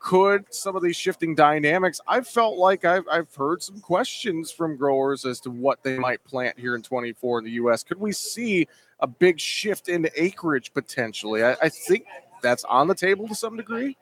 could 0.04 0.44
some 0.52 0.76
of 0.76 0.82
these 0.82 0.96
shifting 0.96 1.34
dynamics, 1.34 1.98
I've 2.06 2.28
felt 2.28 2.58
like 2.58 2.84
I've, 2.84 3.04
I've 3.10 3.34
heard 3.34 3.62
some 3.62 3.80
questions 3.80 4.52
from 4.52 4.76
growers 4.76 5.24
as 5.24 5.40
to 5.40 5.50
what 5.50 5.82
they 5.82 5.98
might 5.98 6.22
plant 6.24 6.58
here 6.58 6.76
in 6.76 6.82
24 6.82 7.38
in 7.38 7.44
the 7.46 7.52
U.S. 7.52 7.82
Could 7.82 7.98
we 7.98 8.12
see 8.12 8.68
a 9.00 9.06
big 9.06 9.40
shift 9.40 9.88
into 9.88 10.10
acreage 10.22 10.74
potentially? 10.74 11.42
I, 11.42 11.52
I 11.62 11.68
think 11.70 12.04
that's 12.42 12.64
on 12.64 12.86
the 12.86 12.94
table 12.94 13.26
to 13.28 13.34
some 13.34 13.56
degree. 13.56 13.96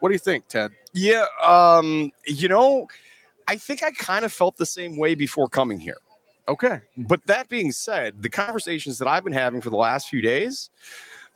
What 0.00 0.10
do 0.10 0.14
you 0.14 0.18
think, 0.18 0.48
Ted? 0.48 0.70
Yeah, 0.92 1.24
um, 1.42 2.12
you 2.26 2.48
know, 2.48 2.86
I 3.48 3.56
think 3.56 3.82
I 3.82 3.90
kind 3.92 4.26
of 4.26 4.32
felt 4.34 4.58
the 4.58 4.66
same 4.66 4.98
way 4.98 5.14
before 5.14 5.48
coming 5.48 5.80
here. 5.80 5.96
Okay. 6.46 6.82
But 6.98 7.26
that 7.26 7.48
being 7.48 7.72
said, 7.72 8.22
the 8.22 8.28
conversations 8.28 8.98
that 8.98 9.08
I've 9.08 9.24
been 9.24 9.32
having 9.32 9.62
for 9.62 9.70
the 9.70 9.76
last 9.76 10.10
few 10.10 10.20
days, 10.20 10.68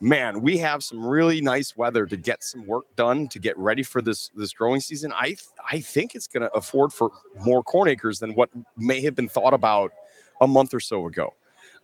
man, 0.03 0.43
we 0.43 0.59
have 0.59 0.83
some 0.83 1.05
really 1.07 1.41
nice 1.41 1.77
weather 1.77 2.07
to 2.07 2.17
get 2.17 2.43
some 2.43 2.67
work 2.67 2.85
done 2.97 3.29
to 3.29 3.39
get 3.39 3.57
ready 3.57 3.83
for 3.83 4.03
this 4.03 4.31
this 4.35 4.53
growing 4.53 4.81
season. 4.81 5.13
I 5.15 5.37
I 5.71 5.81
think 5.81 6.15
it's 6.15 6.27
going 6.27 6.43
to 6.43 6.53
afford 6.53 6.93
for 6.93 7.11
more 7.41 7.63
corn 7.63 7.89
acres 7.89 8.19
than 8.19 8.35
what 8.35 8.51
may 8.77 9.01
have 9.03 9.15
been 9.15 9.29
thought 9.29 9.55
about 9.55 9.93
a 10.41 10.47
month 10.47 10.75
or 10.75 10.81
so 10.81 11.07
ago. 11.07 11.35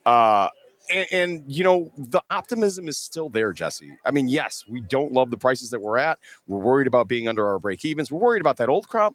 Uh, 0.05 0.49
and, 0.91 1.07
and, 1.13 1.45
you 1.47 1.63
know 1.63 1.93
the 1.97 2.23
optimism 2.31 2.89
is 2.89 2.97
still 2.97 3.29
there 3.29 3.53
jesse 3.53 3.95
i 4.07 4.11
mean 4.11 4.27
yes 4.27 4.65
we 4.67 4.81
don't 4.81 5.13
love 5.13 5.31
the 5.31 5.37
prices 5.37 5.69
that 5.69 5.79
we're 5.79 5.99
at 5.99 6.19
we're 6.47 6.61
worried 6.61 6.87
about 6.87 7.07
being 7.07 7.29
under 7.29 7.47
our 7.47 7.59
break 7.59 7.85
evens 7.85 8.11
we're 8.11 8.19
worried 8.19 8.41
about 8.41 8.57
that 8.57 8.71
old 8.71 8.89
crop 8.89 9.15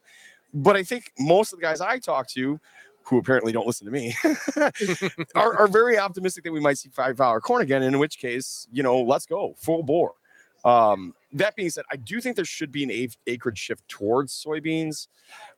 but 0.53 0.75
I 0.75 0.83
think 0.83 1.11
most 1.19 1.51
of 1.51 1.59
the 1.59 1.63
guys 1.63 1.81
I 1.81 1.97
talk 1.97 2.27
to, 2.29 2.59
who 3.05 3.17
apparently 3.17 3.51
don't 3.51 3.67
listen 3.67 3.85
to 3.85 3.91
me, 3.91 4.15
are, 5.35 5.57
are, 5.57 5.67
very 5.67 5.97
optimistic 5.97 6.43
that 6.43 6.51
we 6.51 6.59
might 6.59 6.77
see 6.77 6.89
five 6.89 7.17
dollar 7.17 7.39
corn 7.39 7.61
again. 7.61 7.83
In 7.83 7.99
which 7.99 8.17
case, 8.17 8.67
you 8.71 8.83
know, 8.83 9.01
let's 9.01 9.25
go 9.25 9.55
full 9.57 9.83
bore. 9.83 10.13
Um, 10.65 11.13
that 11.33 11.55
being 11.55 11.69
said, 11.69 11.83
I 11.91 11.97
do 11.97 12.21
think 12.21 12.35
there 12.35 12.45
should 12.45 12.71
be 12.71 12.83
an 12.83 13.09
acreage 13.27 13.57
shift 13.57 13.87
towards 13.87 14.33
soybeans. 14.33 15.07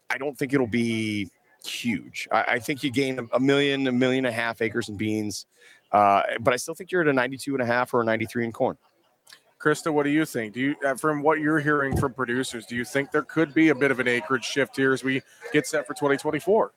I 0.09 0.17
don't 0.17 0.37
think 0.37 0.53
it'll 0.53 0.67
be 0.67 1.29
huge. 1.65 2.27
I, 2.31 2.43
I 2.47 2.59
think 2.59 2.83
you 2.83 2.91
gain 2.91 3.19
a, 3.19 3.35
a, 3.35 3.39
million, 3.39 3.87
a 3.87 3.91
million 3.91 4.25
and 4.25 4.33
a 4.33 4.35
half 4.35 4.61
acres 4.61 4.89
in 4.89 4.97
beans, 4.97 5.45
uh, 5.91 6.21
but 6.39 6.53
I 6.53 6.57
still 6.57 6.73
think 6.73 6.91
you're 6.91 7.01
at 7.01 7.07
a 7.07 7.13
92 7.13 7.53
and 7.53 7.61
a 7.61 7.65
half 7.65 7.93
or 7.93 8.01
a 8.01 8.05
93 8.05 8.45
in 8.45 8.51
corn. 8.51 8.77
Krista, 9.59 9.91
what 9.91 10.03
do 10.03 10.09
you 10.09 10.25
think? 10.25 10.53
Do 10.53 10.59
you, 10.59 10.75
uh, 10.85 10.95
from 10.95 11.21
what 11.21 11.39
you're 11.39 11.59
hearing 11.59 11.95
from 11.97 12.13
producers, 12.13 12.65
do 12.65 12.75
you 12.75 12.85
think 12.85 13.11
there 13.11 13.23
could 13.23 13.53
be 13.53 13.69
a 13.69 13.75
bit 13.75 13.89
of 13.89 13.99
an 13.99 14.07
acreage 14.07 14.43
shift 14.43 14.75
here 14.75 14.93
as 14.93 15.03
we 15.03 15.21
get 15.53 15.65
set 15.65 15.87
for 15.87 15.93
2024? 15.93 16.71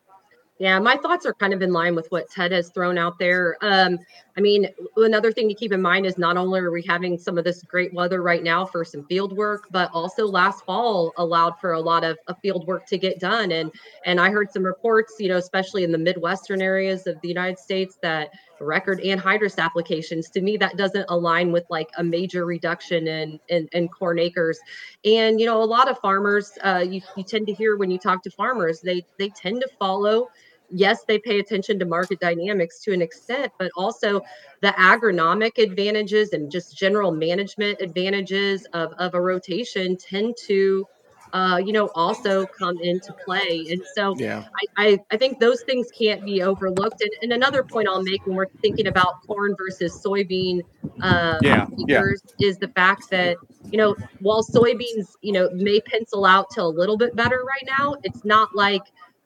Yeah, 0.59 0.81
my 0.81 0.97
thoughts 0.97 1.25
are 1.25 1.35
kind 1.35 1.55
of 1.55 1.63
in 1.63 1.73
line 1.73 1.95
with 1.95 2.11
what 2.11 2.29
Ted 2.31 2.51
has 2.51 2.71
thrown 2.71 2.99
out 2.99 3.17
there. 3.19 3.57
Um, 3.61 3.99
I 4.37 4.41
mean, 4.41 4.69
another 4.97 5.31
thing 5.31 5.49
to 5.49 5.55
keep 5.55 5.73
in 5.73 5.81
mind 5.81 6.05
is 6.05 6.19
not 6.19 6.37
only 6.37 6.59
are 6.61 6.73
we 6.73 6.83
having 6.83 7.17
some 7.17 7.39
of 7.39 7.45
this 7.45 7.63
great 7.63 7.95
weather 7.95 8.23
right 8.23 8.43
now 8.43 8.67
for 8.67 8.85
some 8.85 9.05
field 9.07 9.37
work, 9.37 9.69
but 9.71 9.89
also 9.93 10.27
last 10.27 10.65
fall 10.65 11.13
allowed 11.17 11.59
for 11.61 11.73
a 11.73 11.81
lot 11.81 12.03
of, 12.03 12.19
of 12.27 12.37
field 12.41 12.67
work 12.67 12.87
to 12.87 12.99
get 12.99 13.21
done. 13.21 13.53
And 13.53 13.73
and 14.05 14.21
I 14.21 14.31
heard 14.31 14.51
some 14.51 14.65
reports, 14.65 15.15
you 15.21 15.29
know, 15.29 15.37
especially 15.37 15.85
in 15.85 15.93
the 15.93 15.99
midwestern 15.99 16.61
areas 16.61 17.07
of 17.07 17.21
the 17.21 17.29
United 17.29 17.59
States, 17.59 17.97
that 18.03 18.31
record 18.61 19.01
anhydrous 19.01 19.59
applications 19.59 20.29
to 20.31 20.41
me 20.41 20.57
that 20.57 20.77
doesn't 20.77 21.07
align 21.09 21.53
with 21.53 21.65
like 21.71 21.89
a 21.99 22.03
major 22.03 22.45
reduction 22.45 23.07
in 23.07 23.39
in, 23.49 23.69
in 23.73 23.89
corn 23.89 24.19
acres 24.19 24.59
and 25.05 25.41
you 25.41 25.47
know 25.47 25.63
a 25.63 25.65
lot 25.65 25.89
of 25.89 25.97
farmers 26.01 26.51
uh, 26.65 26.85
you, 26.85 27.01
you 27.17 27.23
tend 27.23 27.47
to 27.47 27.53
hear 27.53 27.77
when 27.77 27.89
you 27.89 27.99
talk 27.99 28.21
to 28.23 28.31
farmers 28.31 28.81
they 28.81 29.05
they 29.17 29.29
tend 29.29 29.61
to 29.61 29.69
follow 29.79 30.29
yes, 30.71 31.05
they 31.05 31.19
pay 31.19 31.39
attention 31.39 31.79
to 31.79 31.85
market 31.85 32.21
dynamics 32.21 32.81
to 32.85 32.93
an 32.93 33.03
extent, 33.03 33.53
but 33.59 33.71
also 33.77 34.21
the 34.61 34.69
agronomic 34.69 35.59
advantages 35.63 36.33
and 36.33 36.51
just 36.51 36.77
general 36.77 37.13
management 37.13 37.81
advantages 37.81 38.67
of, 38.73 38.93
of 38.99 39.15
a 39.15 39.21
rotation 39.21 39.97
tend 39.97 40.37
to 40.47 40.87
uh, 41.33 41.61
you 41.65 41.73
know, 41.73 41.91
also 41.95 42.47
come 42.47 42.79
into 42.83 43.13
play. 43.25 43.67
And 43.71 43.83
so 43.95 44.17
Yeah. 44.19 44.45
I, 44.77 44.87
I, 44.87 44.99
I 45.11 45.17
think 45.17 45.39
those 45.39 45.63
things 45.63 45.89
can't 45.97 46.25
be 46.25 46.43
overlooked. 46.43 47.01
And, 47.03 47.11
and 47.23 47.33
another 47.33 47.63
point 47.63 47.89
I'll 47.89 48.03
make 48.03 48.25
when 48.27 48.37
we're 48.37 48.47
thinking 48.63 48.87
about 48.87 49.23
corn 49.27 49.55
versus 49.59 50.01
soybean 50.05 50.61
uh, 51.03 51.39
Yeah, 51.43 51.67
yeah. 51.87 52.03
is 52.41 52.59
the 52.59 52.69
fact 52.69 53.11
that, 53.11 53.37
you 53.71 53.79
know, 53.79 53.95
while 54.21 54.43
soybeans, 54.43 55.17
you 55.21 55.33
know, 55.33 55.51
may 55.53 55.81
pencil 55.81 56.25
out 56.25 56.51
to 56.53 56.63
a 56.63 56.65
little 56.65 56.97
bit 56.97 57.15
better 57.15 57.45
right 57.47 57.69
now, 57.79 57.95
it's 58.03 58.25
not 58.25 58.49
like 58.55 58.83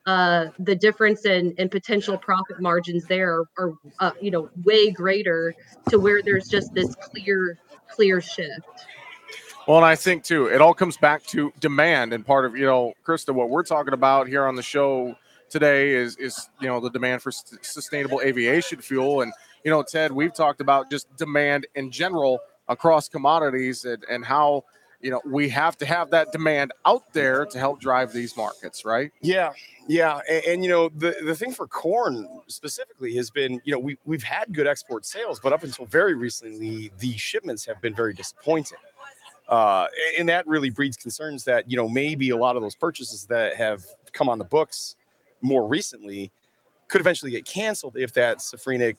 uh, 0.07 0.47
the 0.59 0.75
difference 0.75 1.25
in, 1.25 1.53
in 1.59 1.69
potential 1.69 2.19
profit 2.19 2.61
margins 2.61 3.05
there 3.07 3.45
are, 3.59 3.73
uh, 4.01 4.11
you 4.21 4.31
know, 4.31 4.51
way 4.65 4.91
greater 4.91 5.55
to 5.89 5.99
where 5.99 6.23
there's 6.23 6.49
just 6.49 6.75
this 6.75 6.95
clear, 6.97 7.59
clear 7.89 8.21
shift. 8.21 8.67
Well, 9.69 9.77
and 9.77 9.87
I 9.87 9.95
think 9.95 10.25
too, 10.25 10.47
it 10.47 10.61
all 10.61 10.75
comes 10.75 10.97
back 10.97 11.23
to 11.27 11.53
demand, 11.61 12.13
and 12.13 12.27
part 12.27 12.45
of 12.45 12.57
you 12.57 12.67
know, 12.67 12.95
Krista, 13.07 13.33
what 13.33 13.49
we're 13.49 13.63
talking 13.63 13.95
about 13.95 14.27
here 14.27 14.47
on 14.47 14.57
the 14.57 14.63
show 14.63 15.15
today 15.49 15.91
is 15.95 16.17
is 16.17 16.49
you 16.61 16.67
know 16.67 16.81
the 16.81 16.91
demand 16.91 17.23
for 17.23 17.29
s- 17.29 17.45
sustainable 17.63 18.21
aviation 18.23 18.81
fuel, 18.81 19.21
and 19.21 19.33
you 19.63 19.71
know, 19.71 19.83
Ted, 19.85 20.11
we've 20.11 20.35
talked 20.35 20.61
about 20.61 20.91
just 20.91 21.15
demand 21.17 21.69
in 21.77 21.93
general 21.93 22.41
across 22.67 23.09
commodities, 23.09 23.85
and 23.85 24.03
and 24.11 24.25
how 24.25 24.65
you 25.03 25.11
know 25.11 25.21
we 25.27 25.49
have 25.49 25.77
to 25.79 25.87
have 25.87 26.11
that 26.11 26.33
demand 26.33 26.73
out 26.87 27.13
there 27.13 27.45
to 27.47 27.59
help 27.59 27.81
drive 27.81 28.13
these 28.13 28.37
markets, 28.37 28.85
right? 28.85 29.11
Yeah, 29.21 29.53
yeah, 29.89 30.21
and, 30.29 30.45
and, 30.45 30.65
you 30.65 30.71
know 30.71 30.89
the 30.89 31.17
the 31.25 31.35
thing 31.35 31.53
for 31.53 31.67
corn 31.67 32.27
specifically 32.47 33.15
has 33.17 33.31
been 33.31 33.61
you 33.65 33.73
know 33.73 33.79
we 33.79 33.99
we've 34.05 34.23
had 34.23 34.53
good 34.53 34.67
export 34.67 35.05
sales, 35.05 35.41
but 35.41 35.53
up 35.53 35.65
until 35.65 35.87
very 35.87 36.15
recently, 36.15 36.93
the 36.99 37.17
shipments 37.17 37.67
have 37.67 37.81
been 37.83 37.95
very 37.95 38.15
disappointing, 38.15 38.79
uh, 39.49 39.87
and 40.19 40.29
that 40.29 40.47
really 40.47 40.71
breeds 40.71 40.97
concerns 40.97 41.45
that 41.45 41.71
you 41.71 41.77
know 41.77 41.89
maybe 41.89 42.31
a 42.31 42.37
lot 42.37 42.57
of 42.57 42.63
those 42.63 42.77
purchases 42.77 43.27
that 43.27 43.57
have 43.57 43.85
come 44.13 44.29
on 44.29 44.39
the 44.39 44.45
books 44.45 44.97
more 45.41 45.67
recently 45.67 46.31
could 46.93 47.01
eventually 47.01 47.31
get 47.31 47.47
canceled 47.47 47.97
if 47.97 48.13
that 48.13 48.39
safrinha 48.39 48.95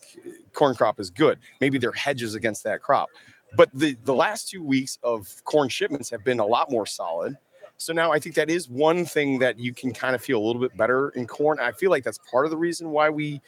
corn 0.52 0.76
crop 0.76 1.00
is 1.00 1.12
good. 1.12 1.38
Maybe 1.62 1.78
they're 1.78 1.92
hedges 1.92 2.34
against 2.34 2.64
that 2.64 2.82
crop. 2.82 3.10
But 3.56 3.70
the 3.74 3.98
the 4.04 4.14
last 4.14 4.50
two 4.50 4.64
weeks 4.64 4.98
of 5.04 5.44
corn 5.46 5.70
shipments 5.70 6.10
have 6.10 6.24
been 6.24 6.40
a 6.40 6.46
lot 6.46 6.72
more 6.72 6.86
solid. 6.86 7.38
So 7.78 7.92
now 7.92 8.12
I 8.12 8.20
think 8.20 8.36
that 8.36 8.50
is 8.50 8.70
one 8.70 9.06
thing 9.06 9.40
that 9.40 9.60
you 9.60 9.74
can 9.74 9.92
kind 9.94 10.16
of 10.16 10.22
feel 10.22 10.40
a 10.40 10.46
little 10.46 10.62
bit 10.62 10.76
better 10.78 11.10
in 11.10 11.28
corn. 11.28 11.60
I 11.60 11.72
feel 11.72 11.90
like 11.90 12.04
that's 12.04 12.20
part 12.30 12.46
of 12.46 12.52
the 12.52 12.58
reason 12.58 12.92
why 12.92 13.10
we 13.10 13.42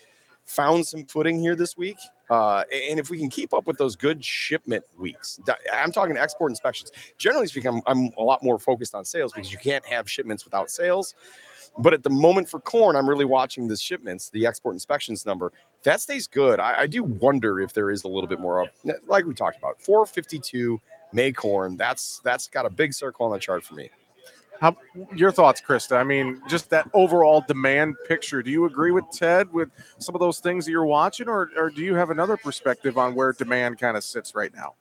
found 0.46 0.86
some 0.86 1.06
footing 1.06 1.40
here 1.40 1.56
this 1.56 1.78
week. 1.78 1.98
Uh, 2.30 2.64
and 2.90 3.00
if 3.00 3.10
we 3.10 3.20
can 3.20 3.30
keep 3.30 3.54
up 3.54 3.68
with 3.68 3.78
those 3.78 3.96
good 3.96 4.24
shipment 4.24 4.84
weeks, 4.98 5.40
I'm 5.72 5.92
talking 5.92 6.18
export 6.18 6.52
inspections. 6.52 6.92
Generally 7.18 7.48
speaking, 7.48 7.70
I'm, 7.70 7.82
I'm 7.86 8.10
a 8.18 8.24
lot 8.24 8.44
more 8.44 8.58
focused 8.58 8.96
on 8.96 9.06
sales 9.06 9.32
because 9.32 9.52
you 9.52 9.58
can't 9.58 9.86
have 9.86 10.10
shipments 10.10 10.44
without 10.44 10.72
sales. 10.72 11.14
But 11.78 11.94
at 11.94 12.04
the 12.04 12.10
moment 12.10 12.50
for 12.50 12.60
corn, 12.60 12.96
I'm 12.96 13.10
really 13.10 13.26
watching 13.26 13.68
the 13.68 13.76
shipments, 13.76 14.30
the 14.30 14.46
export 14.46 14.74
inspections 14.76 15.26
number. 15.26 15.52
If 15.78 15.84
that 15.84 16.02
stays 16.02 16.26
good, 16.28 16.60
I, 16.60 16.82
I 16.82 16.88
do 16.88 17.04
wonder 17.04 17.60
if 17.60 17.74
there 17.74 17.92
is 17.92 18.06
a 18.06 18.08
little 18.08 18.28
bit 18.28 18.40
more 18.40 18.62
of, 18.62 18.70
like 19.08 19.26
we 19.26 19.34
talked 19.34 19.58
about, 19.58 19.82
452 19.82 20.80
May 21.12 21.32
corn. 21.32 21.78
That's 21.78 22.20
that's 22.24 22.48
got 22.48 22.66
a 22.66 22.70
big 22.70 22.94
circle 22.94 23.26
on 23.26 23.32
the 23.32 23.40
chart 23.40 23.64
for 23.64 23.76
me. 23.76 23.90
How 24.60 24.76
your 25.14 25.32
thoughts, 25.32 25.62
Krista? 25.62 25.98
I 25.98 26.04
mean, 26.04 26.42
just 26.48 26.70
that 26.70 26.90
overall 26.94 27.44
demand 27.46 27.96
picture. 28.08 28.42
Do 28.42 28.52
you 28.52 28.66
agree 28.66 28.92
with 28.92 29.06
Ted 29.12 29.52
with 29.52 29.70
some 30.00 30.16
of 30.16 30.20
those 30.20 30.40
things 30.40 30.66
that 30.66 30.72
you're 30.72 30.86
watching, 30.86 31.28
or 31.28 31.52
or 31.58 31.70
do 31.70 31.82
you 31.82 31.96
have 31.96 32.10
another 32.10 32.38
perspective 32.38 32.98
on 32.98 33.16
where 33.16 33.34
demand 33.34 33.80
kind 33.80 33.98
of 33.98 34.04
sits 34.04 34.34
right 34.34 34.54
now? 34.54 34.76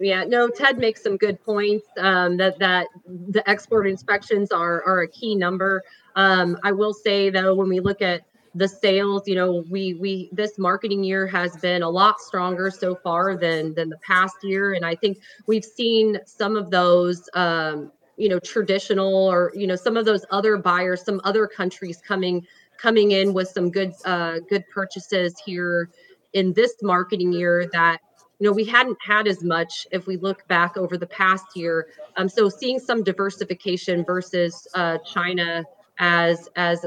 Yeah, 0.00 0.24
no, 0.24 0.48
Ted 0.48 0.78
makes 0.78 1.02
some 1.02 1.16
good 1.16 1.42
points. 1.44 1.86
Um, 1.98 2.36
that 2.38 2.58
that 2.58 2.88
the 3.06 3.48
export 3.48 3.86
inspections 3.86 4.50
are 4.50 4.82
are 4.84 5.02
a 5.02 5.08
key 5.08 5.34
number. 5.36 5.84
Um, 6.16 6.58
I 6.62 6.72
will 6.72 6.94
say 6.94 7.30
though, 7.30 7.54
when 7.54 7.68
we 7.68 7.80
look 7.80 8.02
at 8.02 8.22
the 8.54 8.68
sales, 8.68 9.22
you 9.26 9.34
know, 9.34 9.64
we 9.70 9.94
we 9.94 10.28
this 10.32 10.58
marketing 10.58 11.04
year 11.04 11.26
has 11.26 11.56
been 11.56 11.82
a 11.82 11.88
lot 11.88 12.20
stronger 12.20 12.70
so 12.70 12.94
far 12.94 13.36
than 13.36 13.74
than 13.74 13.88
the 13.88 13.98
past 13.98 14.36
year, 14.42 14.74
and 14.74 14.84
I 14.84 14.94
think 14.94 15.18
we've 15.46 15.64
seen 15.64 16.18
some 16.26 16.56
of 16.56 16.70
those. 16.70 17.28
Um, 17.34 17.92
you 18.18 18.28
know 18.28 18.38
traditional 18.38 19.26
or 19.26 19.50
you 19.54 19.66
know 19.66 19.74
some 19.74 19.96
of 19.96 20.04
those 20.04 20.24
other 20.30 20.56
buyers 20.56 21.02
some 21.02 21.20
other 21.24 21.46
countries 21.46 22.00
coming 22.06 22.46
coming 22.76 23.12
in 23.12 23.32
with 23.32 23.48
some 23.48 23.70
good 23.70 23.92
uh 24.04 24.38
good 24.48 24.64
purchases 24.72 25.34
here 25.44 25.90
in 26.32 26.52
this 26.52 26.74
marketing 26.82 27.32
year 27.32 27.68
that 27.72 27.98
you 28.38 28.46
know 28.46 28.52
we 28.52 28.64
hadn't 28.64 28.98
had 29.00 29.26
as 29.26 29.42
much 29.42 29.86
if 29.92 30.06
we 30.06 30.16
look 30.16 30.46
back 30.48 30.76
over 30.76 30.96
the 30.98 31.06
past 31.06 31.56
year 31.56 31.88
um 32.16 32.28
so 32.28 32.48
seeing 32.48 32.78
some 32.78 33.02
diversification 33.02 34.04
versus 34.04 34.68
uh 34.74 34.98
china 34.98 35.64
as 36.02 36.48
as 36.56 36.84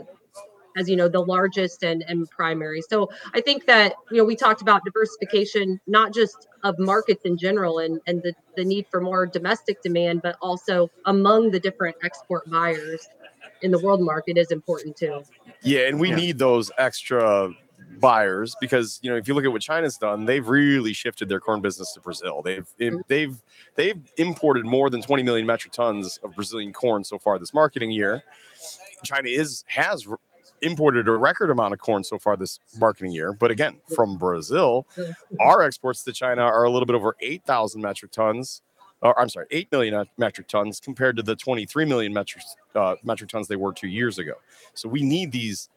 as 0.78 0.90
you 0.90 0.96
know 0.98 1.08
the 1.08 1.22
largest 1.22 1.84
and, 1.84 2.04
and 2.08 2.30
primary 2.30 2.82
so 2.82 3.10
i 3.34 3.40
think 3.40 3.66
that 3.66 3.94
you 4.12 4.18
know 4.18 4.26
we 4.26 4.36
talked 4.36 4.62
about 4.62 4.84
diversification 4.84 5.80
not 5.88 6.14
just 6.14 6.48
of 6.64 6.78
markets 6.78 7.24
in 7.24 7.38
general 7.38 7.80
and 7.80 8.00
and 8.06 8.22
the, 8.22 8.34
the 8.58 8.64
need 8.64 8.86
for 8.92 9.00
more 9.00 9.26
domestic 9.26 9.82
demand 9.82 10.22
but 10.22 10.36
also 10.42 10.92
among 11.06 11.50
the 11.50 11.60
different 11.60 11.96
export 12.04 12.48
buyers 12.52 13.08
in 13.62 13.72
the 13.72 13.80
world 13.80 14.02
market 14.02 14.38
is 14.38 14.52
important 14.52 14.96
too 14.96 15.24
Yeah, 15.64 15.88
and 15.88 16.00
we 16.00 16.10
Yeah. 16.10 16.16
need 16.16 16.38
those 16.38 16.70
extra 16.78 17.50
buyers 18.00 18.56
because 18.60 19.00
you 19.02 19.10
know 19.10 19.16
if 19.16 19.28
you 19.28 19.34
look 19.34 19.46
at 19.46 19.52
what 19.52 19.62
China's 19.62 19.98
done, 19.98 20.26
they've 20.26 20.48
really 20.48 20.94
shifted 20.94 21.30
their 21.30 21.40
corn 21.40 21.62
business 21.62 21.94
to 21.94 22.02
Brazil. 22.02 22.42
They've 22.42 22.68
mm-hmm. 22.80 22.98
they've 23.08 23.38
they've 23.76 24.00
imported 24.18 24.66
more 24.66 24.90
than 24.90 25.02
20 25.02 25.24
million 25.24 25.46
metric 25.46 25.74
tons 25.74 26.20
of 26.24 26.36
Brazilian 26.36 26.74
corn 26.74 27.04
so 27.04 27.18
far 27.18 27.40
this 27.40 27.54
marketing 27.54 27.92
year. 27.92 28.24
China 29.04 29.30
is 29.30 29.64
has 29.68 30.08
imported 30.62 31.08
a 31.08 31.12
record 31.12 31.50
amount 31.50 31.74
of 31.74 31.80
corn 31.80 32.04
so 32.04 32.18
far 32.18 32.38
this 32.38 32.60
marketing 32.80 33.12
year, 33.12 33.34
but 33.34 33.52
again, 33.52 33.78
from 33.94 34.18
Brazil, 34.18 34.88
our 35.40 35.62
exports 35.62 36.04
to 36.04 36.14
China 36.14 36.42
are 36.42 36.64
a 36.64 36.70
little 36.70 36.86
bit 36.86 36.96
over 36.96 37.16
8,000 37.20 37.82
metric 37.82 38.12
tons. 38.12 38.62
Or 39.02 39.20
I'm 39.20 39.30
sorry, 39.30 39.46
8 39.52 39.72
million 39.72 40.06
metric 40.18 40.48
tons 40.48 40.80
compared 40.80 41.18
to 41.18 41.24
the 41.24 41.36
23 41.36 41.86
million 41.86 42.14
metric 42.14 42.44
uh, 42.74 42.96
metric 43.04 43.30
tons 43.30 43.48
they 43.48 43.58
were 43.58 43.74
two 43.74 43.90
years 43.90 44.18
ago. 44.18 44.34
So 44.74 44.88
we 44.88 45.02
need 45.04 45.32
these 45.32 45.70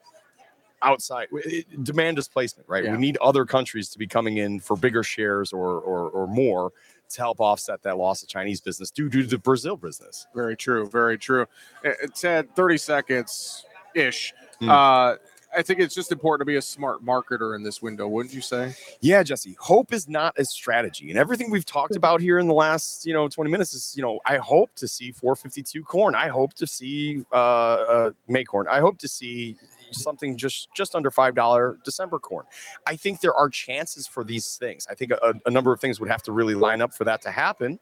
outside 0.81 1.27
it- 1.33 1.83
demand 1.83 2.15
displacement, 2.15 2.67
right? 2.69 2.85
Yeah. 2.85 2.93
We 2.93 2.97
need 2.97 3.17
other 3.21 3.45
countries 3.45 3.89
to 3.89 3.99
be 3.99 4.07
coming 4.07 4.37
in 4.37 4.59
for 4.61 4.77
bigger 4.77 5.03
shares 5.03 5.51
or 5.51 5.79
or, 5.79 6.09
or 6.09 6.27
more 6.27 6.71
to 7.09 7.21
help 7.21 7.39
offset 7.39 7.81
that 7.83 7.97
loss 7.97 8.23
of 8.23 8.29
Chinese 8.29 8.61
business 8.61 8.91
due, 8.91 9.09
due 9.09 9.23
to 9.23 9.27
the 9.27 9.37
Brazil 9.37 9.75
business. 9.75 10.27
Very 10.33 10.55
true. 10.55 10.87
Very 10.89 11.17
true. 11.17 11.45
Uh, 11.85 11.89
uh, 11.89 12.07
Ted, 12.13 12.55
30 12.55 12.77
seconds 12.77 13.65
ish. 13.95 14.33
Hmm. 14.59 14.69
Uh, 14.69 15.15
I 15.55 15.63
think 15.63 15.79
it's 15.79 15.95
just 15.95 16.11
important 16.11 16.41
to 16.41 16.45
be 16.45 16.57
a 16.57 16.61
smart 16.61 17.03
marketer 17.03 17.55
in 17.55 17.63
this 17.63 17.81
window, 17.81 18.07
wouldn't 18.07 18.35
you 18.35 18.41
say? 18.41 18.75
Yeah, 19.01 19.23
Jesse. 19.23 19.57
Hope 19.59 19.93
is 19.93 20.07
not 20.07 20.37
a 20.37 20.45
strategy, 20.45 21.09
and 21.09 21.17
everything 21.17 21.49
we've 21.49 21.65
talked 21.65 21.95
about 21.95 22.21
here 22.21 22.37
in 22.37 22.47
the 22.47 22.53
last, 22.53 23.05
you 23.05 23.13
know, 23.13 23.27
20 23.27 23.49
minutes 23.49 23.73
is, 23.73 23.93
you 23.95 24.03
know, 24.03 24.19
I 24.27 24.37
hope 24.37 24.69
to 24.75 24.87
see 24.87 25.11
452 25.11 25.83
corn. 25.83 26.13
I 26.13 26.27
hope 26.27 26.53
to 26.53 26.67
see 26.67 27.23
uh, 27.31 27.35
uh 27.35 28.11
May 28.27 28.43
corn. 28.43 28.67
I 28.69 28.79
hope 28.79 28.99
to 28.99 29.07
see 29.07 29.57
something 29.93 30.37
just 30.37 30.69
just 30.75 30.95
under 30.95 31.11
five 31.11 31.35
dollar 31.35 31.77
December 31.83 32.19
corn. 32.19 32.45
I 32.85 32.95
think 32.95 33.21
there 33.21 33.33
are 33.33 33.49
chances 33.49 34.07
for 34.07 34.23
these 34.23 34.57
things. 34.57 34.87
I 34.89 34.95
think 34.95 35.11
a, 35.11 35.33
a 35.45 35.51
number 35.51 35.73
of 35.73 35.79
things 35.79 35.99
would 35.99 36.09
have 36.09 36.23
to 36.23 36.31
really 36.31 36.55
line 36.55 36.81
up 36.81 36.93
for 36.93 37.03
that 37.05 37.21
to 37.23 37.31
happen, 37.31 37.79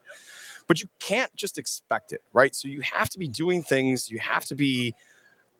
but 0.67 0.81
you 0.81 0.87
can't 0.99 1.33
just 1.35 1.57
expect 1.57 2.11
it, 2.11 2.21
right? 2.33 2.55
So 2.55 2.67
you 2.67 2.81
have 2.81 3.09
to 3.11 3.19
be 3.19 3.27
doing 3.27 3.63
things. 3.63 4.09
You 4.09 4.19
have 4.19 4.45
to 4.45 4.55
be 4.55 4.93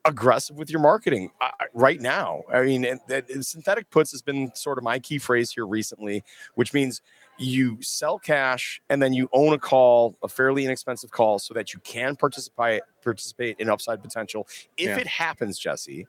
aggressive 0.04 0.56
with 0.56 0.70
your 0.70 0.80
marketing 0.80 1.30
uh, 1.40 1.50
right 1.74 2.00
now. 2.00 2.42
I 2.52 2.62
mean, 2.62 2.84
and, 2.84 3.00
and 3.08 3.44
synthetic 3.44 3.90
puts 3.90 4.10
has 4.12 4.22
been 4.22 4.54
sort 4.54 4.78
of 4.78 4.84
my 4.84 4.98
key 4.98 5.18
phrase 5.18 5.52
here 5.52 5.66
recently, 5.66 6.24
which 6.54 6.72
means 6.72 7.02
you 7.38 7.78
sell 7.82 8.18
cash 8.18 8.80
and 8.90 9.00
then 9.00 9.12
you 9.12 9.28
own 9.32 9.52
a 9.52 9.58
call, 9.58 10.16
a 10.22 10.28
fairly 10.28 10.64
inexpensive 10.64 11.10
call, 11.10 11.38
so 11.38 11.54
that 11.54 11.72
you 11.72 11.80
can 11.80 12.16
participate 12.16 12.82
participate 13.00 13.56
in 13.58 13.70
upside 13.70 14.02
potential 14.02 14.46
if 14.76 14.88
Yeah. 14.88 14.98
it 14.98 15.06
happens, 15.06 15.58
Jesse. 15.58 16.06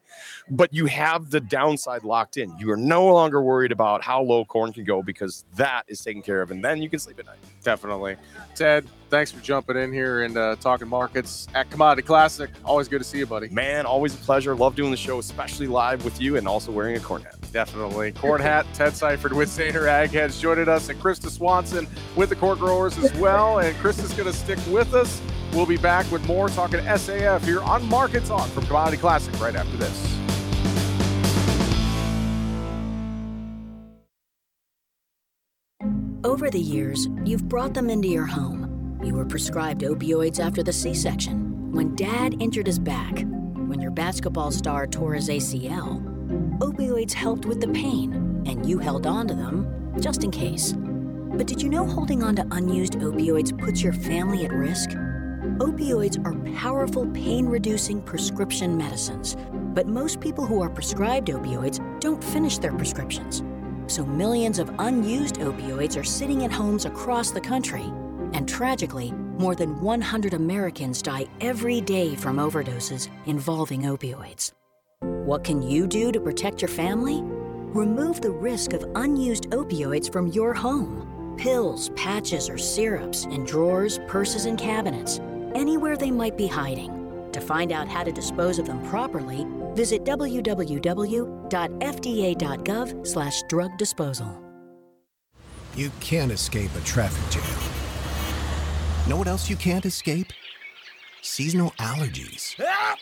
But 0.50 0.74
you 0.74 0.88
have 0.88 1.30
the 1.30 1.40
downside 1.40 2.04
locked 2.04 2.36
in. 2.36 2.54
You 2.58 2.72
are 2.72 2.78
no 2.78 3.06
longer 3.14 3.42
worried 3.42 3.72
about 3.72 4.04
how 4.04 4.22
low 4.22 4.44
corn 4.44 4.74
can 4.74 4.84
go 4.84 5.02
because 5.02 5.46
that 5.56 5.84
is 5.88 6.02
taken 6.02 6.22
care 6.22 6.42
of, 6.42 6.52
and 6.52 6.66
then 6.66 6.82
you 6.82 6.90
can 6.90 7.00
sleep 7.00 7.20
at 7.20 7.26
night. 7.26 7.38
Definitely. 7.64 8.18
Ted, 8.56 8.86
thanks 9.10 9.32
for 9.32 9.40
jumping 9.42 9.78
in 9.78 9.94
here 9.94 10.24
and 10.24 10.36
uh, 10.36 10.56
talking 10.58 10.90
markets 10.90 11.48
at 11.54 11.70
Commodity 11.70 12.06
Classic. 12.06 12.50
Always 12.66 12.90
good 12.90 13.00
to 13.00 13.06
see 13.06 13.20
you, 13.20 13.26
buddy. 13.26 13.48
Man, 13.50 13.86
always 13.86 14.14
a 14.14 14.18
pleasure. 14.18 14.54
Love 14.56 14.76
doing 14.76 14.92
the 14.92 14.98
show, 14.98 15.20
especially 15.20 15.68
live 15.68 16.04
with 16.04 16.20
you 16.20 16.36
and 16.36 16.48
also 16.50 16.72
wearing 16.72 16.98
a 16.98 17.00
corn 17.00 17.22
hat. 17.22 17.39
Definitely. 17.52 18.12
Corn 18.12 18.42
Hat, 18.42 18.66
Ted 18.74 18.94
Seifried 18.94 19.34
with 19.34 19.50
Zaner 19.50 19.88
Ag 19.88 20.12
Hedge 20.12 20.40
joining 20.40 20.68
us, 20.68 20.90
and 20.90 21.00
Krista 21.00 21.30
Swanson 21.30 21.88
with 22.16 22.30
the 22.30 22.36
Corn 22.36 22.60
Growers 22.60 22.98
as 22.98 23.14
well. 23.16 23.60
And 23.60 23.76
Krista's 23.78 24.14
going 24.14 24.32
to 24.32 24.38
stick 24.38 24.60
with 24.70 24.94
us. 24.94 25.22
We'll 25.54 25.66
be 25.66 25.78
back 25.78 26.10
with 26.12 26.26
more 26.28 26.50
talking 26.50 26.80
SAF 26.82 27.44
here 27.44 27.62
on 27.62 27.84
Market 27.90 28.26
Talk 28.26 28.48
from 28.50 28.66
Commodity 28.68 28.98
Classic 28.98 29.38
right 29.40 29.56
after 29.56 29.78
this. 29.78 30.20
Over 36.24 36.50
the 36.52 36.60
years, 36.60 37.08
you've 37.26 37.50
brought 37.50 37.74
them 37.74 37.90
into 37.90 38.08
your 38.08 38.26
home. 38.26 39.00
You 39.04 39.16
were 39.16 39.26
prescribed 39.26 39.82
opioids 39.82 40.40
after 40.40 40.62
the 40.62 40.74
C 40.74 40.94
section. 40.94 41.72
When 41.72 41.96
dad 41.96 42.36
injured 42.40 42.68
his 42.68 42.78
back, 42.78 43.26
when 43.68 43.82
your 43.82 43.92
basketball 43.92 44.52
star 44.52 44.86
tore 44.86 45.14
his 45.14 45.30
ACL, 45.30 46.09
opioids 46.60 47.14
helped 47.14 47.46
with 47.46 47.62
the 47.62 47.68
pain, 47.70 48.44
and 48.46 48.68
you 48.68 48.80
held 48.80 49.08
on 49.08 49.28
to 49.28 49.34
them 49.34 49.94
just 50.00 50.24
in 50.24 50.32
case. 50.32 50.74
But 50.76 51.48
did 51.48 51.62
you 51.62 51.70
know 51.70 51.86
holding 51.86 52.24
on 52.24 52.36
to 52.36 52.48
unused 52.52 52.94
opioids 52.94 53.58
puts 53.58 53.82
your 53.82 53.94
family 53.94 54.46
at 54.46 54.52
risk? 54.52 54.90
Opioids 55.60 56.24
are 56.26 56.54
powerful 56.58 57.08
pain 57.08 57.46
reducing 57.46 58.02
prescription 58.02 58.78
medicines, 58.78 59.38
but 59.74 59.88
most 59.88 60.20
people 60.20 60.46
who 60.46 60.62
are 60.62 60.70
prescribed 60.70 61.30
opioids 61.30 61.80
don't 62.02 62.24
finish 62.24 62.58
their 62.58 62.74
prescriptions. 62.74 63.44
So 63.88 64.06
millions 64.06 64.60
of 64.60 64.72
unused 64.80 65.36
opioids 65.36 66.00
are 66.00 66.04
sitting 66.04 66.42
in 66.42 66.52
homes 66.52 66.86
across 66.86 67.32
the 67.32 67.42
country. 67.42 67.86
And 68.34 68.48
tragically, 68.48 69.12
more 69.12 69.56
than 69.56 69.82
100 69.82 70.34
Americans 70.34 71.02
die 71.02 71.26
every 71.42 71.82
day 71.82 72.16
from 72.16 72.38
overdoses 72.38 73.10
involving 73.26 73.84
opioids. 73.84 74.52
What 75.30 75.44
can 75.44 75.62
you 75.62 75.86
do 75.86 76.12
to 76.12 76.20
protect 76.20 76.60
your 76.60 76.70
family? 76.70 77.22
Remove 77.22 78.20
the 78.20 78.32
risk 78.32 78.74
of 78.74 78.84
unused 78.96 79.52
opioids 79.52 80.12
from 80.12 80.26
your 80.30 80.56
home. 80.56 81.36
Pills, 81.38 81.90
patches, 81.90 82.50
or 82.50 82.58
syrups 82.58 83.26
in 83.26 83.44
drawers, 83.44 84.00
purses, 84.08 84.46
and 84.46 84.58
cabinets, 84.58 85.20
anywhere 85.54 85.96
they 85.96 86.10
might 86.10 86.36
be 86.36 86.48
hiding. 86.48 87.30
To 87.32 87.40
find 87.40 87.72
out 87.72 87.88
how 87.88 88.04
to 88.04 88.12
dispose 88.12 88.58
of 88.58 88.66
them 88.66 88.84
properly, 88.88 89.46
visit 89.76 90.04
www.fda.gov 90.04 90.48
slash 93.08 93.44
drug 93.44 93.78
disposal. 93.78 94.44
You 95.76 95.92
can't 96.00 96.32
escape 96.32 96.72
a 96.76 96.82
traffic 96.82 97.30
jam. 97.30 97.44
Know 99.08 99.18
what 99.18 99.28
else 99.28 99.48
you 99.48 99.58
can't 99.58 99.86
escape? 99.86 100.34
Seasonal 101.22 101.70
allergies. 101.78 102.56
Ah! 102.60 102.96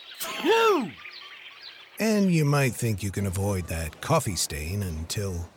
And 2.00 2.32
you 2.32 2.44
might 2.44 2.74
think 2.74 3.02
you 3.02 3.10
can 3.10 3.26
avoid 3.26 3.66
that 3.66 4.00
coffee 4.00 4.36
stain 4.36 4.84
until. 4.84 5.48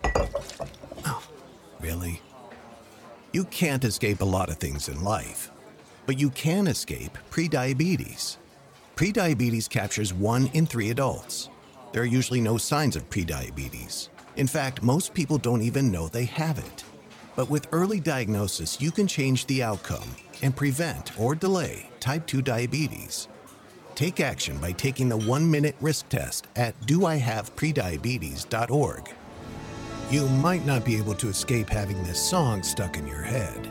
Oh, 1.06 1.24
really? 1.80 2.20
You 3.32 3.44
can't 3.46 3.84
escape 3.84 4.22
a 4.22 4.26
lot 4.26 4.50
of 4.50 4.58
things 4.58 4.90
in 4.90 5.04
life, 5.04 5.52
but 6.08 6.20
you 6.20 6.32
can 6.32 6.66
escape 6.66 7.16
prediabetes. 7.30 8.38
Prediabetes 8.96 9.70
captures 9.70 10.16
one 10.16 10.48
in 10.54 10.66
three 10.66 10.90
adults. 10.90 11.50
There 11.92 12.02
are 12.02 12.06
usually 12.06 12.42
no 12.42 12.58
signs 12.58 12.96
of 12.96 13.08
prediabetes. 13.12 14.10
In 14.36 14.48
fact, 14.48 14.82
most 14.82 15.14
people 15.14 15.38
don't 15.38 15.62
even 15.62 15.92
know 15.92 16.08
they 16.08 16.26
have 16.26 16.58
it. 16.58 16.84
But 17.36 17.52
with 17.52 17.68
early 17.72 18.00
diagnosis, 18.00 18.82
you 18.82 18.90
can 18.90 19.06
change 19.06 19.46
the 19.46 19.62
outcome 19.62 20.16
and 20.42 20.56
prevent 20.56 21.20
or 21.20 21.36
delay 21.36 21.90
type 22.00 22.26
2 22.26 22.42
diabetes. 22.42 23.28
Take 23.96 24.20
action 24.20 24.58
by 24.58 24.72
taking 24.72 25.10
the 25.10 25.18
one 25.18 25.50
minute 25.50 25.76
risk 25.82 26.10
test 26.10 26.48
at 26.56 26.80
doihaveprediabetes.org. 26.82 29.10
You 30.10 30.28
might 30.28 30.66
not 30.66 30.84
be 30.84 30.98
able 30.98 31.14
to 31.16 31.30
escape 31.30 31.70
having 31.70 32.04
this 32.04 32.22
song 32.22 32.64
stuck 32.64 32.98
in 32.98 33.08
your 33.08 33.22
head, 33.22 33.70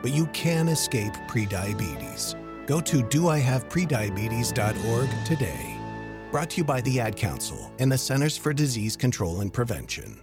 but 0.00 0.12
you 0.12 0.26
can 0.28 0.68
escape 0.68 1.12
prediabetes. 1.28 2.34
Go 2.66 2.80
to 2.80 3.02
doihaveprediabetes.org 3.02 5.08
today. 5.24 5.74
Brought 6.30 6.50
to 6.50 6.58
you 6.58 6.64
by 6.64 6.82
the 6.82 7.00
Ad 7.00 7.16
Council 7.16 7.72
and 7.78 7.90
the 7.90 7.98
Centers 7.98 8.36
for 8.36 8.52
Disease 8.52 8.96
Control 8.96 9.40
and 9.40 9.52
Prevention. 9.52 10.20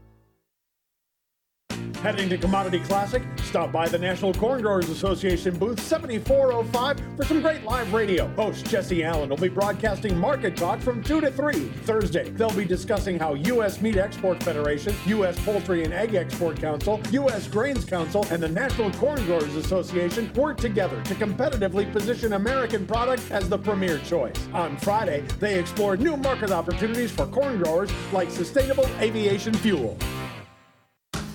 Heading 2.05 2.29
to 2.29 2.37
Commodity 2.37 2.81
Classic, 2.81 3.23
stop 3.45 3.71
by 3.71 3.87
the 3.87 3.97
National 3.97 4.31
Corn 4.31 4.61
Growers 4.61 4.89
Association 4.91 5.57
booth 5.57 5.79
7405 5.79 7.17
for 7.17 7.25
some 7.25 7.41
great 7.41 7.63
live 7.63 7.91
radio. 7.93 8.27
Host 8.35 8.63
Jesse 8.67 9.03
Allen 9.03 9.27
will 9.27 9.37
be 9.37 9.49
broadcasting 9.49 10.15
Market 10.15 10.55
Talk 10.55 10.81
from 10.81 11.03
2 11.03 11.19
to 11.21 11.31
3. 11.31 11.53
Thursday, 11.83 12.29
they'll 12.29 12.51
be 12.51 12.63
discussing 12.63 13.17
how 13.17 13.33
U.S. 13.33 13.81
Meat 13.81 13.97
Export 13.97 14.43
Federation, 14.43 14.93
U.S. 15.07 15.43
Poultry 15.43 15.83
and 15.83 15.95
Egg 15.95 16.13
Export 16.13 16.61
Council, 16.61 17.01
U.S. 17.09 17.47
Grains 17.47 17.85
Council, 17.85 18.23
and 18.29 18.43
the 18.43 18.49
National 18.49 18.91
Corn 18.91 19.25
Growers 19.25 19.55
Association 19.55 20.31
work 20.33 20.57
together 20.57 21.01
to 21.05 21.15
competitively 21.15 21.91
position 21.91 22.33
American 22.33 22.85
products 22.85 23.31
as 23.31 23.49
the 23.49 23.57
premier 23.57 23.97
choice. 23.97 24.47
On 24.53 24.77
Friday, 24.77 25.21
they 25.39 25.57
explore 25.57 25.97
new 25.97 26.15
market 26.17 26.51
opportunities 26.51 27.09
for 27.09 27.25
corn 27.25 27.57
growers 27.57 27.89
like 28.13 28.29
sustainable 28.29 28.85
aviation 28.99 29.55
fuel. 29.55 29.97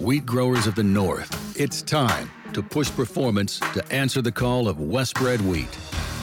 Wheat 0.00 0.24
growers 0.24 0.66
of 0.66 0.74
the 0.74 0.82
North, 0.82 1.60
it's 1.60 1.82
time 1.82 2.30
to 2.54 2.62
push 2.62 2.90
performance 2.90 3.58
to 3.74 3.84
answer 3.92 4.22
the 4.22 4.32
call 4.32 4.66
of 4.66 4.78
WestBred 4.78 5.42
wheat. 5.42 5.68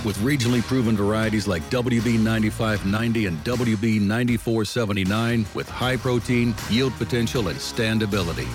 With 0.04 0.18
regionally 0.18 0.64
proven 0.64 0.98
varieties 0.98 1.48
like 1.48 1.62
WB 1.70 2.20
9590 2.20 3.28
and 3.28 3.38
WB 3.44 4.02
9479 4.02 5.46
with 5.54 5.70
high 5.70 5.96
protein, 5.96 6.56
yield 6.72 6.92
potential, 6.94 7.50
and 7.50 7.60
standability. 7.60 8.48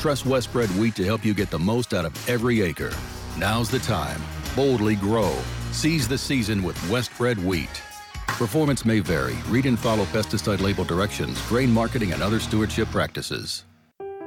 Trust 0.00 0.24
WestBred 0.24 0.76
wheat 0.76 0.96
to 0.96 1.04
help 1.04 1.24
you 1.24 1.34
get 1.34 1.50
the 1.52 1.58
most 1.58 1.94
out 1.94 2.04
of 2.04 2.28
every 2.28 2.60
acre. 2.60 2.92
Now's 3.38 3.70
the 3.70 3.78
time. 3.78 4.20
Boldly 4.56 4.96
grow. 4.96 5.32
Seize 5.70 6.08
the 6.08 6.18
season 6.18 6.64
with 6.64 6.76
WestBred 6.90 7.38
wheat. 7.44 7.80
Performance 8.26 8.84
may 8.84 8.98
vary. 8.98 9.36
Read 9.46 9.66
and 9.66 9.78
follow 9.78 10.04
pesticide 10.06 10.60
label 10.60 10.82
directions, 10.82 11.40
grain 11.46 11.70
marketing, 11.70 12.12
and 12.12 12.24
other 12.24 12.40
stewardship 12.40 12.88
practices. 12.88 13.64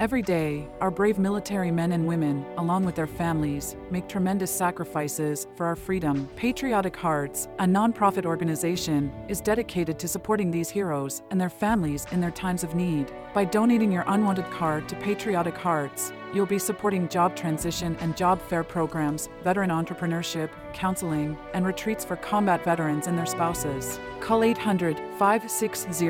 Every 0.00 0.22
day, 0.22 0.66
our 0.80 0.90
brave 0.90 1.20
military 1.20 1.70
men 1.70 1.92
and 1.92 2.04
women, 2.04 2.44
along 2.58 2.84
with 2.84 2.96
their 2.96 3.06
families, 3.06 3.76
make 3.92 4.08
tremendous 4.08 4.50
sacrifices 4.50 5.46
for 5.54 5.66
our 5.66 5.76
freedom. 5.76 6.28
Patriotic 6.34 6.96
Hearts, 6.96 7.46
a 7.60 7.64
nonprofit 7.64 8.26
organization, 8.26 9.12
is 9.28 9.40
dedicated 9.40 9.96
to 10.00 10.08
supporting 10.08 10.50
these 10.50 10.68
heroes 10.68 11.22
and 11.30 11.40
their 11.40 11.48
families 11.48 12.08
in 12.10 12.20
their 12.20 12.32
times 12.32 12.64
of 12.64 12.74
need. 12.74 13.12
By 13.34 13.44
donating 13.44 13.92
your 13.92 14.02
unwanted 14.08 14.50
card 14.50 14.88
to 14.88 14.96
Patriotic 14.96 15.56
Hearts, 15.56 16.12
you'll 16.34 16.44
be 16.46 16.58
supporting 16.58 17.08
job 17.08 17.36
transition 17.36 17.96
and 18.00 18.16
job 18.16 18.42
fair 18.42 18.64
programs, 18.64 19.28
veteran 19.42 19.70
entrepreneurship, 19.70 20.50
counseling, 20.72 21.38
and 21.54 21.64
retreats 21.64 22.04
for 22.04 22.16
combat 22.16 22.64
veterans 22.64 23.06
and 23.06 23.16
their 23.16 23.24
spouses. 23.24 24.00
Call 24.20 24.42
800 24.42 24.96
560 25.18 26.08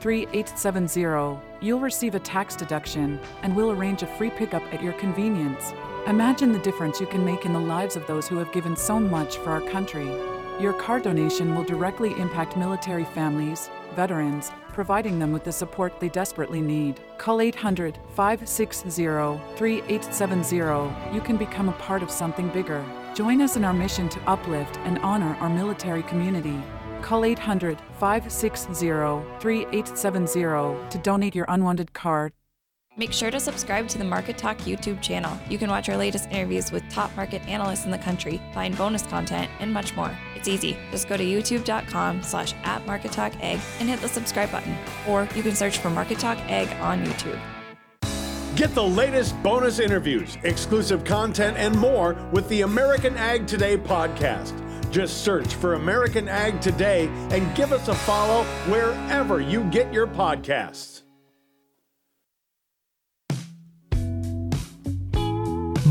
3870. 0.00 1.40
You'll 1.60 1.80
receive 1.80 2.14
a 2.14 2.20
tax 2.20 2.56
deduction, 2.56 3.20
and 3.42 3.54
we'll 3.54 3.72
arrange 3.72 4.02
a 4.02 4.06
free 4.06 4.30
pickup 4.30 4.62
at 4.72 4.82
your 4.82 4.94
convenience. 4.94 5.72
Imagine 6.06 6.52
the 6.52 6.58
difference 6.60 7.00
you 7.00 7.06
can 7.06 7.24
make 7.24 7.44
in 7.44 7.52
the 7.52 7.60
lives 7.60 7.96
of 7.96 8.06
those 8.06 8.28
who 8.28 8.36
have 8.38 8.52
given 8.52 8.76
so 8.76 8.98
much 8.98 9.36
for 9.38 9.50
our 9.50 9.60
country. 9.60 10.06
Your 10.60 10.72
car 10.72 11.00
donation 11.00 11.54
will 11.54 11.64
directly 11.64 12.18
impact 12.18 12.56
military 12.56 13.04
families, 13.04 13.68
veterans, 13.94 14.52
providing 14.76 15.18
them 15.18 15.32
with 15.32 15.42
the 15.42 15.50
support 15.50 15.98
they 15.98 16.10
desperately 16.10 16.60
need. 16.60 17.00
Call 17.16 17.40
800 17.40 17.98
560 18.14 18.90
3870. 19.56 21.14
You 21.14 21.22
can 21.22 21.38
become 21.38 21.70
a 21.70 21.78
part 21.86 22.02
of 22.02 22.10
something 22.10 22.50
bigger. 22.50 22.84
Join 23.14 23.40
us 23.40 23.56
in 23.56 23.64
our 23.64 23.72
mission 23.72 24.10
to 24.10 24.20
uplift 24.28 24.76
and 24.84 24.98
honor 24.98 25.34
our 25.40 25.48
military 25.48 26.02
community. 26.02 26.62
Call 27.00 27.24
800 27.24 27.80
560 27.98 28.74
3870 29.40 30.90
to 30.90 30.98
donate 31.02 31.34
your 31.34 31.46
unwanted 31.48 31.94
card. 31.94 32.34
Make 32.98 33.12
sure 33.12 33.30
to 33.30 33.38
subscribe 33.38 33.88
to 33.88 33.98
the 33.98 34.04
Market 34.04 34.38
Talk 34.38 34.56
YouTube 34.58 35.02
channel. 35.02 35.38
You 35.50 35.58
can 35.58 35.68
watch 35.68 35.90
our 35.90 35.98
latest 35.98 36.30
interviews 36.30 36.72
with 36.72 36.82
top 36.88 37.14
market 37.14 37.46
analysts 37.46 37.84
in 37.84 37.90
the 37.90 37.98
country, 37.98 38.40
find 38.54 38.76
bonus 38.76 39.02
content, 39.02 39.50
and 39.60 39.70
much 39.70 39.94
more. 39.94 40.16
It's 40.34 40.48
easy. 40.48 40.78
Just 40.90 41.06
go 41.06 41.18
to 41.18 41.24
youtube.com 41.24 42.22
slash 42.22 42.54
at 42.64 42.86
Market 42.86 43.12
Talk 43.12 43.34
Ag 43.42 43.60
and 43.80 43.90
hit 43.90 44.00
the 44.00 44.08
subscribe 44.08 44.50
button. 44.50 44.74
Or 45.06 45.28
you 45.34 45.42
can 45.42 45.54
search 45.54 45.76
for 45.76 45.90
Market 45.90 46.18
Talk 46.18 46.38
Ag 46.50 46.68
on 46.80 47.04
YouTube. 47.04 47.38
Get 48.56 48.74
the 48.74 48.82
latest 48.82 49.40
bonus 49.42 49.78
interviews, 49.78 50.38
exclusive 50.42 51.04
content, 51.04 51.58
and 51.58 51.78
more 51.78 52.14
with 52.32 52.48
the 52.48 52.62
American 52.62 53.14
Ag 53.18 53.46
Today 53.46 53.76
podcast. 53.76 54.62
Just 54.90 55.22
search 55.22 55.54
for 55.56 55.74
American 55.74 56.28
Ag 56.28 56.62
Today 56.62 57.08
and 57.30 57.54
give 57.54 57.74
us 57.74 57.88
a 57.88 57.94
follow 57.94 58.44
wherever 58.70 59.42
you 59.42 59.64
get 59.64 59.92
your 59.92 60.06
podcasts. 60.06 61.02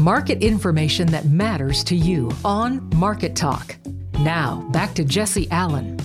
Market 0.06 0.43
information 0.43 1.08
that 1.08 1.26
matters 1.26 1.84
to 1.84 1.95
you 1.95 2.32
on 2.45 2.88
Market 2.95 3.36
Talk. 3.36 3.76
Now, 4.20 4.64
back 4.72 4.93
to 4.93 5.03
Jesse 5.03 5.49
Allen. 5.49 5.99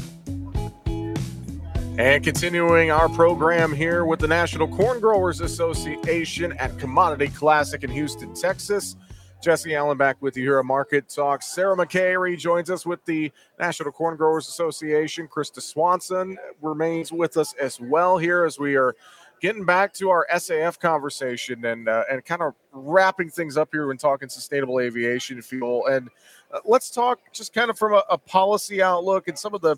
And 1.98 2.24
continuing 2.24 2.90
our 2.90 3.10
program 3.10 3.74
here 3.74 4.06
with 4.06 4.20
the 4.20 4.26
National 4.26 4.68
Corn 4.68 5.00
Growers 5.00 5.42
Association 5.42 6.52
at 6.52 6.78
Commodity 6.78 7.28
Classic 7.28 7.84
in 7.84 7.90
Houston, 7.90 8.32
Texas. 8.32 8.96
Jesse 9.42 9.74
Allen 9.74 9.98
back 9.98 10.16
with 10.22 10.34
you 10.34 10.44
here 10.44 10.58
at 10.58 10.64
Market 10.64 11.10
Talk. 11.10 11.42
Sarah 11.42 11.76
McKay 11.76 12.18
rejoins 12.18 12.70
us 12.70 12.86
with 12.86 13.04
the 13.04 13.30
National 13.58 13.92
Corn 13.92 14.16
Growers 14.16 14.48
Association. 14.48 15.28
Krista 15.28 15.60
Swanson 15.60 16.38
remains 16.62 17.12
with 17.12 17.36
us 17.36 17.52
as 17.60 17.78
well 17.78 18.16
here 18.16 18.46
as 18.46 18.58
we 18.58 18.76
are 18.76 18.96
getting 19.40 19.64
back 19.64 19.92
to 19.94 20.10
our 20.10 20.26
SAF 20.32 20.78
conversation 20.78 21.64
and 21.64 21.88
uh, 21.88 22.04
and 22.10 22.24
kind 22.24 22.42
of 22.42 22.54
wrapping 22.72 23.30
things 23.30 23.56
up 23.56 23.70
here 23.72 23.86
when 23.86 23.96
talking 23.96 24.28
sustainable 24.28 24.80
aviation 24.80 25.40
fuel. 25.42 25.86
And 25.86 26.08
uh, 26.52 26.58
let's 26.64 26.90
talk 26.90 27.20
just 27.32 27.52
kind 27.52 27.70
of 27.70 27.78
from 27.78 27.94
a, 27.94 28.02
a 28.10 28.18
policy 28.18 28.82
outlook 28.82 29.28
and 29.28 29.38
some 29.38 29.54
of 29.54 29.60
the 29.60 29.76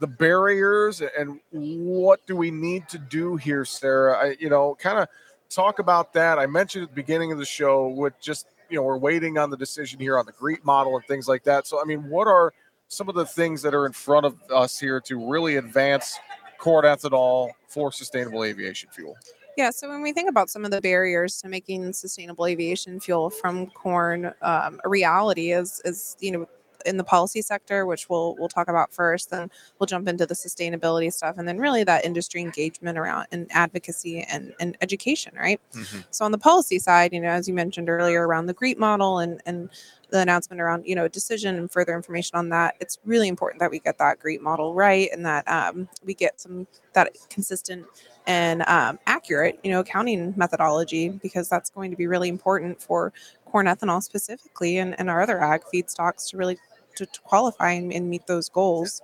the 0.00 0.06
barriers 0.06 1.00
and 1.00 1.38
what 1.50 2.26
do 2.26 2.36
we 2.36 2.50
need 2.50 2.88
to 2.88 2.98
do 2.98 3.36
here, 3.36 3.64
Sarah? 3.64 4.18
I, 4.18 4.36
you 4.40 4.50
know, 4.50 4.74
kind 4.74 4.98
of 4.98 5.08
talk 5.48 5.78
about 5.78 6.12
that. 6.14 6.38
I 6.38 6.46
mentioned 6.46 6.82
at 6.82 6.90
the 6.90 6.96
beginning 6.96 7.30
of 7.30 7.38
the 7.38 7.44
show 7.44 7.88
with 7.88 8.20
just 8.20 8.48
you 8.68 8.76
know 8.76 8.82
we're 8.82 8.98
waiting 8.98 9.38
on 9.38 9.50
the 9.50 9.56
decision 9.56 10.00
here 10.00 10.18
on 10.18 10.26
the 10.26 10.32
GREET 10.32 10.64
model 10.64 10.96
and 10.96 11.04
things 11.06 11.28
like 11.28 11.44
that. 11.44 11.66
So 11.66 11.80
I 11.80 11.84
mean, 11.84 12.08
what 12.08 12.26
are 12.26 12.52
some 12.88 13.08
of 13.08 13.14
the 13.14 13.26
things 13.26 13.62
that 13.62 13.74
are 13.74 13.86
in 13.86 13.92
front 13.92 14.26
of 14.26 14.36
us 14.50 14.78
here 14.78 15.00
to 15.00 15.30
really 15.30 15.56
advance 15.56 16.18
corn 16.64 16.86
ethanol 16.86 17.50
for 17.68 17.92
sustainable 17.92 18.42
aviation 18.42 18.88
fuel? 18.90 19.14
Yeah, 19.58 19.68
so 19.68 19.86
when 19.88 20.00
we 20.00 20.12
think 20.12 20.30
about 20.30 20.48
some 20.48 20.64
of 20.64 20.70
the 20.70 20.80
barriers 20.80 21.40
to 21.42 21.48
making 21.48 21.92
sustainable 21.92 22.46
aviation 22.46 22.98
fuel 22.98 23.28
from 23.28 23.66
corn 23.66 24.32
um, 24.40 24.80
a 24.82 24.88
reality 24.88 25.52
is 25.52 25.82
is 25.84 26.16
you 26.20 26.32
know 26.32 26.48
in 26.84 26.96
the 26.96 27.04
policy 27.04 27.42
sector, 27.42 27.86
which 27.86 28.08
we'll 28.08 28.36
we'll 28.38 28.48
talk 28.48 28.68
about 28.68 28.92
first, 28.92 29.30
then 29.30 29.50
we'll 29.78 29.86
jump 29.86 30.08
into 30.08 30.26
the 30.26 30.34
sustainability 30.34 31.12
stuff, 31.12 31.36
and 31.38 31.46
then 31.46 31.58
really 31.58 31.84
that 31.84 32.04
industry 32.04 32.40
engagement 32.40 32.98
around 32.98 33.26
and 33.32 33.46
advocacy 33.50 34.22
and, 34.22 34.52
and 34.60 34.76
education, 34.80 35.34
right? 35.36 35.60
Mm-hmm. 35.72 36.00
So 36.10 36.24
on 36.24 36.32
the 36.32 36.38
policy 36.38 36.78
side, 36.78 37.12
you 37.12 37.20
know, 37.20 37.28
as 37.28 37.48
you 37.48 37.54
mentioned 37.54 37.88
earlier, 37.88 38.26
around 38.26 38.46
the 38.46 38.54
GREET 38.54 38.78
model 38.78 39.18
and 39.18 39.40
and 39.46 39.70
the 40.14 40.20
announcement 40.20 40.60
around 40.60 40.86
you 40.86 40.94
know 40.94 41.08
decision 41.08 41.56
and 41.56 41.70
further 41.70 41.94
information 41.94 42.38
on 42.38 42.48
that 42.48 42.76
it's 42.78 42.98
really 43.04 43.26
important 43.26 43.58
that 43.58 43.70
we 43.70 43.80
get 43.80 43.98
that 43.98 44.20
GREET 44.20 44.40
model 44.40 44.72
right 44.72 45.08
and 45.12 45.26
that 45.26 45.46
um, 45.48 45.88
we 46.04 46.14
get 46.14 46.40
some 46.40 46.68
that 46.92 47.10
consistent 47.30 47.84
and 48.26 48.62
um, 48.68 48.98
accurate 49.08 49.58
you 49.64 49.72
know 49.72 49.80
accounting 49.80 50.32
methodology 50.36 51.08
because 51.08 51.48
that's 51.48 51.68
going 51.68 51.90
to 51.90 51.96
be 51.96 52.06
really 52.06 52.28
important 52.28 52.80
for 52.80 53.12
corn 53.44 53.66
ethanol 53.66 54.00
specifically 54.00 54.78
and, 54.78 54.98
and 55.00 55.10
our 55.10 55.20
other 55.20 55.42
ag 55.42 55.62
feedstocks 55.72 56.30
to 56.30 56.36
really 56.36 56.56
to, 56.96 57.06
to 57.06 57.20
qualify 57.20 57.72
and, 57.72 57.92
and, 57.92 58.08
meet 58.08 58.26
those 58.26 58.48
goals. 58.48 59.02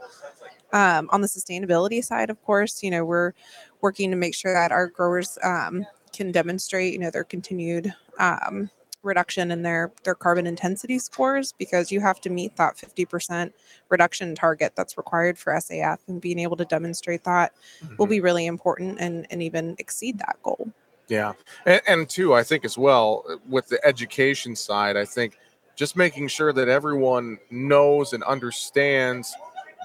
Um, 0.73 1.09
on 1.13 1.21
the 1.21 1.27
sustainability 1.27 2.03
side, 2.05 2.31
of 2.31 2.41
course, 2.43 2.83
you 2.83 2.91
know, 2.91 3.05
we're 3.05 3.33
working 3.81 4.11
to 4.11 4.17
make 4.17 4.35
sure 4.35 4.53
that 4.53 4.71
our 4.71 4.87
growers 4.87 5.37
um, 5.43 5.85
can 6.13 6.31
demonstrate, 6.31 6.93
you 6.93 6.99
know, 6.99 7.11
their 7.11 7.25
continued 7.25 7.93
um, 8.19 8.71
reduction 9.03 9.51
in 9.51 9.63
their 9.63 9.93
their 10.05 10.15
carbon 10.15 10.47
intensity 10.47 10.99
scores 10.99 11.53
because 11.59 11.91
you 11.91 12.01
have 12.01 12.21
to 12.21 12.31
meet 12.31 12.57
that 12.57 12.77
50% 12.77 13.53
reduction 13.89 14.35
target 14.35 14.75
that's 14.77 14.97
required 14.97 15.39
for 15.39 15.55
SAF 15.55 15.99
and 16.07 16.21
being 16.21 16.39
able 16.39 16.57
to 16.57 16.65
demonstrate 16.65 17.25
that 17.25 17.53
mm-hmm. 17.83 17.97
will 17.97 18.07
be 18.07 18.21
really 18.21 18.47
important 18.47 18.99
and 19.01 19.27
and 19.31 19.43
even 19.43 19.75
exceed 19.79 20.19
that 20.19 20.37
goal. 20.43 20.71
Yeah. 21.09 21.33
And, 21.67 21.81
and 21.89 22.09
two, 22.09 22.35
I 22.35 22.45
think 22.45 22.65
as 22.65 22.79
well 22.79 23.25
with 23.49 23.69
the 23.69 23.85
education 23.85 24.55
side, 24.55 24.97
I 24.97 25.05
think 25.05 25.39
just 25.81 25.97
making 25.97 26.29
sure 26.29 26.53
that 26.53 26.69
everyone 26.69 27.39
knows 27.51 28.13
and 28.13 28.23
understands 28.25 29.35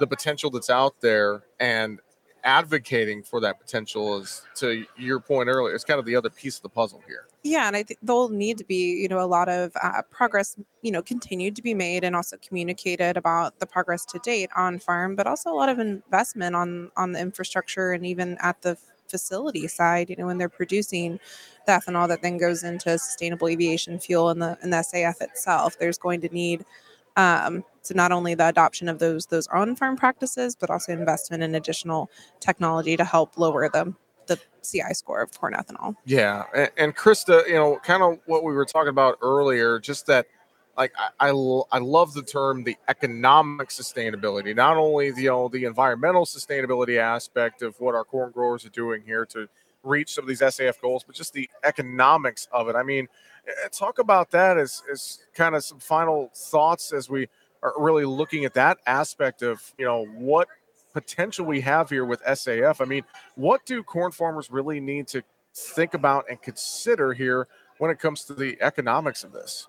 the 0.01 0.05
potential 0.05 0.49
that's 0.49 0.69
out 0.69 0.99
there 0.99 1.43
and 1.61 2.01
advocating 2.43 3.23
for 3.23 3.39
that 3.39 3.61
potential 3.61 4.17
is 4.19 4.41
to 4.53 4.85
your 4.97 5.21
point 5.21 5.47
earlier 5.47 5.73
it's 5.73 5.85
kind 5.85 5.97
of 5.97 6.05
the 6.05 6.13
other 6.13 6.29
piece 6.29 6.57
of 6.57 6.63
the 6.63 6.69
puzzle 6.69 7.01
here. 7.07 7.27
Yeah 7.43 7.67
and 7.67 7.77
i 7.77 7.81
think 7.81 7.97
there'll 8.03 8.27
need 8.27 8.57
to 8.57 8.65
be 8.65 8.91
you 9.01 9.07
know 9.07 9.21
a 9.21 9.25
lot 9.25 9.47
of 9.47 9.71
uh, 9.81 10.01
progress 10.11 10.57
you 10.81 10.91
know 10.91 11.01
continued 11.01 11.55
to 11.55 11.61
be 11.61 11.73
made 11.73 12.03
and 12.03 12.13
also 12.13 12.35
communicated 12.45 13.15
about 13.15 13.57
the 13.59 13.65
progress 13.65 14.05
to 14.07 14.19
date 14.19 14.49
on 14.53 14.79
farm 14.79 15.15
but 15.15 15.25
also 15.25 15.49
a 15.49 15.55
lot 15.55 15.69
of 15.69 15.79
investment 15.79 16.57
on 16.57 16.91
on 16.97 17.13
the 17.13 17.19
infrastructure 17.21 17.93
and 17.93 18.05
even 18.05 18.37
at 18.41 18.61
the 18.61 18.77
facility 19.15 19.67
side, 19.67 20.09
you 20.09 20.15
know, 20.17 20.25
when 20.25 20.37
they're 20.37 20.49
producing 20.49 21.19
the 21.65 21.71
ethanol 21.71 22.07
that 22.07 22.21
then 22.21 22.37
goes 22.37 22.63
into 22.63 22.97
sustainable 22.97 23.47
aviation 23.47 23.99
fuel 23.99 24.29
and 24.29 24.41
the 24.41 24.57
and 24.61 24.73
the 24.73 24.77
SAF 24.77 25.21
itself, 25.21 25.79
there's 25.79 25.97
going 25.97 26.21
to 26.21 26.29
need 26.29 26.65
um, 27.17 27.63
so 27.81 27.93
not 27.95 28.11
only 28.11 28.35
the 28.35 28.47
adoption 28.47 28.89
of 28.89 28.99
those 28.99 29.25
those 29.27 29.47
on-farm 29.47 29.95
practices, 29.95 30.55
but 30.55 30.69
also 30.69 30.91
investment 30.91 31.43
in 31.43 31.55
additional 31.55 32.09
technology 32.39 32.97
to 32.97 33.05
help 33.05 33.37
lower 33.37 33.69
the 33.69 33.93
the 34.27 34.39
CI 34.63 34.93
score 34.93 35.21
of 35.21 35.31
corn 35.39 35.53
ethanol. 35.53 35.95
Yeah, 36.05 36.43
and, 36.53 36.71
and 36.77 36.95
Krista, 36.95 37.47
you 37.47 37.53
know, 37.53 37.79
kind 37.83 38.01
of 38.03 38.19
what 38.25 38.43
we 38.43 38.53
were 38.53 38.65
talking 38.65 38.89
about 38.89 39.17
earlier, 39.21 39.79
just 39.79 40.07
that 40.07 40.25
like 40.77 40.93
I, 40.97 41.29
I, 41.29 41.61
I 41.71 41.79
love 41.79 42.13
the 42.13 42.21
term 42.21 42.63
the 42.63 42.77
economic 42.87 43.69
sustainability 43.69 44.55
not 44.55 44.77
only 44.77 45.11
the 45.11 45.23
you 45.23 45.29
know 45.29 45.47
the 45.47 45.65
environmental 45.65 46.25
sustainability 46.25 46.97
aspect 46.97 47.61
of 47.61 47.79
what 47.79 47.95
our 47.95 48.03
corn 48.03 48.31
growers 48.31 48.65
are 48.65 48.69
doing 48.69 49.01
here 49.05 49.25
to 49.27 49.47
reach 49.83 50.13
some 50.13 50.23
of 50.23 50.27
these 50.27 50.41
SAF 50.41 50.81
goals 50.81 51.03
but 51.03 51.15
just 51.15 51.33
the 51.33 51.49
economics 51.63 52.47
of 52.51 52.67
it. 52.67 52.75
I 52.75 52.83
mean 52.83 53.07
talk 53.71 53.99
about 53.99 54.31
that 54.31 54.57
as 54.57 54.83
as 54.91 55.19
kind 55.33 55.55
of 55.55 55.63
some 55.63 55.79
final 55.79 56.31
thoughts 56.35 56.91
as 56.91 57.09
we 57.09 57.27
are 57.63 57.73
really 57.77 58.05
looking 58.05 58.45
at 58.45 58.53
that 58.55 58.77
aspect 58.85 59.41
of 59.41 59.73
you 59.77 59.85
know 59.85 60.05
what 60.05 60.47
potential 60.93 61.45
we 61.45 61.61
have 61.61 61.89
here 61.89 62.05
with 62.05 62.23
SAF 62.23 62.81
I 62.81 62.85
mean 62.85 63.03
what 63.35 63.65
do 63.65 63.83
corn 63.83 64.11
farmers 64.11 64.49
really 64.49 64.79
need 64.79 65.07
to 65.09 65.23
think 65.53 65.93
about 65.93 66.25
and 66.29 66.41
consider 66.41 67.13
here 67.13 67.47
when 67.77 67.91
it 67.91 67.99
comes 67.99 68.23
to 68.25 68.33
the 68.33 68.57
economics 68.61 69.23
of 69.23 69.31
this 69.31 69.67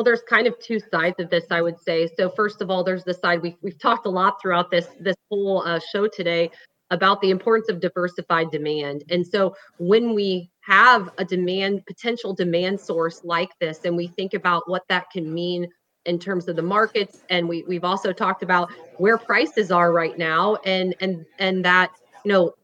well, 0.00 0.04
there's 0.06 0.22
kind 0.22 0.46
of 0.46 0.58
two 0.58 0.80
sides 0.80 1.20
of 1.20 1.28
this, 1.28 1.44
I 1.50 1.60
would 1.60 1.78
say. 1.78 2.08
So 2.16 2.30
first 2.30 2.62
of 2.62 2.70
all, 2.70 2.82
there's 2.82 3.04
the 3.04 3.12
side 3.12 3.42
we've 3.42 3.58
we've 3.60 3.78
talked 3.78 4.06
a 4.06 4.08
lot 4.08 4.40
throughout 4.40 4.70
this 4.70 4.86
this 4.98 5.16
whole 5.28 5.62
uh, 5.66 5.78
show 5.92 6.08
today 6.08 6.50
about 6.90 7.20
the 7.20 7.28
importance 7.28 7.68
of 7.68 7.80
diversified 7.80 8.50
demand. 8.50 9.04
And 9.10 9.26
so 9.26 9.54
when 9.76 10.14
we 10.14 10.48
have 10.62 11.10
a 11.18 11.24
demand 11.26 11.84
potential 11.84 12.32
demand 12.32 12.80
source 12.80 13.20
like 13.24 13.50
this, 13.60 13.80
and 13.84 13.94
we 13.94 14.06
think 14.06 14.32
about 14.32 14.62
what 14.70 14.84
that 14.88 15.10
can 15.10 15.34
mean 15.34 15.68
in 16.06 16.18
terms 16.18 16.48
of 16.48 16.56
the 16.56 16.62
markets, 16.62 17.22
and 17.28 17.46
we 17.46 17.62
we've 17.68 17.84
also 17.84 18.10
talked 18.10 18.42
about 18.42 18.70
where 18.96 19.18
prices 19.18 19.70
are 19.70 19.92
right 19.92 20.16
now, 20.16 20.56
and 20.64 20.94
and 21.02 21.26
and 21.38 21.62
that 21.62 21.90
you 22.24 22.32
know 22.32 22.54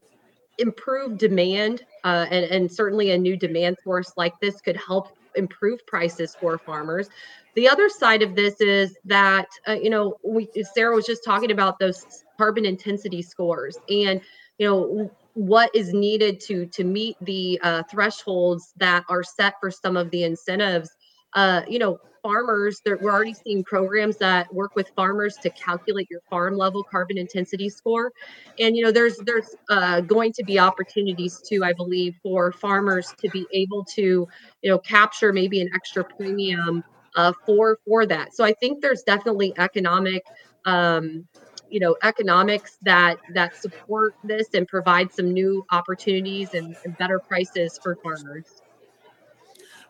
improved 0.57 1.19
demand 1.19 1.83
uh, 2.03 2.25
and, 2.31 2.45
and 2.45 2.71
certainly 2.71 3.11
a 3.11 3.17
new 3.17 3.37
demand 3.37 3.77
source 3.83 4.13
like 4.17 4.33
this 4.39 4.59
could 4.59 4.75
help 4.75 5.09
improve 5.37 5.85
prices 5.87 6.35
for 6.39 6.57
farmers. 6.57 7.09
The 7.55 7.67
other 7.69 7.89
side 7.89 8.21
of 8.21 8.35
this 8.35 8.59
is 8.61 8.95
that 9.05 9.47
uh, 9.67 9.73
you 9.73 9.89
know 9.89 10.17
we 10.23 10.47
Sarah 10.73 10.95
was 10.95 11.05
just 11.05 11.23
talking 11.23 11.51
about 11.51 11.79
those 11.79 12.23
carbon 12.37 12.65
intensity 12.65 13.21
scores 13.21 13.77
and 13.89 14.21
you 14.57 14.67
know 14.67 15.11
what 15.33 15.69
is 15.75 15.93
needed 15.93 16.39
to 16.41 16.65
to 16.67 16.83
meet 16.83 17.15
the 17.21 17.59
uh, 17.63 17.83
thresholds 17.89 18.73
that 18.77 19.03
are 19.09 19.23
set 19.23 19.53
for 19.59 19.69
some 19.71 19.95
of 19.95 20.09
the 20.11 20.23
incentives. 20.23 20.89
Uh, 21.33 21.61
you 21.67 21.77
know, 21.77 21.99
farmers 22.27 22.81
we're 22.85 23.11
already 23.11 23.33
seeing 23.33 23.63
programs 23.63 24.17
that 24.17 24.53
work 24.53 24.75
with 24.75 24.89
farmers 24.95 25.37
to 25.37 25.49
calculate 25.51 26.09
your 26.09 26.19
farm 26.29 26.57
level 26.57 26.83
carbon 26.83 27.17
intensity 27.17 27.69
score. 27.69 28.11
And 28.59 28.75
you 28.75 28.83
know 28.83 28.91
there's 28.91 29.17
there's 29.25 29.55
uh, 29.69 30.01
going 30.01 30.33
to 30.33 30.43
be 30.43 30.59
opportunities 30.59 31.41
too 31.47 31.63
i 31.63 31.71
believe 31.71 32.15
for 32.21 32.51
farmers 32.51 33.13
to 33.21 33.29
be 33.29 33.45
able 33.53 33.85
to 33.95 34.27
you 34.61 34.69
know 34.69 34.79
capture 34.79 35.31
maybe 35.31 35.61
an 35.61 35.69
extra 35.73 36.03
premium 36.03 36.83
uh, 37.15 37.31
for 37.45 37.79
for 37.87 38.05
that. 38.05 38.35
So 38.35 38.43
i 38.43 38.53
think 38.53 38.81
there's 38.81 39.03
definitely 39.03 39.53
economic 39.57 40.23
um, 40.65 41.25
you 41.69 41.79
know 41.79 41.95
economics 42.03 42.77
that 42.81 43.17
that 43.33 43.55
support 43.55 44.15
this 44.23 44.47
and 44.53 44.67
provide 44.67 45.13
some 45.13 45.31
new 45.31 45.65
opportunities 45.71 46.53
and, 46.53 46.75
and 46.83 46.97
better 46.97 47.19
prices 47.19 47.79
for 47.81 47.95
farmers 48.03 48.61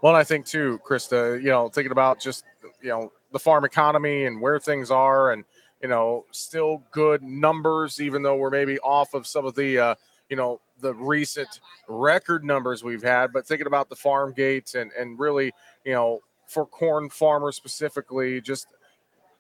well, 0.02 0.16
I 0.16 0.24
think 0.24 0.46
too, 0.46 0.80
Krista, 0.88 1.42
you 1.42 1.50
know, 1.50 1.70
thinking 1.70 1.92
about 1.92 2.20
just, 2.20 2.44
you 2.82 2.90
know, 2.90 3.12
the 3.32 3.40
farm 3.40 3.66
economy 3.66 4.26
and 4.26 4.42
where 4.42 4.60
things 4.60 4.92
are 4.92 5.32
and, 5.32 5.44
you 5.82 5.90
know, 5.90 6.26
still 6.32 6.84
good 6.92 7.22
numbers, 7.24 8.02
even 8.02 8.22
though 8.22 8.36
we're 8.36 8.50
maybe 8.50 8.80
off 8.80 9.14
of 9.14 9.28
some 9.28 9.46
of 9.46 9.56
the, 9.56 9.78
uh, 9.78 9.96
you 10.30 10.36
know, 10.36 10.60
the 10.80 10.94
recent 10.94 11.60
record 11.88 12.44
numbers 12.44 12.84
we've 12.84 13.04
had, 13.04 13.34
but 13.34 13.46
thinking 13.46 13.68
about 13.68 13.90
the 13.90 13.96
farm 13.96 14.34
gates 14.34 14.76
and, 14.76 14.92
and 14.98 15.20
really, 15.20 15.52
you 15.86 15.94
know, 15.94 16.20
for 16.48 16.66
corn 16.66 17.10
farmers 17.10 17.56
specifically, 17.56 18.40
just 18.42 18.68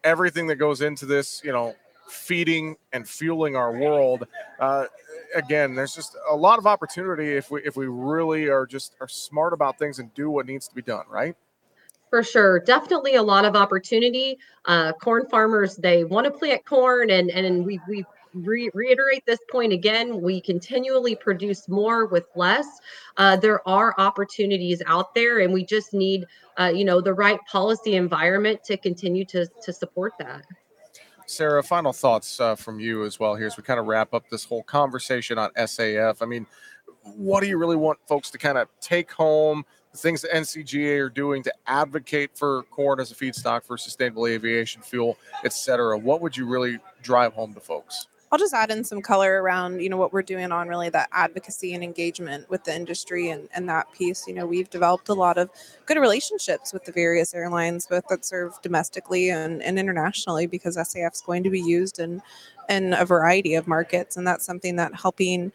everything 0.04 0.48
that 0.48 0.56
goes 0.56 0.82
into 0.82 1.06
this, 1.06 1.42
you 1.44 1.52
know, 1.52 1.76
feeding 2.08 2.76
and 2.94 3.08
fueling 3.08 3.56
our 3.56 3.72
world. 3.72 4.26
Uh, 4.60 4.86
again, 5.36 5.76
there's 5.76 5.94
just 5.94 6.16
a 6.30 6.36
lot 6.36 6.60
of 6.60 6.68
opportunity 6.68 7.34
if 7.36 7.52
we 7.52 7.62
if 7.64 7.76
we 7.76 7.88
really 7.88 8.48
are 8.48 8.66
just 8.66 8.96
are 9.02 9.08
smart 9.08 9.54
about 9.54 9.78
things 9.80 10.00
and 10.00 10.14
do 10.14 10.30
what 10.30 10.46
needs 10.46 10.68
to 10.68 10.76
be 10.76 10.82
done, 10.82 11.06
right? 11.10 11.36
For 12.10 12.24
sure. 12.24 12.60
Definitely 12.60 13.16
a 13.16 13.24
lot 13.24 13.44
of 13.44 13.56
opportunity. 13.56 14.40
Uh, 14.66 14.94
corn 14.94 15.28
farmers, 15.30 15.76
they 15.76 16.06
want 16.06 16.26
to 16.26 16.32
plant 16.32 16.66
corn, 16.66 17.10
and, 17.10 17.30
and 17.30 17.66
we, 17.66 17.82
we 17.88 18.06
re- 18.34 18.72
reiterate 18.74 19.26
this 19.26 19.40
point 19.52 19.74
again. 19.74 20.22
We 20.22 20.40
continually 20.40 21.16
produce 21.16 21.68
more 21.68 22.06
with 22.06 22.26
less. 22.36 22.66
Uh, 23.18 23.36
there 23.36 23.68
are 23.68 23.94
opportunities 23.98 24.82
out 24.86 25.14
there, 25.16 25.40
and 25.40 25.54
we 25.54 25.66
just 25.66 25.94
need, 25.94 26.26
uh, 26.58 26.72
you 26.74 26.86
know, 26.86 27.02
the 27.02 27.14
right 27.14 27.40
policy 27.46 27.96
environment 27.96 28.64
to 28.66 28.78
continue 28.78 29.26
to, 29.26 29.46
to 29.64 29.74
support 29.74 30.14
that. 30.20 30.46
Sarah, 31.28 31.62
final 31.62 31.92
thoughts 31.92 32.40
uh, 32.40 32.56
from 32.56 32.80
you 32.80 33.04
as 33.04 33.20
well 33.20 33.36
here 33.36 33.48
as 33.48 33.58
we 33.58 33.64
kind 33.64 33.82
of 33.82 33.86
wrap 33.86 34.14
up 34.14 34.30
this 34.30 34.46
whole 34.46 34.64
conversation 34.64 35.38
on 35.38 35.52
SAF. 35.58 36.22
I 36.22 36.26
mean, 36.26 36.48
what 37.04 37.42
do 37.42 37.48
you 37.48 37.58
really 37.58 37.76
want 37.76 38.00
folks 38.08 38.30
to 38.32 38.38
kind 38.38 38.58
of 38.58 38.70
take 38.80 39.12
home? 39.12 39.66
The 39.92 39.98
things 39.98 40.22
that 40.22 40.32
NCGA 40.32 41.00
are 41.00 41.10
doing 41.10 41.44
to 41.44 41.54
advocate 41.68 42.32
for 42.34 42.64
corn 42.72 43.02
as 43.02 43.12
a 43.12 43.16
feedstock 43.16 43.66
for 43.66 43.78
sustainable 43.78 44.26
aviation 44.26 44.82
fuel, 44.82 45.18
et 45.44 45.52
cetera. 45.52 45.98
What 45.98 46.22
would 46.22 46.36
you 46.36 46.46
really 46.46 46.80
drive 47.02 47.34
home 47.34 47.54
to 47.56 47.60
folks? 47.60 48.08
I'll 48.32 48.40
just 48.40 48.54
add 48.54 48.72
in 48.72 48.84
some 48.84 49.02
color 49.02 49.42
around, 49.42 49.82
you 49.82 49.90
know, 49.90 49.96
what 49.96 50.12
we're 50.12 50.22
doing 50.22 50.52
on 50.52 50.68
really 50.68 50.90
that 50.90 51.08
advocacy 51.14 51.74
and 51.74 51.84
engagement 51.84 52.50
with 52.50 52.64
the 52.66 52.76
industry 52.76 53.30
and, 53.30 53.48
and 53.54 53.70
that 53.70 53.92
piece. 53.94 54.28
You 54.28 54.34
know, 54.34 54.46
we've 54.46 54.70
developed 54.70 55.08
a 55.08 55.14
lot 55.14 55.38
of 55.38 55.50
good 55.86 55.98
relationships 55.98 56.74
with 56.74 56.84
the 56.84 56.92
various 56.92 57.34
airlines, 57.34 57.88
both 57.88 58.04
that 58.10 58.26
serve 58.26 58.62
domestically 58.62 59.30
and, 59.30 59.64
and 59.64 59.80
internationally, 59.80 60.46
because 60.46 60.76
SAF 60.76 61.14
is 61.14 61.22
going 61.22 61.44
to 61.44 61.50
be 61.50 61.62
used 61.62 62.00
in 62.00 62.22
in 62.70 62.94
a 62.94 63.06
variety 63.06 63.56
of 63.56 63.66
markets. 63.66 64.18
And 64.18 64.28
that's 64.28 64.46
something 64.46 64.76
that 64.76 64.94
helping 64.94 65.54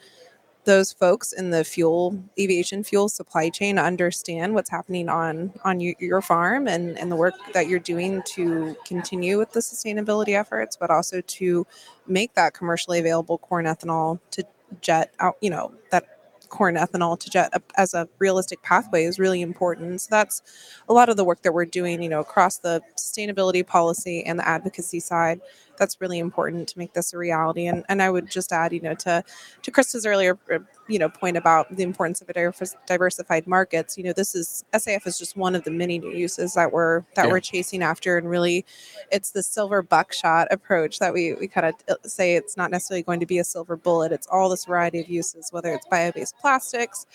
those 0.64 0.92
folks 0.92 1.32
in 1.32 1.50
the 1.50 1.64
fuel 1.64 2.22
aviation 2.38 2.84
fuel 2.84 3.08
supply 3.08 3.48
chain 3.48 3.78
understand 3.78 4.54
what's 4.54 4.70
happening 4.70 5.08
on 5.08 5.52
on 5.64 5.80
you, 5.80 5.94
your 5.98 6.22
farm 6.22 6.68
and 6.68 6.98
and 6.98 7.10
the 7.10 7.16
work 7.16 7.34
that 7.52 7.68
you're 7.68 7.80
doing 7.80 8.22
to 8.24 8.76
continue 8.86 9.38
with 9.38 9.52
the 9.52 9.60
sustainability 9.60 10.38
efforts 10.38 10.76
but 10.76 10.90
also 10.90 11.20
to 11.22 11.66
make 12.06 12.34
that 12.34 12.54
commercially 12.54 12.98
available 12.98 13.38
corn 13.38 13.66
ethanol 13.66 14.20
to 14.30 14.44
jet 14.80 15.12
out 15.20 15.36
you 15.40 15.50
know 15.50 15.72
that 15.90 16.04
corn 16.52 16.76
ethanol 16.76 17.18
to 17.18 17.30
jet 17.30 17.50
as 17.76 17.94
a 17.94 18.06
realistic 18.18 18.62
pathway 18.62 19.04
is 19.04 19.18
really 19.18 19.40
important. 19.40 20.02
So 20.02 20.08
that's 20.10 20.42
a 20.88 20.92
lot 20.92 21.08
of 21.08 21.16
the 21.16 21.24
work 21.24 21.42
that 21.42 21.54
we're 21.54 21.64
doing 21.64 22.02
you 22.02 22.10
know 22.10 22.20
across 22.20 22.58
the 22.58 22.82
sustainability 22.96 23.66
policy 23.66 24.22
and 24.24 24.38
the 24.38 24.46
advocacy 24.46 25.00
side 25.00 25.40
that's 25.82 26.00
really 26.00 26.20
important 26.20 26.68
to 26.68 26.78
make 26.78 26.92
this 26.92 27.12
a 27.12 27.18
reality. 27.18 27.66
And 27.66 27.84
and 27.88 28.00
I 28.00 28.08
would 28.08 28.30
just 28.30 28.52
add, 28.52 28.72
you 28.72 28.80
know, 28.80 28.94
to 28.94 29.24
to 29.62 29.70
Krista's 29.72 30.06
earlier, 30.06 30.38
uh, 30.52 30.60
you 30.88 30.98
know, 30.98 31.08
point 31.08 31.36
about 31.36 31.74
the 31.76 31.82
importance 31.82 32.22
of 32.22 32.28
a 32.28 32.52
diversified 32.86 33.46
markets. 33.48 33.98
You 33.98 34.04
know, 34.04 34.12
this 34.12 34.36
is 34.36 34.64
SAF 34.72 35.06
is 35.08 35.18
just 35.18 35.36
one 35.36 35.56
of 35.56 35.64
the 35.64 35.72
many 35.72 35.98
new 35.98 36.12
uses 36.12 36.54
that 36.54 36.72
we're 36.72 37.02
that 37.16 37.26
yeah. 37.26 37.32
we're 37.32 37.40
chasing 37.40 37.82
after, 37.82 38.16
and 38.16 38.30
really, 38.30 38.64
it's 39.10 39.32
the 39.32 39.42
silver 39.42 39.82
buckshot 39.82 40.46
approach 40.52 41.00
that 41.00 41.12
we 41.12 41.34
we 41.34 41.48
kind 41.48 41.66
of 41.66 41.74
uh, 41.88 42.08
say 42.08 42.36
it's 42.36 42.56
not 42.56 42.70
necessarily 42.70 43.02
going 43.02 43.20
to 43.20 43.26
be 43.26 43.38
a 43.38 43.44
silver 43.44 43.76
bullet. 43.76 44.12
It's 44.12 44.28
all 44.28 44.48
this 44.48 44.66
variety 44.66 45.00
of 45.00 45.08
uses, 45.08 45.48
whether 45.50 45.74
it's 45.74 45.86
bio-based 45.86 46.36
plastics, 46.40 47.06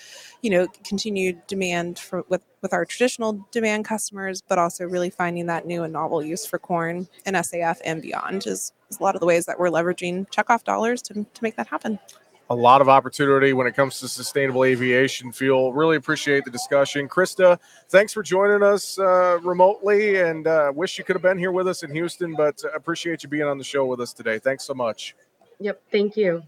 you 0.42 0.50
know, 0.50 0.68
continued 0.84 1.48
demand 1.48 2.00
for 2.00 2.26
with 2.28 2.44
with 2.68 2.74
our 2.74 2.84
traditional 2.84 3.48
demand 3.52 3.86
customers, 3.86 4.42
but 4.42 4.60
also 4.60 4.84
really 4.84 5.10
finding 5.10 5.46
that 5.46 5.66
new 5.66 5.84
and 5.84 5.94
novel 5.94 6.22
use 6.22 6.46
for 6.46 6.60
corn 6.60 7.08
and 7.26 7.38
SAF 7.38 7.78
and 7.86 8.02
beyond 8.02 8.46
is, 8.46 8.74
is 8.90 9.00
a 9.00 9.04
lot 9.04 9.16
of 9.16 9.22
the 9.22 9.26
ways 9.26 9.46
that 9.46 9.58
we're 9.58 9.70
leveraging 9.70 10.30
checkoff 10.32 10.66
dollars 10.66 11.02
to, 11.04 11.14
to 11.14 11.42
make 11.42 11.56
that 11.56 11.66
happen. 11.68 11.98
A 12.50 12.56
lot 12.56 12.82
of 12.82 12.90
opportunity 12.90 13.54
when 13.54 13.68
it 13.68 13.74
comes 13.74 14.02
to 14.02 14.10
sustainable 14.10 14.66
aviation 14.66 15.32
fuel. 15.32 15.72
Really 15.72 15.96
appreciate 15.96 16.44
the 16.44 16.52
discussion. 16.52 17.08
Krista, 17.08 17.58
thanks 17.88 18.12
for 18.12 18.22
joining 18.22 18.64
us 18.64 19.00
uh, 19.00 19.40
remotely 19.42 20.20
and 20.20 20.46
uh, 20.46 20.70
wish 20.76 20.98
you 20.98 21.06
could 21.06 21.16
have 21.16 21.24
been 21.24 21.38
here 21.38 21.54
with 21.54 21.70
us 21.70 21.84
in 21.84 21.92
Houston, 21.92 22.36
but 22.36 22.62
appreciate 22.76 23.24
you 23.24 23.30
being 23.30 23.44
on 23.44 23.58
the 23.58 23.64
show 23.64 23.86
with 23.86 24.02
us 24.02 24.12
today. 24.12 24.40
Thanks 24.40 24.66
so 24.66 24.74
much. 24.74 25.16
Yep. 25.62 25.84
Thank 25.90 26.18
you. 26.18 26.44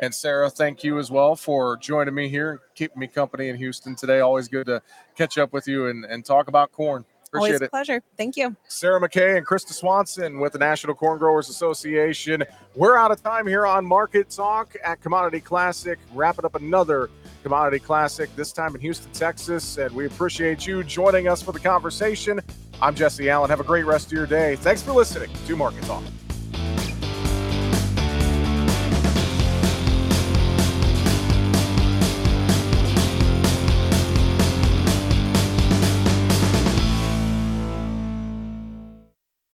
And 0.00 0.14
Sarah, 0.14 0.48
thank 0.48 0.82
you 0.82 0.98
as 0.98 1.10
well 1.10 1.36
for 1.36 1.76
joining 1.76 2.14
me 2.14 2.28
here, 2.28 2.60
keeping 2.74 2.98
me 2.98 3.06
company 3.06 3.50
in 3.50 3.56
Houston 3.56 3.94
today. 3.94 4.20
Always 4.20 4.48
good 4.48 4.66
to 4.66 4.82
catch 5.14 5.36
up 5.36 5.52
with 5.52 5.68
you 5.68 5.88
and, 5.88 6.06
and 6.06 6.24
talk 6.24 6.48
about 6.48 6.72
corn. 6.72 7.04
Appreciate 7.26 7.48
Always 7.48 7.60
a 7.60 7.64
it. 7.64 7.70
pleasure. 7.70 8.02
Thank 8.16 8.36
you. 8.36 8.56
Sarah 8.66 8.98
McKay 8.98 9.36
and 9.36 9.46
Krista 9.46 9.72
Swanson 9.72 10.40
with 10.40 10.54
the 10.54 10.58
National 10.58 10.94
Corn 10.94 11.18
Growers 11.18 11.48
Association. 11.48 12.42
We're 12.74 12.96
out 12.96 13.12
of 13.12 13.22
time 13.22 13.46
here 13.46 13.66
on 13.66 13.86
Market 13.86 14.30
Talk 14.30 14.74
at 14.82 15.00
Commodity 15.00 15.40
Classic, 15.40 15.98
wrapping 16.12 16.44
up 16.44 16.56
another 16.56 17.10
Commodity 17.42 17.78
Classic, 17.78 18.34
this 18.34 18.52
time 18.52 18.74
in 18.74 18.80
Houston, 18.80 19.12
Texas. 19.12 19.76
And 19.76 19.94
we 19.94 20.06
appreciate 20.06 20.66
you 20.66 20.82
joining 20.82 21.28
us 21.28 21.40
for 21.40 21.52
the 21.52 21.60
conversation. 21.60 22.40
I'm 22.82 22.94
Jesse 22.94 23.28
Allen. 23.28 23.50
Have 23.50 23.60
a 23.60 23.64
great 23.64 23.84
rest 23.84 24.06
of 24.06 24.12
your 24.12 24.26
day. 24.26 24.56
Thanks 24.56 24.82
for 24.82 24.92
listening 24.92 25.30
to 25.46 25.56
Market 25.56 25.84
Talk. 25.84 26.02